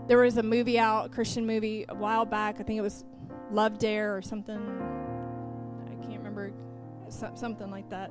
There 0.07 0.17
was 0.17 0.37
a 0.37 0.43
movie 0.43 0.79
out, 0.79 1.05
a 1.05 1.09
Christian 1.09 1.45
movie, 1.45 1.85
a 1.87 1.93
while 1.93 2.25
back. 2.25 2.55
I 2.59 2.63
think 2.63 2.79
it 2.79 2.81
was 2.81 3.05
Love 3.51 3.77
Dare 3.77 4.17
or 4.17 4.23
something. 4.23 4.57
I 5.85 5.95
can't 6.03 6.17
remember. 6.17 6.51
Something 7.09 7.69
like 7.69 7.89
that. 7.91 8.09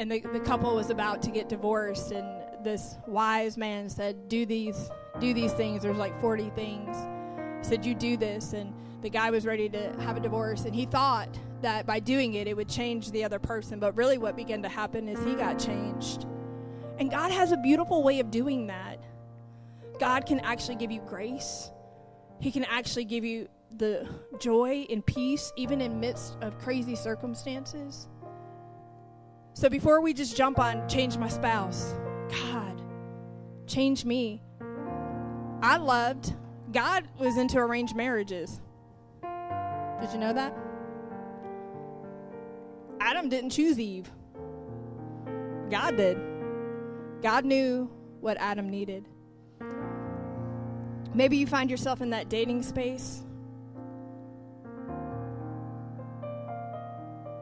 And 0.00 0.10
the, 0.10 0.20
the 0.20 0.40
couple 0.40 0.74
was 0.74 0.88
about 0.88 1.20
to 1.24 1.30
get 1.30 1.50
divorced, 1.50 2.10
and 2.10 2.26
this 2.64 2.96
wise 3.06 3.58
man 3.58 3.90
said, 3.90 4.30
"Do 4.30 4.46
these, 4.46 4.90
do 5.20 5.34
these 5.34 5.52
things." 5.52 5.82
There's 5.82 5.98
like 5.98 6.18
40 6.22 6.48
things. 6.56 6.96
He 7.58 7.64
said, 7.68 7.84
"You 7.84 7.94
do 7.94 8.16
this," 8.16 8.54
and 8.54 8.72
the 9.02 9.10
guy 9.10 9.30
was 9.30 9.44
ready 9.44 9.68
to 9.68 9.92
have 10.00 10.16
a 10.16 10.20
divorce, 10.20 10.64
and 10.64 10.74
he 10.74 10.86
thought 10.86 11.28
that 11.60 11.84
by 11.84 12.00
doing 12.00 12.32
it, 12.32 12.48
it 12.48 12.56
would 12.56 12.68
change 12.68 13.10
the 13.10 13.24
other 13.24 13.38
person. 13.38 13.78
But 13.78 13.94
really, 13.94 14.16
what 14.16 14.36
began 14.36 14.62
to 14.62 14.70
happen 14.70 15.06
is 15.06 15.22
he 15.22 15.34
got 15.34 15.58
changed. 15.58 16.24
And 16.98 17.10
God 17.10 17.30
has 17.30 17.52
a 17.52 17.58
beautiful 17.58 18.02
way 18.02 18.20
of 18.20 18.30
doing 18.30 18.68
that. 18.68 19.04
God 19.98 20.24
can 20.24 20.40
actually 20.40 20.76
give 20.76 20.90
you 20.90 21.02
grace. 21.02 21.70
He 22.40 22.50
can 22.50 22.64
actually 22.64 23.04
give 23.04 23.22
you 23.22 23.48
the 23.76 24.08
joy 24.38 24.86
and 24.88 25.04
peace, 25.04 25.52
even 25.56 25.82
in 25.82 26.00
midst 26.00 26.38
of 26.40 26.58
crazy 26.58 26.96
circumstances. 26.96 28.08
So 29.60 29.68
before 29.68 30.00
we 30.00 30.14
just 30.14 30.38
jump 30.38 30.58
on 30.58 30.88
change 30.88 31.18
my 31.18 31.28
spouse, 31.28 31.94
God, 32.30 32.80
change 33.66 34.06
me. 34.06 34.40
I 35.60 35.76
loved, 35.76 36.34
God 36.72 37.06
was 37.18 37.36
into 37.36 37.58
arranged 37.58 37.94
marriages. 37.94 38.58
Did 40.00 40.12
you 40.14 40.18
know 40.18 40.32
that? 40.32 40.56
Adam 43.00 43.28
didn't 43.28 43.50
choose 43.50 43.78
Eve, 43.78 44.10
God 45.68 45.94
did. 45.98 46.18
God 47.20 47.44
knew 47.44 47.90
what 48.22 48.38
Adam 48.38 48.70
needed. 48.70 49.10
Maybe 51.12 51.36
you 51.36 51.46
find 51.46 51.70
yourself 51.70 52.00
in 52.00 52.08
that 52.08 52.30
dating 52.30 52.62
space. 52.62 53.24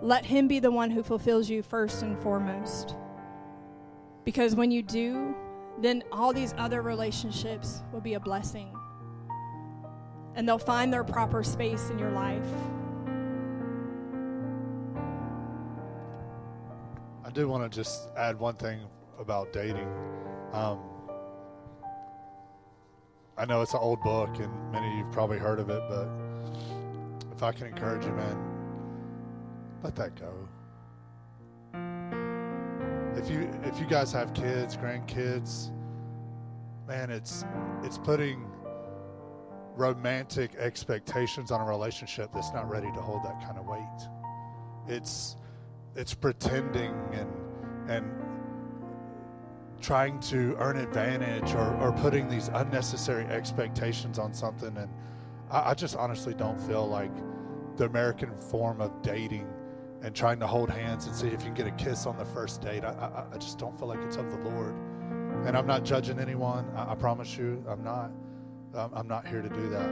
Let 0.00 0.24
Him 0.24 0.46
be 0.48 0.60
the 0.60 0.70
one 0.70 0.90
who 0.90 1.02
fulfills 1.02 1.50
you 1.50 1.62
first 1.62 2.02
and 2.02 2.18
foremost. 2.20 2.94
Because 4.24 4.54
when 4.54 4.70
you 4.70 4.82
do, 4.82 5.34
then 5.78 6.04
all 6.12 6.32
these 6.32 6.54
other 6.58 6.82
relationships 6.82 7.82
will 7.92 8.00
be 8.00 8.14
a 8.14 8.20
blessing. 8.20 8.74
And 10.34 10.46
they'll 10.48 10.58
find 10.58 10.92
their 10.92 11.04
proper 11.04 11.42
space 11.42 11.90
in 11.90 11.98
your 11.98 12.10
life. 12.10 12.46
I 17.24 17.30
do 17.30 17.48
want 17.48 17.70
to 17.70 17.76
just 17.76 18.08
add 18.16 18.38
one 18.38 18.54
thing 18.54 18.80
about 19.18 19.52
dating. 19.52 19.88
Um, 20.52 20.78
I 23.36 23.44
know 23.44 23.62
it's 23.62 23.74
an 23.74 23.80
old 23.80 24.00
book, 24.02 24.30
and 24.38 24.72
many 24.72 24.88
of 24.88 24.98
you've 24.98 25.12
probably 25.12 25.38
heard 25.38 25.60
of 25.60 25.70
it, 25.70 25.82
but 25.88 26.08
if 27.32 27.42
I 27.42 27.52
can 27.52 27.66
encourage 27.66 28.04
you, 28.04 28.12
man, 28.12 28.57
let 29.82 29.94
that 29.96 30.14
go. 30.16 30.32
If 33.16 33.30
you 33.30 33.50
if 33.64 33.80
you 33.80 33.86
guys 33.86 34.12
have 34.12 34.32
kids, 34.34 34.76
grandkids, 34.76 35.70
man, 36.86 37.10
it's 37.10 37.44
it's 37.82 37.98
putting 37.98 38.50
romantic 39.76 40.56
expectations 40.56 41.50
on 41.50 41.60
a 41.60 41.64
relationship 41.64 42.30
that's 42.34 42.52
not 42.52 42.68
ready 42.68 42.90
to 42.92 43.00
hold 43.00 43.24
that 43.24 43.40
kind 43.40 43.58
of 43.58 43.66
weight. 43.66 44.08
It's 44.88 45.36
it's 45.96 46.14
pretending 46.14 46.94
and 47.12 47.30
and 47.88 48.10
trying 49.80 50.18
to 50.18 50.56
earn 50.58 50.76
advantage 50.76 51.54
or, 51.54 51.74
or 51.76 51.92
putting 51.92 52.28
these 52.28 52.48
unnecessary 52.54 53.24
expectations 53.26 54.18
on 54.18 54.34
something. 54.34 54.76
And 54.76 54.90
I, 55.50 55.70
I 55.70 55.74
just 55.74 55.96
honestly 55.96 56.34
don't 56.34 56.60
feel 56.60 56.86
like 56.86 57.12
the 57.76 57.84
American 57.84 58.36
form 58.36 58.80
of 58.80 59.02
dating 59.02 59.46
and 60.02 60.14
trying 60.14 60.38
to 60.40 60.46
hold 60.46 60.70
hands 60.70 61.06
and 61.06 61.14
see 61.14 61.28
if 61.28 61.42
you 61.42 61.52
can 61.52 61.54
get 61.54 61.66
a 61.66 61.72
kiss 61.72 62.06
on 62.06 62.16
the 62.16 62.24
first 62.24 62.60
date. 62.60 62.84
I, 62.84 62.90
I, 62.90 63.34
I 63.34 63.38
just 63.38 63.58
don't 63.58 63.76
feel 63.78 63.88
like 63.88 64.00
it's 64.00 64.16
of 64.16 64.30
the 64.30 64.38
Lord. 64.50 64.74
And 65.44 65.56
I'm 65.56 65.66
not 65.66 65.84
judging 65.84 66.18
anyone. 66.18 66.70
I, 66.76 66.92
I 66.92 66.94
promise 66.94 67.36
you, 67.36 67.64
I'm 67.68 67.82
not. 67.82 68.10
Um, 68.74 68.90
I'm 68.92 69.08
not 69.08 69.26
here 69.26 69.40
to 69.40 69.48
do 69.48 69.68
that. 69.70 69.90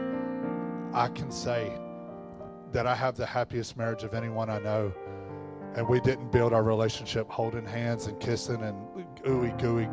I 0.93 1.09
can 1.09 1.31
say 1.31 1.73
that 2.73 2.87
I 2.87 2.95
have 2.95 3.17
the 3.17 3.25
happiest 3.25 3.77
marriage 3.77 4.03
of 4.03 4.13
anyone 4.13 4.51
I 4.51 4.59
know 4.59 4.93
and 5.77 5.87
we 5.87 6.01
didn't 6.01 6.33
build 6.33 6.55
our 6.55 6.63
relationship 6.63 7.29
holding 7.29 7.67
hands 7.67 8.07
and 8.07 8.19
kissing 8.19 8.63
and 8.63 8.77
ooey 9.25 9.57
gooey 9.61 9.87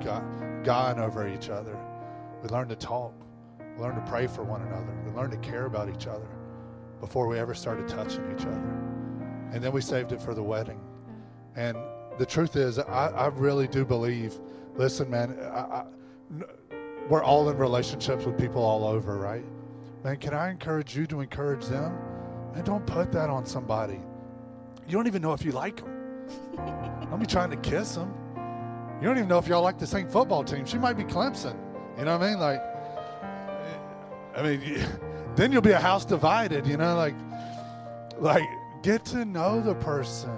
guying 0.64 0.98
over 0.98 1.28
each 1.28 1.50
other. 1.50 1.78
We 2.42 2.48
learned 2.48 2.70
to 2.70 2.78
talk. 2.78 3.14
We 3.76 3.84
learned 3.84 4.04
to 4.04 4.10
pray 4.10 4.28
for 4.28 4.44
one 4.44 4.62
another. 4.62 4.96
We 5.06 5.12
learned 5.12 5.34
to 5.34 5.38
care 5.40 5.66
about 5.66 5.90
each 5.90 6.08
other 6.08 6.28
before 7.02 7.28
we 7.28 7.38
ever 7.38 7.54
started 7.54 7.90
touching 7.90 8.24
each 8.34 8.46
other. 8.46 8.93
And 9.54 9.64
then 9.64 9.72
we 9.72 9.82
saved 9.82 10.12
it 10.12 10.22
for 10.22 10.34
the 10.34 10.44
wedding. 10.44 10.82
And 11.56 11.78
the 12.18 12.26
truth 12.26 12.56
is, 12.56 12.80
I, 12.80 13.08
I 13.08 13.28
really 13.28 13.68
do 13.68 13.86
believe. 13.86 14.34
Listen, 14.76 15.10
man, 15.10 15.38
I, 15.40 15.60
I, 15.60 15.86
we're 17.08 17.24
all 17.24 17.48
in 17.50 17.58
relationships 17.58 18.26
with 18.26 18.38
people 18.38 18.64
all 18.64 18.86
over, 18.86 19.18
right? 19.18 19.46
Man, 20.04 20.18
can 20.18 20.34
I 20.34 20.50
encourage 20.50 20.98
you 20.98 21.06
to 21.08 21.22
encourage 21.22 21.66
them? 21.68 21.96
And 22.56 22.66
don't 22.66 22.86
put 22.86 23.12
that 23.12 23.30
on 23.30 23.46
somebody. 23.46 24.00
You 24.88 24.98
don't 24.98 25.08
even 25.08 25.22
know 25.22 25.34
if 25.34 25.46
you 25.46 25.52
like 25.52 25.78
them. 25.78 25.90
Don't 27.10 27.20
be 27.20 27.26
trying 27.26 27.52
to 27.52 27.58
kiss 27.58 27.96
them. 27.96 28.14
You 29.02 29.08
don't 29.08 29.18
even 29.18 29.28
know 29.28 29.38
if 29.38 29.48
y'all 29.48 29.62
like 29.62 29.78
the 29.78 29.86
same 29.86 30.08
football 30.10 30.44
team. 30.44 30.66
She 30.66 30.78
might 30.78 30.94
be 30.94 31.04
Clemson. 31.04 31.56
You 31.98 32.06
know 32.06 32.18
what 32.18 32.26
I 32.26 32.30
mean? 32.32 32.40
Like, 32.40 32.62
I 34.36 34.42
mean, 34.42 34.88
then 35.36 35.52
you'll 35.52 35.62
be 35.62 35.72
a 35.72 35.80
house 35.80 36.06
divided. 36.06 36.66
You 36.66 36.78
know, 36.78 36.96
like, 36.96 37.16
Like, 38.18 38.48
get 38.84 39.04
to 39.06 39.26
know 39.26 39.60
the 39.62 39.74
person. 39.76 40.30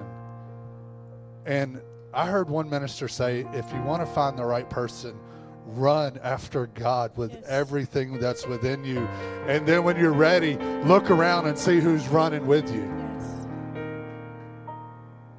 And 1.46 1.82
I 2.14 2.28
heard 2.28 2.50
one 2.50 2.70
minister 2.70 3.08
say 3.10 3.46
if 3.54 3.72
you 3.74 3.82
want 3.82 4.02
to 4.02 4.06
find 4.14 4.38
the 4.40 4.46
right 4.46 4.70
person, 4.70 5.20
run 5.68 6.18
after 6.24 6.68
God 6.68 7.18
with 7.18 7.34
Yes. 7.34 7.44
everything 7.48 8.20
that's 8.20 8.48
within 8.48 8.84
you. 8.86 9.00
And 9.48 9.68
then 9.68 9.84
when 9.84 9.98
you're 9.98 10.14
ready, 10.14 10.56
look 10.86 11.10
around 11.12 11.48
and 11.48 11.58
see 11.58 11.80
who's 11.80 12.08
running 12.08 12.46
with 12.48 12.72
you. 12.74 12.84
Yes. 12.84 13.48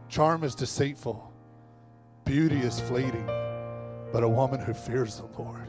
Charm 0.09 0.45
is 0.45 0.55
deceitful, 0.55 1.33
beauty 2.25 2.59
is 2.59 2.81
fleeting, 2.81 3.27
but 4.13 4.23
a 4.23 4.29
woman 4.29 4.61
who 4.61 4.75
fears 4.75 5.17
the 5.17 5.27
Lord 5.41 5.69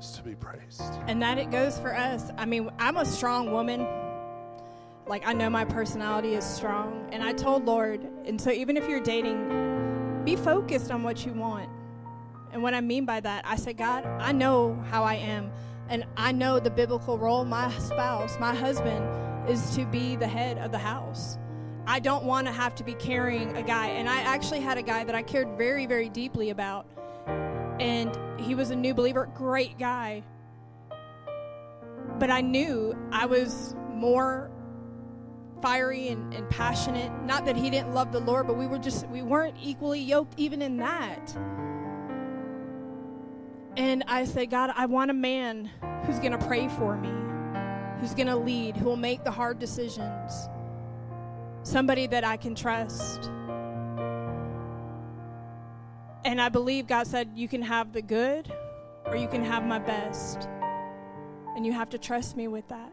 is 0.00 0.12
to 0.12 0.22
be 0.22 0.34
praised. 0.34 0.82
And 1.06 1.20
that 1.22 1.38
it 1.38 1.50
goes 1.50 1.78
for 1.78 1.94
us. 1.94 2.30
I 2.36 2.44
mean, 2.44 2.70
I'm 2.78 2.96
a 2.96 3.04
strong 3.06 3.52
woman. 3.52 3.86
Like, 5.08 5.26
I 5.26 5.32
know 5.32 5.48
my 5.48 5.64
personality 5.64 6.34
is 6.34 6.44
strong. 6.44 7.08
And 7.12 7.22
I 7.22 7.32
told 7.32 7.64
Lord, 7.64 8.06
and 8.26 8.40
so 8.40 8.50
even 8.50 8.76
if 8.76 8.88
you're 8.88 9.00
dating, 9.00 10.22
be 10.24 10.36
focused 10.36 10.90
on 10.90 11.02
what 11.02 11.24
you 11.24 11.32
want. 11.32 11.68
And 12.52 12.62
what 12.62 12.74
I 12.74 12.80
mean 12.80 13.04
by 13.04 13.20
that, 13.20 13.44
I 13.46 13.56
said, 13.56 13.76
God, 13.76 14.04
I 14.06 14.32
know 14.32 14.74
how 14.90 15.04
I 15.04 15.14
am. 15.14 15.50
And 15.88 16.04
I 16.16 16.32
know 16.32 16.60
the 16.60 16.70
biblical 16.70 17.18
role, 17.18 17.44
my 17.44 17.70
spouse, 17.78 18.38
my 18.38 18.54
husband, 18.54 19.50
is 19.50 19.74
to 19.76 19.86
be 19.86 20.16
the 20.16 20.28
head 20.28 20.58
of 20.58 20.70
the 20.70 20.78
house. 20.78 21.38
I 21.86 22.00
don't 22.00 22.24
want 22.24 22.46
to 22.46 22.52
have 22.52 22.74
to 22.76 22.84
be 22.84 22.92
carrying 22.94 23.56
a 23.56 23.62
guy. 23.62 23.88
And 23.88 24.08
I 24.08 24.20
actually 24.20 24.60
had 24.60 24.76
a 24.76 24.82
guy 24.82 25.04
that 25.04 25.14
I 25.14 25.22
cared 25.22 25.56
very, 25.56 25.86
very 25.86 26.10
deeply 26.10 26.50
about. 26.50 26.86
And 27.80 28.18
he 28.38 28.54
was 28.54 28.70
a 28.70 28.76
new 28.76 28.92
believer, 28.92 29.30
great 29.34 29.78
guy 29.78 30.22
but 32.18 32.30
I 32.30 32.40
knew 32.40 32.96
I 33.12 33.26
was 33.26 33.74
more 33.94 34.50
fiery 35.60 36.08
and, 36.08 36.32
and 36.34 36.48
passionate. 36.50 37.12
Not 37.24 37.44
that 37.46 37.56
he 37.56 37.70
didn't 37.70 37.94
love 37.94 38.12
the 38.12 38.20
Lord, 38.20 38.46
but 38.46 38.56
we 38.56 38.66
were 38.66 38.78
just, 38.78 39.06
we 39.08 39.22
weren't 39.22 39.56
equally 39.60 40.00
yoked 40.00 40.34
even 40.36 40.62
in 40.62 40.76
that. 40.78 41.36
And 43.76 44.02
I 44.08 44.24
said, 44.24 44.50
God, 44.50 44.72
I 44.74 44.86
want 44.86 45.10
a 45.10 45.14
man 45.14 45.70
who's 46.04 46.18
going 46.18 46.32
to 46.32 46.46
pray 46.46 46.68
for 46.68 46.96
me, 46.96 47.12
who's 48.00 48.14
going 48.14 48.26
to 48.26 48.36
lead, 48.36 48.76
who 48.76 48.86
will 48.86 48.96
make 48.96 49.22
the 49.24 49.30
hard 49.30 49.58
decisions, 49.58 50.48
somebody 51.62 52.06
that 52.08 52.24
I 52.24 52.36
can 52.36 52.54
trust. 52.54 53.30
And 56.24 56.40
I 56.40 56.48
believe 56.48 56.86
God 56.86 57.06
said, 57.06 57.30
You 57.34 57.46
can 57.46 57.62
have 57.62 57.92
the 57.92 58.02
good 58.02 58.52
or 59.06 59.16
you 59.16 59.28
can 59.28 59.44
have 59.44 59.64
my 59.64 59.78
best. 59.78 60.48
And 61.56 61.64
you 61.64 61.72
have 61.72 61.88
to 61.90 61.98
trust 61.98 62.36
me 62.36 62.48
with 62.48 62.68
that. 62.68 62.92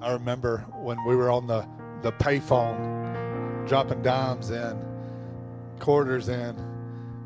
I 0.00 0.12
remember 0.12 0.64
when 0.80 1.02
we 1.04 1.14
were 1.14 1.30
on 1.30 1.46
the, 1.46 1.66
the 2.02 2.12
payphone, 2.12 3.68
dropping 3.68 4.02
dimes 4.02 4.50
in, 4.50 4.78
quarters 5.78 6.28
in, 6.28 6.56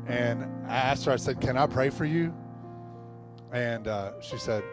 and 0.07 0.43
I 0.67 0.75
asked 0.75 1.05
her, 1.05 1.11
I 1.11 1.15
said, 1.15 1.39
Can 1.39 1.57
I 1.57 1.67
pray 1.67 1.89
for 1.89 2.05
you? 2.05 2.33
And 3.53 3.87
uh, 3.87 4.19
she 4.21 4.37
said, 4.37 4.63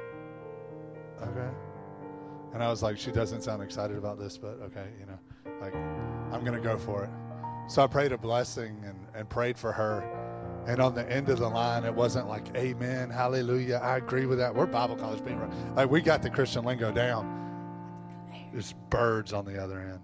Okay. 1.23 1.49
And 2.53 2.63
I 2.63 2.69
was 2.69 2.83
like, 2.83 2.99
She 2.99 3.13
doesn't 3.13 3.43
sound 3.43 3.63
excited 3.63 3.97
about 3.97 4.19
this, 4.19 4.37
but 4.37 4.59
okay, 4.63 4.89
you 4.99 5.07
know, 5.07 5.19
like, 5.61 5.75
I'm 6.33 6.45
going 6.45 6.61
to 6.61 6.61
go 6.61 6.77
for 6.77 7.05
it. 7.05 7.11
So 7.69 7.83
I 7.85 7.87
prayed 7.87 8.11
a 8.11 8.19
blessing 8.19 8.83
and, 8.85 9.07
and 9.15 9.29
prayed 9.29 9.57
for 9.57 9.73
her. 9.73 10.03
And 10.67 10.81
on 10.81 10.95
the 10.95 11.11
end 11.11 11.29
of 11.29 11.39
the 11.39 11.49
line, 11.49 11.85
it 11.85 11.95
wasn't 11.95 12.29
like, 12.29 12.55
Amen, 12.57 13.11
hallelujah, 13.11 13.81
I 13.83 13.99
agree 13.99 14.27
with 14.27 14.39
that. 14.39 14.53
We're 14.53 14.67
Bible 14.67 14.97
college 14.97 15.25
people. 15.25 15.49
Like, 15.77 15.89
we 15.89 16.01
got 16.01 16.21
the 16.21 16.31
Christian 16.31 16.65
lingo 16.65 16.91
down. 16.91 17.42
There's 18.53 18.75
birds 18.91 19.33
on 19.33 19.45
the 19.45 19.63
other 19.63 19.81
end. 19.81 20.01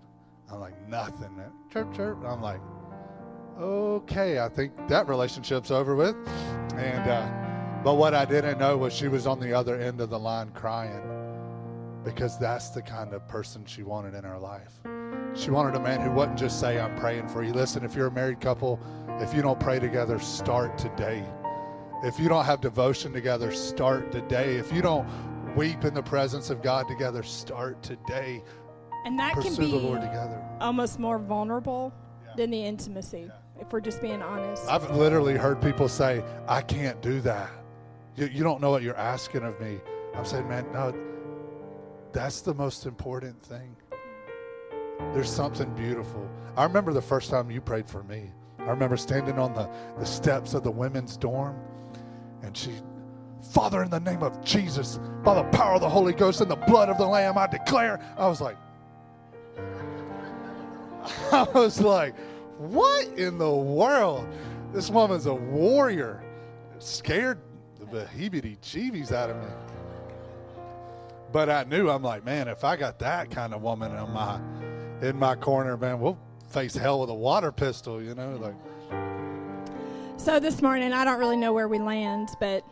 I'm 0.51 0.61
like, 0.61 0.88
nothing. 0.88 1.40
Chirp, 1.70 1.94
chirp. 1.94 2.24
I'm 2.24 2.40
like, 2.40 2.61
okay, 3.61 4.38
I 4.38 4.49
think 4.49 4.72
that 4.88 5.07
relationship's 5.07 5.70
over 5.70 5.94
with. 5.94 6.16
And, 6.74 7.11
uh, 7.11 7.82
but 7.84 7.94
what 7.94 8.14
I 8.14 8.24
didn't 8.24 8.59
know 8.59 8.76
was 8.76 8.94
she 8.94 9.09
was 9.09 9.26
on 9.26 9.38
the 9.38 9.53
other 9.53 9.78
end 9.78 10.01
of 10.01 10.11
the 10.11 10.18
line 10.18 10.51
crying 10.51 11.03
because 12.05 12.38
that's 12.38 12.70
the 12.70 12.80
kind 12.80 13.12
of 13.12 13.26
person 13.28 13.64
she 13.66 13.82
wanted 13.82 14.14
in 14.14 14.24
her 14.24 14.38
life. 14.38 14.80
She 15.34 15.51
wanted 15.51 15.74
a 15.74 15.80
man 15.80 16.01
who 16.01 16.11
wouldn't 16.11 16.38
just 16.38 16.59
say, 16.59 16.80
I'm 16.80 16.96
praying 16.96 17.28
for 17.28 17.42
you. 17.42 17.53
Listen, 17.53 17.84
if 17.84 17.94
you're 17.94 18.07
a 18.07 18.11
married 18.11 18.40
couple, 18.40 18.80
if 19.20 19.34
you 19.34 19.42
don't 19.42 19.61
pray 19.61 19.78
together, 19.78 20.18
start 20.18 20.78
today. 20.78 21.22
If 22.03 22.18
you 22.18 22.28
don't 22.28 22.44
have 22.44 22.61
devotion 22.61 23.12
together, 23.12 23.53
start 23.53 24.11
today. 24.11 24.57
If 24.57 24.72
you 24.72 24.80
don't 24.80 25.07
weep 25.59 25.85
in 25.85 25.93
the 25.93 26.03
presence 26.03 26.51
of 26.51 26.63
God 26.63 26.87
together, 26.89 27.23
start 27.23 27.83
today. 27.83 28.43
And 29.05 29.19
that 29.19 29.35
can 29.35 29.55
be 29.57 29.71
the 29.71 29.77
Lord 29.77 30.01
together. 30.01 30.43
almost 30.61 30.99
more 30.99 31.19
vulnerable 31.19 31.93
Yeah. 32.25 32.33
than 32.37 32.51
the 32.51 32.65
intimacy, 32.65 33.31
if 33.61 33.73
we're 33.73 33.81
just 33.81 34.01
being 34.01 34.23
honest. 34.23 34.69
I've 34.69 34.91
literally 34.97 35.37
heard 35.37 35.61
people 35.61 35.89
say, 35.89 36.23
I 36.47 36.63
can't 36.63 37.01
do 37.03 37.21
that. 37.23 37.51
You, 38.17 38.27
you 38.27 38.43
don't 38.45 38.61
know 38.61 38.71
what 38.71 38.83
you're 38.83 38.97
asking 38.97 39.43
of 39.43 39.61
me. 39.61 39.79
I'm 40.15 40.25
saying, 40.25 40.49
man, 40.49 40.67
no, 40.73 40.95
that's 42.13 42.41
the 42.41 42.55
most 42.55 42.87
important 42.87 43.41
thing. 43.43 43.75
There's 45.13 45.31
something 45.31 45.73
beautiful. 45.75 46.29
I 46.57 46.65
remember 46.65 46.93
the 46.93 47.03
first 47.03 47.31
time 47.31 47.51
you 47.51 47.61
prayed 47.61 47.89
for 47.89 48.03
me. 48.05 48.31
I 48.59 48.71
remember 48.71 48.97
standing 48.97 49.39
on 49.39 49.55
the, 49.55 49.69
the 49.99 50.05
steps 50.05 50.55
of 50.55 50.63
the 50.65 50.71
women's 50.71 51.17
dorm, 51.17 51.57
and 52.43 52.57
she, 52.57 52.73
Father, 53.43 53.82
in 53.82 53.91
the 53.91 54.01
name 54.01 54.22
of 54.22 54.45
Jesus, 54.45 54.99
by 55.24 55.34
the 55.34 55.45
power 55.51 55.74
of 55.74 55.80
the 55.80 55.89
Holy 55.89 56.12
Ghost 56.12 56.41
and 56.41 56.51
the 56.51 56.57
blood 56.57 56.89
of 56.89 56.99
the 56.99 57.07
Lamb, 57.07 57.39
I 57.39 57.47
declare. 57.47 58.01
I 58.16 58.26
was 58.26 58.41
like, 58.41 58.57
I 61.32 61.47
was 61.55 61.80
like, 61.80 62.14
what 62.59 63.07
in 63.16 63.39
the 63.39 63.51
world? 63.51 64.28
This 64.72 64.91
woman's 64.91 65.26
a 65.26 65.34
warrior. 65.34 66.22
Scared 66.78 67.39
the 67.78 67.86
beheebity 67.86 68.59
jeebies 68.59 69.12
out 69.12 69.30
of 69.30 69.36
me. 69.36 69.49
But 71.32 71.51
I 71.51 71.64
knew 71.64 71.91
I'm 71.91 72.03
like, 72.03 72.24
man, 72.24 72.49
if 72.49 72.64
I 72.64 72.76
got 72.76 72.99
that 73.01 73.30
kind 73.30 73.53
of 73.53 73.62
woman 73.62 73.95
in 73.95 74.11
my 74.11 74.41
in 75.03 75.18
my 75.18 75.34
corner, 75.36 75.76
man, 75.76 76.01
we'll 76.01 76.18
face 76.49 76.74
hell 76.74 77.01
with 77.01 77.11
a 77.11 77.14
water 77.14 77.53
pistol, 77.53 78.03
you 78.03 78.14
know? 78.14 78.36
Like 78.36 78.55
So 80.16 80.41
this 80.41 80.62
morning, 80.62 80.93
I 80.93 81.05
don't 81.05 81.18
really 81.18 81.36
know 81.36 81.53
where 81.53 81.68
we 81.68 81.78
land, 81.78 82.30
but 82.41 82.64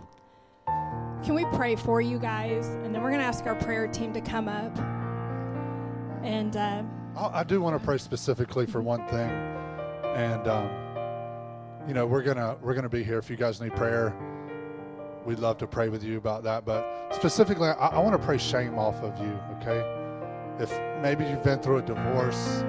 can 1.26 1.34
we 1.34 1.44
pray 1.56 1.74
for 1.74 2.00
you 2.00 2.20
guys? 2.20 2.68
And 2.68 2.94
then 2.94 3.02
we're 3.02 3.10
going 3.10 3.20
to 3.20 3.26
ask 3.26 3.46
our 3.46 3.56
prayer 3.56 3.88
team 3.88 4.12
to 4.12 4.20
come 4.20 4.46
up. 4.46 4.78
And 6.22 6.56
uh, 6.56 6.84
I, 7.16 7.42
do 7.42 7.60
want 7.60 7.76
to 7.76 7.84
pray 7.84 7.98
specifically 7.98 8.64
for 8.64 8.80
one 8.80 9.04
thing, 9.08 9.30
and 10.14 10.46
um, 10.48 10.70
you 11.86 11.94
know 11.94 12.04
we're 12.04 12.22
gonna 12.22 12.56
we're 12.60 12.74
gonna 12.74 12.88
be 12.88 13.04
here. 13.04 13.18
If 13.18 13.30
you 13.30 13.36
guys 13.36 13.60
need 13.60 13.76
prayer, 13.76 14.12
we'd 15.24 15.38
love 15.38 15.56
to 15.58 15.68
pray 15.68 15.88
with 15.88 16.02
you 16.02 16.16
about 16.18 16.42
that. 16.44 16.64
But 16.64 17.12
specifically, 17.12 17.68
I, 17.68 17.88
I 17.88 17.98
want 18.00 18.20
to 18.20 18.26
pray 18.26 18.38
shame 18.38 18.76
off 18.76 18.96
of 19.02 19.16
you. 19.20 19.38
Okay, 19.60 19.84
if 20.58 20.76
maybe 21.00 21.24
you've 21.24 21.44
been 21.44 21.60
through 21.60 21.78
a 21.78 21.82
divorce, 21.82 22.64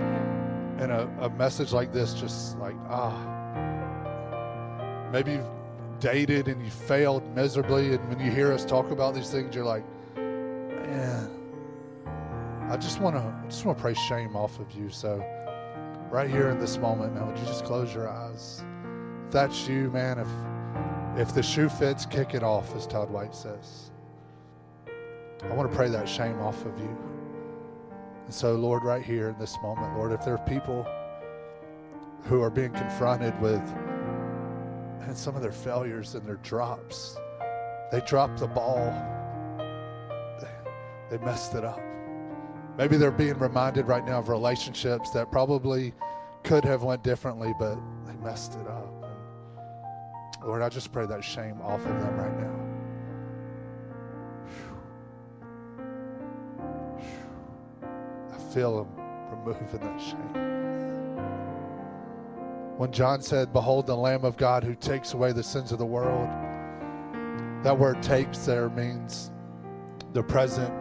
and 0.78 0.92
a, 0.92 1.10
a 1.22 1.30
message 1.32 1.74
like 1.74 1.92
this 1.92 2.14
just 2.14 2.60
like 2.60 2.76
ah, 2.90 3.18
maybe 5.12 5.32
you've 5.34 5.57
dated 6.00 6.48
and 6.48 6.64
you 6.64 6.70
failed 6.70 7.24
miserably, 7.36 7.94
and 7.94 8.10
when 8.10 8.20
you 8.20 8.32
hear 8.32 8.52
us 8.52 8.66
talk 8.66 8.92
about 8.92 9.14
these 9.14 9.30
things, 9.30 9.56
you're 9.56 9.66
like, 9.66 9.84
man. 10.16 11.30
I 12.70 12.76
just 12.76 13.00
want 13.00 13.16
to 13.16 13.34
just 13.48 13.64
want 13.66 13.78
to 13.78 13.82
pray 13.82 13.94
shame 13.94 14.36
off 14.36 14.60
of 14.60 14.70
you. 14.74 14.90
So, 14.90 15.24
right 16.12 16.30
here 16.30 16.50
in 16.50 16.60
this 16.60 16.78
moment, 16.78 17.14
man, 17.14 17.26
would 17.28 17.38
you 17.40 17.46
just 17.46 17.64
close 17.64 17.94
your 17.94 18.10
eyes? 18.10 18.64
If 19.26 19.32
that's 19.32 19.68
you, 19.68 19.90
man, 19.92 20.20
if 20.20 20.28
if 21.18 21.34
the 21.34 21.42
shoe 21.42 21.70
fits, 21.70 22.06
kick 22.06 22.34
it 22.34 22.44
off, 22.44 22.76
as 22.76 22.86
Todd 22.86 23.10
White 23.10 23.34
says. 23.34 23.92
I 25.44 25.54
want 25.54 25.70
to 25.70 25.76
pray 25.76 25.90
that 25.90 26.10
shame 26.10 26.40
off 26.42 26.66
of 26.66 26.78
you. 26.78 26.98
And 28.26 28.34
so, 28.34 28.54
Lord, 28.54 28.84
right 28.84 29.04
here 29.04 29.30
in 29.30 29.40
this 29.40 29.56
moment, 29.64 29.98
Lord, 29.98 30.12
if 30.12 30.26
there 30.26 30.34
are 30.34 30.46
people 30.46 30.86
who 32.24 32.42
are 32.42 32.50
being 32.50 32.72
confronted 32.72 33.40
with 33.42 33.62
and 35.02 35.18
some 35.18 35.36
of 35.36 35.42
their 35.42 35.52
failures 35.52 36.16
and 36.16 36.26
their 36.26 36.38
drops, 36.38 37.18
they 37.92 38.02
dropped 38.02 38.40
the 38.40 38.48
ball. 38.48 38.94
They, 41.10 41.18
messed 41.20 41.56
it 41.56 41.64
up. 41.64 41.80
Maybe 42.78 42.98
they're 42.98 43.12
being 43.12 43.40
reminded 43.40 43.88
right 43.88 44.06
now 44.06 44.20
of 44.20 44.28
relationships 44.30 45.10
that 45.12 45.32
probably 45.32 45.94
could 46.44 46.66
have 46.66 46.84
went 46.84 47.04
differently, 47.04 47.54
but 47.58 47.78
they 48.06 48.14
messed 48.24 48.56
it 48.56 48.68
up. 48.68 48.94
And 50.40 50.48
Lord, 50.48 50.62
I 50.62 50.70
just 50.70 50.92
pray 50.92 51.06
that 51.06 51.24
shame 51.24 51.62
off 51.62 51.80
of 51.80 52.00
them 52.02 52.18
right 52.18 52.40
now. 52.40 52.68
I 58.34 58.54
feel 58.54 58.84
them 58.84 58.90
removing 59.32 59.68
that 59.80 60.02
shame. 60.02 60.57
When 62.78 62.92
John 62.92 63.22
said, 63.24 63.54
Behold 63.54 63.88
the 63.88 63.96
Lamb 63.96 64.24
of 64.24 64.38
God 64.38 64.64
who 64.64 64.76
takes 64.76 65.14
away 65.14 65.32
the 65.32 65.42
sins 65.42 65.72
of 65.72 65.80
the 65.80 65.86
world, 65.86 66.30
that 67.64 67.78
word 67.78 68.04
takes 68.04 68.46
there 68.46 68.70
means 68.70 69.32
the 70.14 70.22
present, 70.22 70.72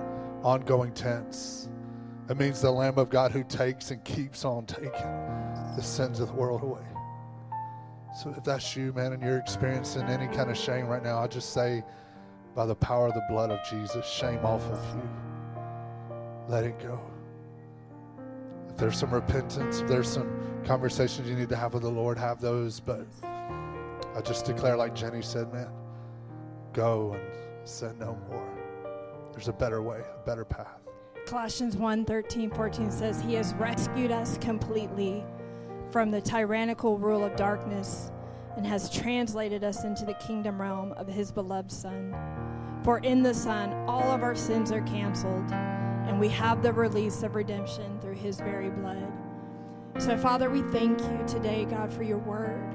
ongoing 0.42 0.92
tense. 0.92 1.70
It 2.28 2.36
means 2.36 2.60
the 2.60 2.70
Lamb 2.70 2.98
of 2.98 3.08
God 3.08 3.32
who 3.32 3.42
takes 3.44 3.92
and 3.92 4.04
keeps 4.04 4.44
on 4.44 4.66
taking 4.66 4.90
the 5.74 5.82
sins 5.82 6.20
of 6.20 6.28
the 6.28 6.34
world 6.34 6.62
away. 6.62 6.84
So 8.22 8.34
if 8.36 8.44
that's 8.44 8.76
you, 8.76 8.92
man, 8.92 9.14
and 9.14 9.22
you're 9.22 9.38
experiencing 9.38 10.02
any 10.02 10.26
kind 10.34 10.50
of 10.50 10.56
shame 10.56 10.88
right 10.88 11.02
now, 11.02 11.18
I 11.18 11.26
just 11.28 11.54
say, 11.54 11.82
by 12.54 12.66
the 12.66 12.74
power 12.74 13.08
of 13.08 13.14
the 13.14 13.24
blood 13.30 13.50
of 13.50 13.58
Jesus, 13.70 14.06
shame 14.06 14.44
off 14.44 14.64
of 14.64 14.96
you. 14.96 15.08
Let 16.46 16.64
it 16.64 16.78
go. 16.78 17.00
There's 18.76 18.98
some 18.98 19.12
repentance, 19.12 19.82
there's 19.86 20.08
some 20.08 20.30
conversations 20.64 21.28
you 21.28 21.34
need 21.34 21.48
to 21.48 21.56
have 21.56 21.72
with 21.72 21.82
the 21.82 21.90
Lord, 21.90 22.18
have 22.18 22.40
those. 22.40 22.78
But 22.78 23.06
I 23.22 24.20
just 24.22 24.44
declare, 24.44 24.76
like 24.76 24.94
Jenny 24.94 25.22
said, 25.22 25.52
man, 25.52 25.70
go 26.72 27.14
and 27.14 27.68
sin 27.68 27.98
no 27.98 28.18
more. 28.28 28.46
There's 29.32 29.48
a 29.48 29.52
better 29.52 29.82
way, 29.82 30.00
a 30.00 30.26
better 30.26 30.44
path. 30.44 30.80
Colossians 31.26 31.76
1 31.76 32.04
13, 32.04 32.50
14 32.50 32.90
says, 32.90 33.20
He 33.20 33.34
has 33.34 33.54
rescued 33.54 34.12
us 34.12 34.38
completely 34.38 35.24
from 35.90 36.10
the 36.10 36.20
tyrannical 36.20 36.98
rule 36.98 37.24
of 37.24 37.34
darkness 37.36 38.10
and 38.56 38.66
has 38.66 38.90
translated 38.90 39.64
us 39.64 39.84
into 39.84 40.04
the 40.04 40.14
kingdom 40.14 40.60
realm 40.60 40.92
of 40.92 41.06
his 41.06 41.32
beloved 41.32 41.72
Son. 41.72 42.14
For 42.84 42.98
in 42.98 43.22
the 43.22 43.34
Son, 43.34 43.72
all 43.88 44.10
of 44.12 44.22
our 44.22 44.34
sins 44.34 44.70
are 44.70 44.82
canceled, 44.82 45.50
and 46.06 46.20
we 46.20 46.28
have 46.28 46.62
the 46.62 46.72
release 46.72 47.22
of 47.22 47.34
redemption 47.34 47.98
through 48.00 48.14
his 48.14 48.38
very 48.38 48.70
blood. 48.70 49.12
So, 49.98 50.16
Father, 50.16 50.50
we 50.50 50.62
thank 50.62 51.00
you 51.00 51.24
today, 51.26 51.64
God, 51.64 51.92
for 51.92 52.02
your 52.02 52.18
word. 52.18 52.74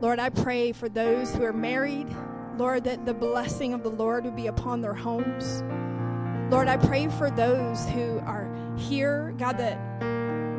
Lord, 0.00 0.18
I 0.18 0.30
pray 0.30 0.72
for 0.72 0.88
those 0.88 1.34
who 1.34 1.44
are 1.44 1.52
married, 1.52 2.08
Lord, 2.56 2.84
that 2.84 3.06
the 3.06 3.14
blessing 3.14 3.74
of 3.74 3.82
the 3.82 3.90
Lord 3.90 4.24
would 4.24 4.36
be 4.36 4.46
upon 4.46 4.80
their 4.80 4.94
homes. 4.94 5.62
Lord, 6.52 6.68
I 6.68 6.76
pray 6.76 7.08
for 7.08 7.30
those 7.30 7.86
who 7.88 8.18
are 8.20 8.48
here, 8.76 9.34
God, 9.38 9.58
that 9.58 10.00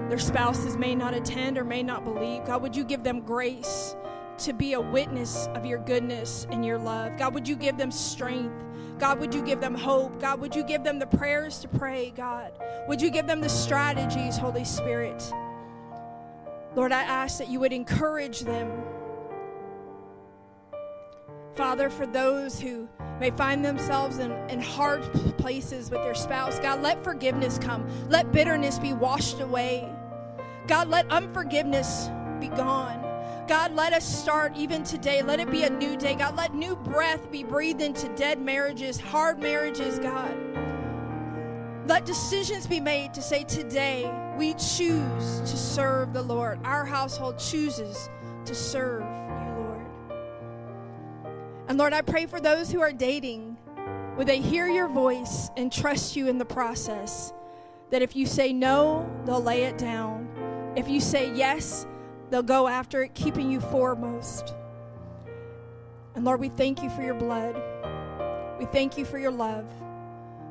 their 0.09 0.19
spouses 0.19 0.77
may 0.77 0.95
not 0.95 1.13
attend 1.13 1.57
or 1.57 1.63
may 1.63 1.81
not 1.81 2.03
believe. 2.03 2.45
God, 2.45 2.61
would 2.61 2.75
you 2.75 2.83
give 2.83 3.03
them 3.03 3.21
grace 3.21 3.95
to 4.43 4.53
be 4.53 4.73
a 4.73 4.81
witness 4.81 5.47
of 5.53 5.65
your 5.65 5.79
goodness 5.79 6.47
and 6.51 6.65
your 6.65 6.77
love? 6.77 7.17
God, 7.17 7.33
would 7.33 7.47
you 7.47 7.55
give 7.55 7.77
them 7.77 7.91
strength? 7.91 8.63
God, 8.99 9.19
would 9.19 9.33
you 9.33 9.41
give 9.41 9.59
them 9.59 9.73
hope? 9.73 10.19
God, 10.19 10.39
would 10.41 10.55
you 10.55 10.63
give 10.63 10.83
them 10.83 10.99
the 10.99 11.07
prayers 11.07 11.59
to 11.59 11.67
pray? 11.67 12.13
God, 12.15 12.51
would 12.87 13.01
you 13.01 13.09
give 13.09 13.25
them 13.25 13.41
the 13.41 13.49
strategies, 13.49 14.37
Holy 14.37 14.65
Spirit? 14.65 15.23
Lord, 16.75 16.91
I 16.91 17.03
ask 17.03 17.37
that 17.37 17.49
you 17.49 17.59
would 17.59 17.73
encourage 17.73 18.41
them. 18.41 18.71
Father, 21.53 21.89
for 21.89 22.05
those 22.05 22.59
who 22.59 22.89
may 23.19 23.29
find 23.31 23.63
themselves 23.63 24.17
in, 24.17 24.31
in 24.49 24.59
hard 24.59 25.03
places 25.37 25.91
with 25.91 26.01
their 26.01 26.15
spouse, 26.15 26.59
God, 26.59 26.81
let 26.81 27.03
forgiveness 27.03 27.59
come. 27.59 27.87
Let 28.09 28.31
bitterness 28.31 28.79
be 28.79 28.93
washed 28.93 29.39
away. 29.39 29.87
God, 30.67 30.89
let 30.89 31.09
unforgiveness 31.11 32.09
be 32.39 32.47
gone. 32.47 33.12
God, 33.47 33.75
let 33.75 33.93
us 33.93 34.05
start 34.05 34.55
even 34.55 34.83
today. 34.83 35.21
Let 35.21 35.39
it 35.39 35.51
be 35.51 35.63
a 35.63 35.69
new 35.69 35.97
day. 35.97 36.15
God, 36.15 36.35
let 36.35 36.53
new 36.53 36.75
breath 36.75 37.29
be 37.31 37.43
breathed 37.43 37.81
into 37.81 38.07
dead 38.15 38.39
marriages, 38.39 38.99
hard 38.99 39.39
marriages, 39.39 39.99
God. 39.99 40.35
Let 41.87 42.05
decisions 42.05 42.65
be 42.65 42.79
made 42.79 43.13
to 43.13 43.21
say, 43.21 43.43
today 43.43 44.09
we 44.37 44.53
choose 44.53 45.41
to 45.41 45.57
serve 45.57 46.13
the 46.13 46.21
Lord. 46.21 46.59
Our 46.63 46.85
household 46.85 47.37
chooses 47.37 48.09
to 48.45 48.55
serve 48.55 49.03
you, 49.03 49.63
Lord. 49.63 49.85
And 51.67 51.77
Lord, 51.77 51.93
I 51.93 52.01
pray 52.01 52.25
for 52.25 52.39
those 52.39 52.71
who 52.71 52.79
are 52.81 52.93
dating. 52.93 53.57
Would 54.17 54.27
they 54.27 54.39
hear 54.39 54.67
your 54.67 54.87
voice 54.87 55.49
and 55.57 55.71
trust 55.71 56.15
you 56.15 56.27
in 56.27 56.37
the 56.37 56.45
process? 56.45 57.33
That 57.89 58.01
if 58.01 58.15
you 58.15 58.25
say 58.25 58.53
no, 58.53 59.09
they'll 59.25 59.43
lay 59.43 59.63
it 59.63 59.77
down 59.77 60.29
if 60.75 60.89
you 60.89 60.99
say 60.99 61.31
yes, 61.35 61.85
they'll 62.33 62.41
go 62.41 62.67
after 62.67 63.03
it, 63.03 63.13
keeping 63.13 63.51
you 63.51 63.61
foremost. 63.61 64.55
And 66.15 66.25
Lord, 66.25 66.39
we 66.39 66.49
thank 66.49 66.81
you 66.81 66.89
for 66.89 67.03
your 67.03 67.13
blood. 67.13 67.55
We 68.57 68.65
thank 68.65 68.97
you 68.97 69.05
for 69.05 69.19
your 69.19 69.29
love. 69.29 69.65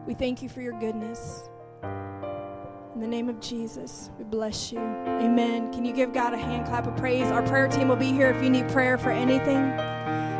We 0.06 0.14
thank 0.14 0.42
you 0.42 0.48
for 0.48 0.60
your 0.60 0.78
goodness. 0.78 1.42
In 1.82 3.00
the 3.00 3.08
name 3.08 3.28
of 3.28 3.40
Jesus, 3.40 4.10
we 4.16 4.22
bless 4.22 4.70
you. 4.70 4.78
Amen. 4.78 5.72
Can 5.72 5.84
you 5.84 5.92
give 5.92 6.12
God 6.12 6.34
a 6.34 6.36
hand 6.36 6.68
clap 6.68 6.86
of 6.86 6.96
praise? 6.96 7.26
Our 7.32 7.42
prayer 7.42 7.66
team 7.66 7.88
will 7.88 7.96
be 7.96 8.12
here 8.12 8.30
if 8.30 8.40
you 8.40 8.48
need 8.48 8.68
prayer 8.68 8.96
for 8.96 9.10
anything. 9.10 9.64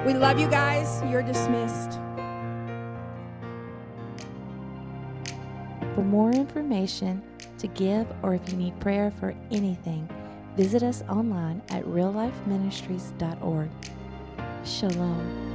We 0.07 0.15
love 0.15 0.39
you 0.39 0.49
guys. 0.49 1.03
You're 1.11 1.23
dismissed. 1.23 1.99
For 5.97 6.05
more 6.05 6.31
information, 6.31 7.21
to 7.59 7.67
give, 7.67 8.07
or 8.23 8.33
if 8.35 8.49
you 8.49 8.57
need 8.57 8.79
prayer 8.79 9.11
for 9.11 9.35
anything, 9.51 10.09
visit 10.57 10.83
us 10.83 11.03
online 11.09 11.63
at 11.71 11.85
reallifeministries.org. 11.85 13.71
Shalom. 14.65 15.52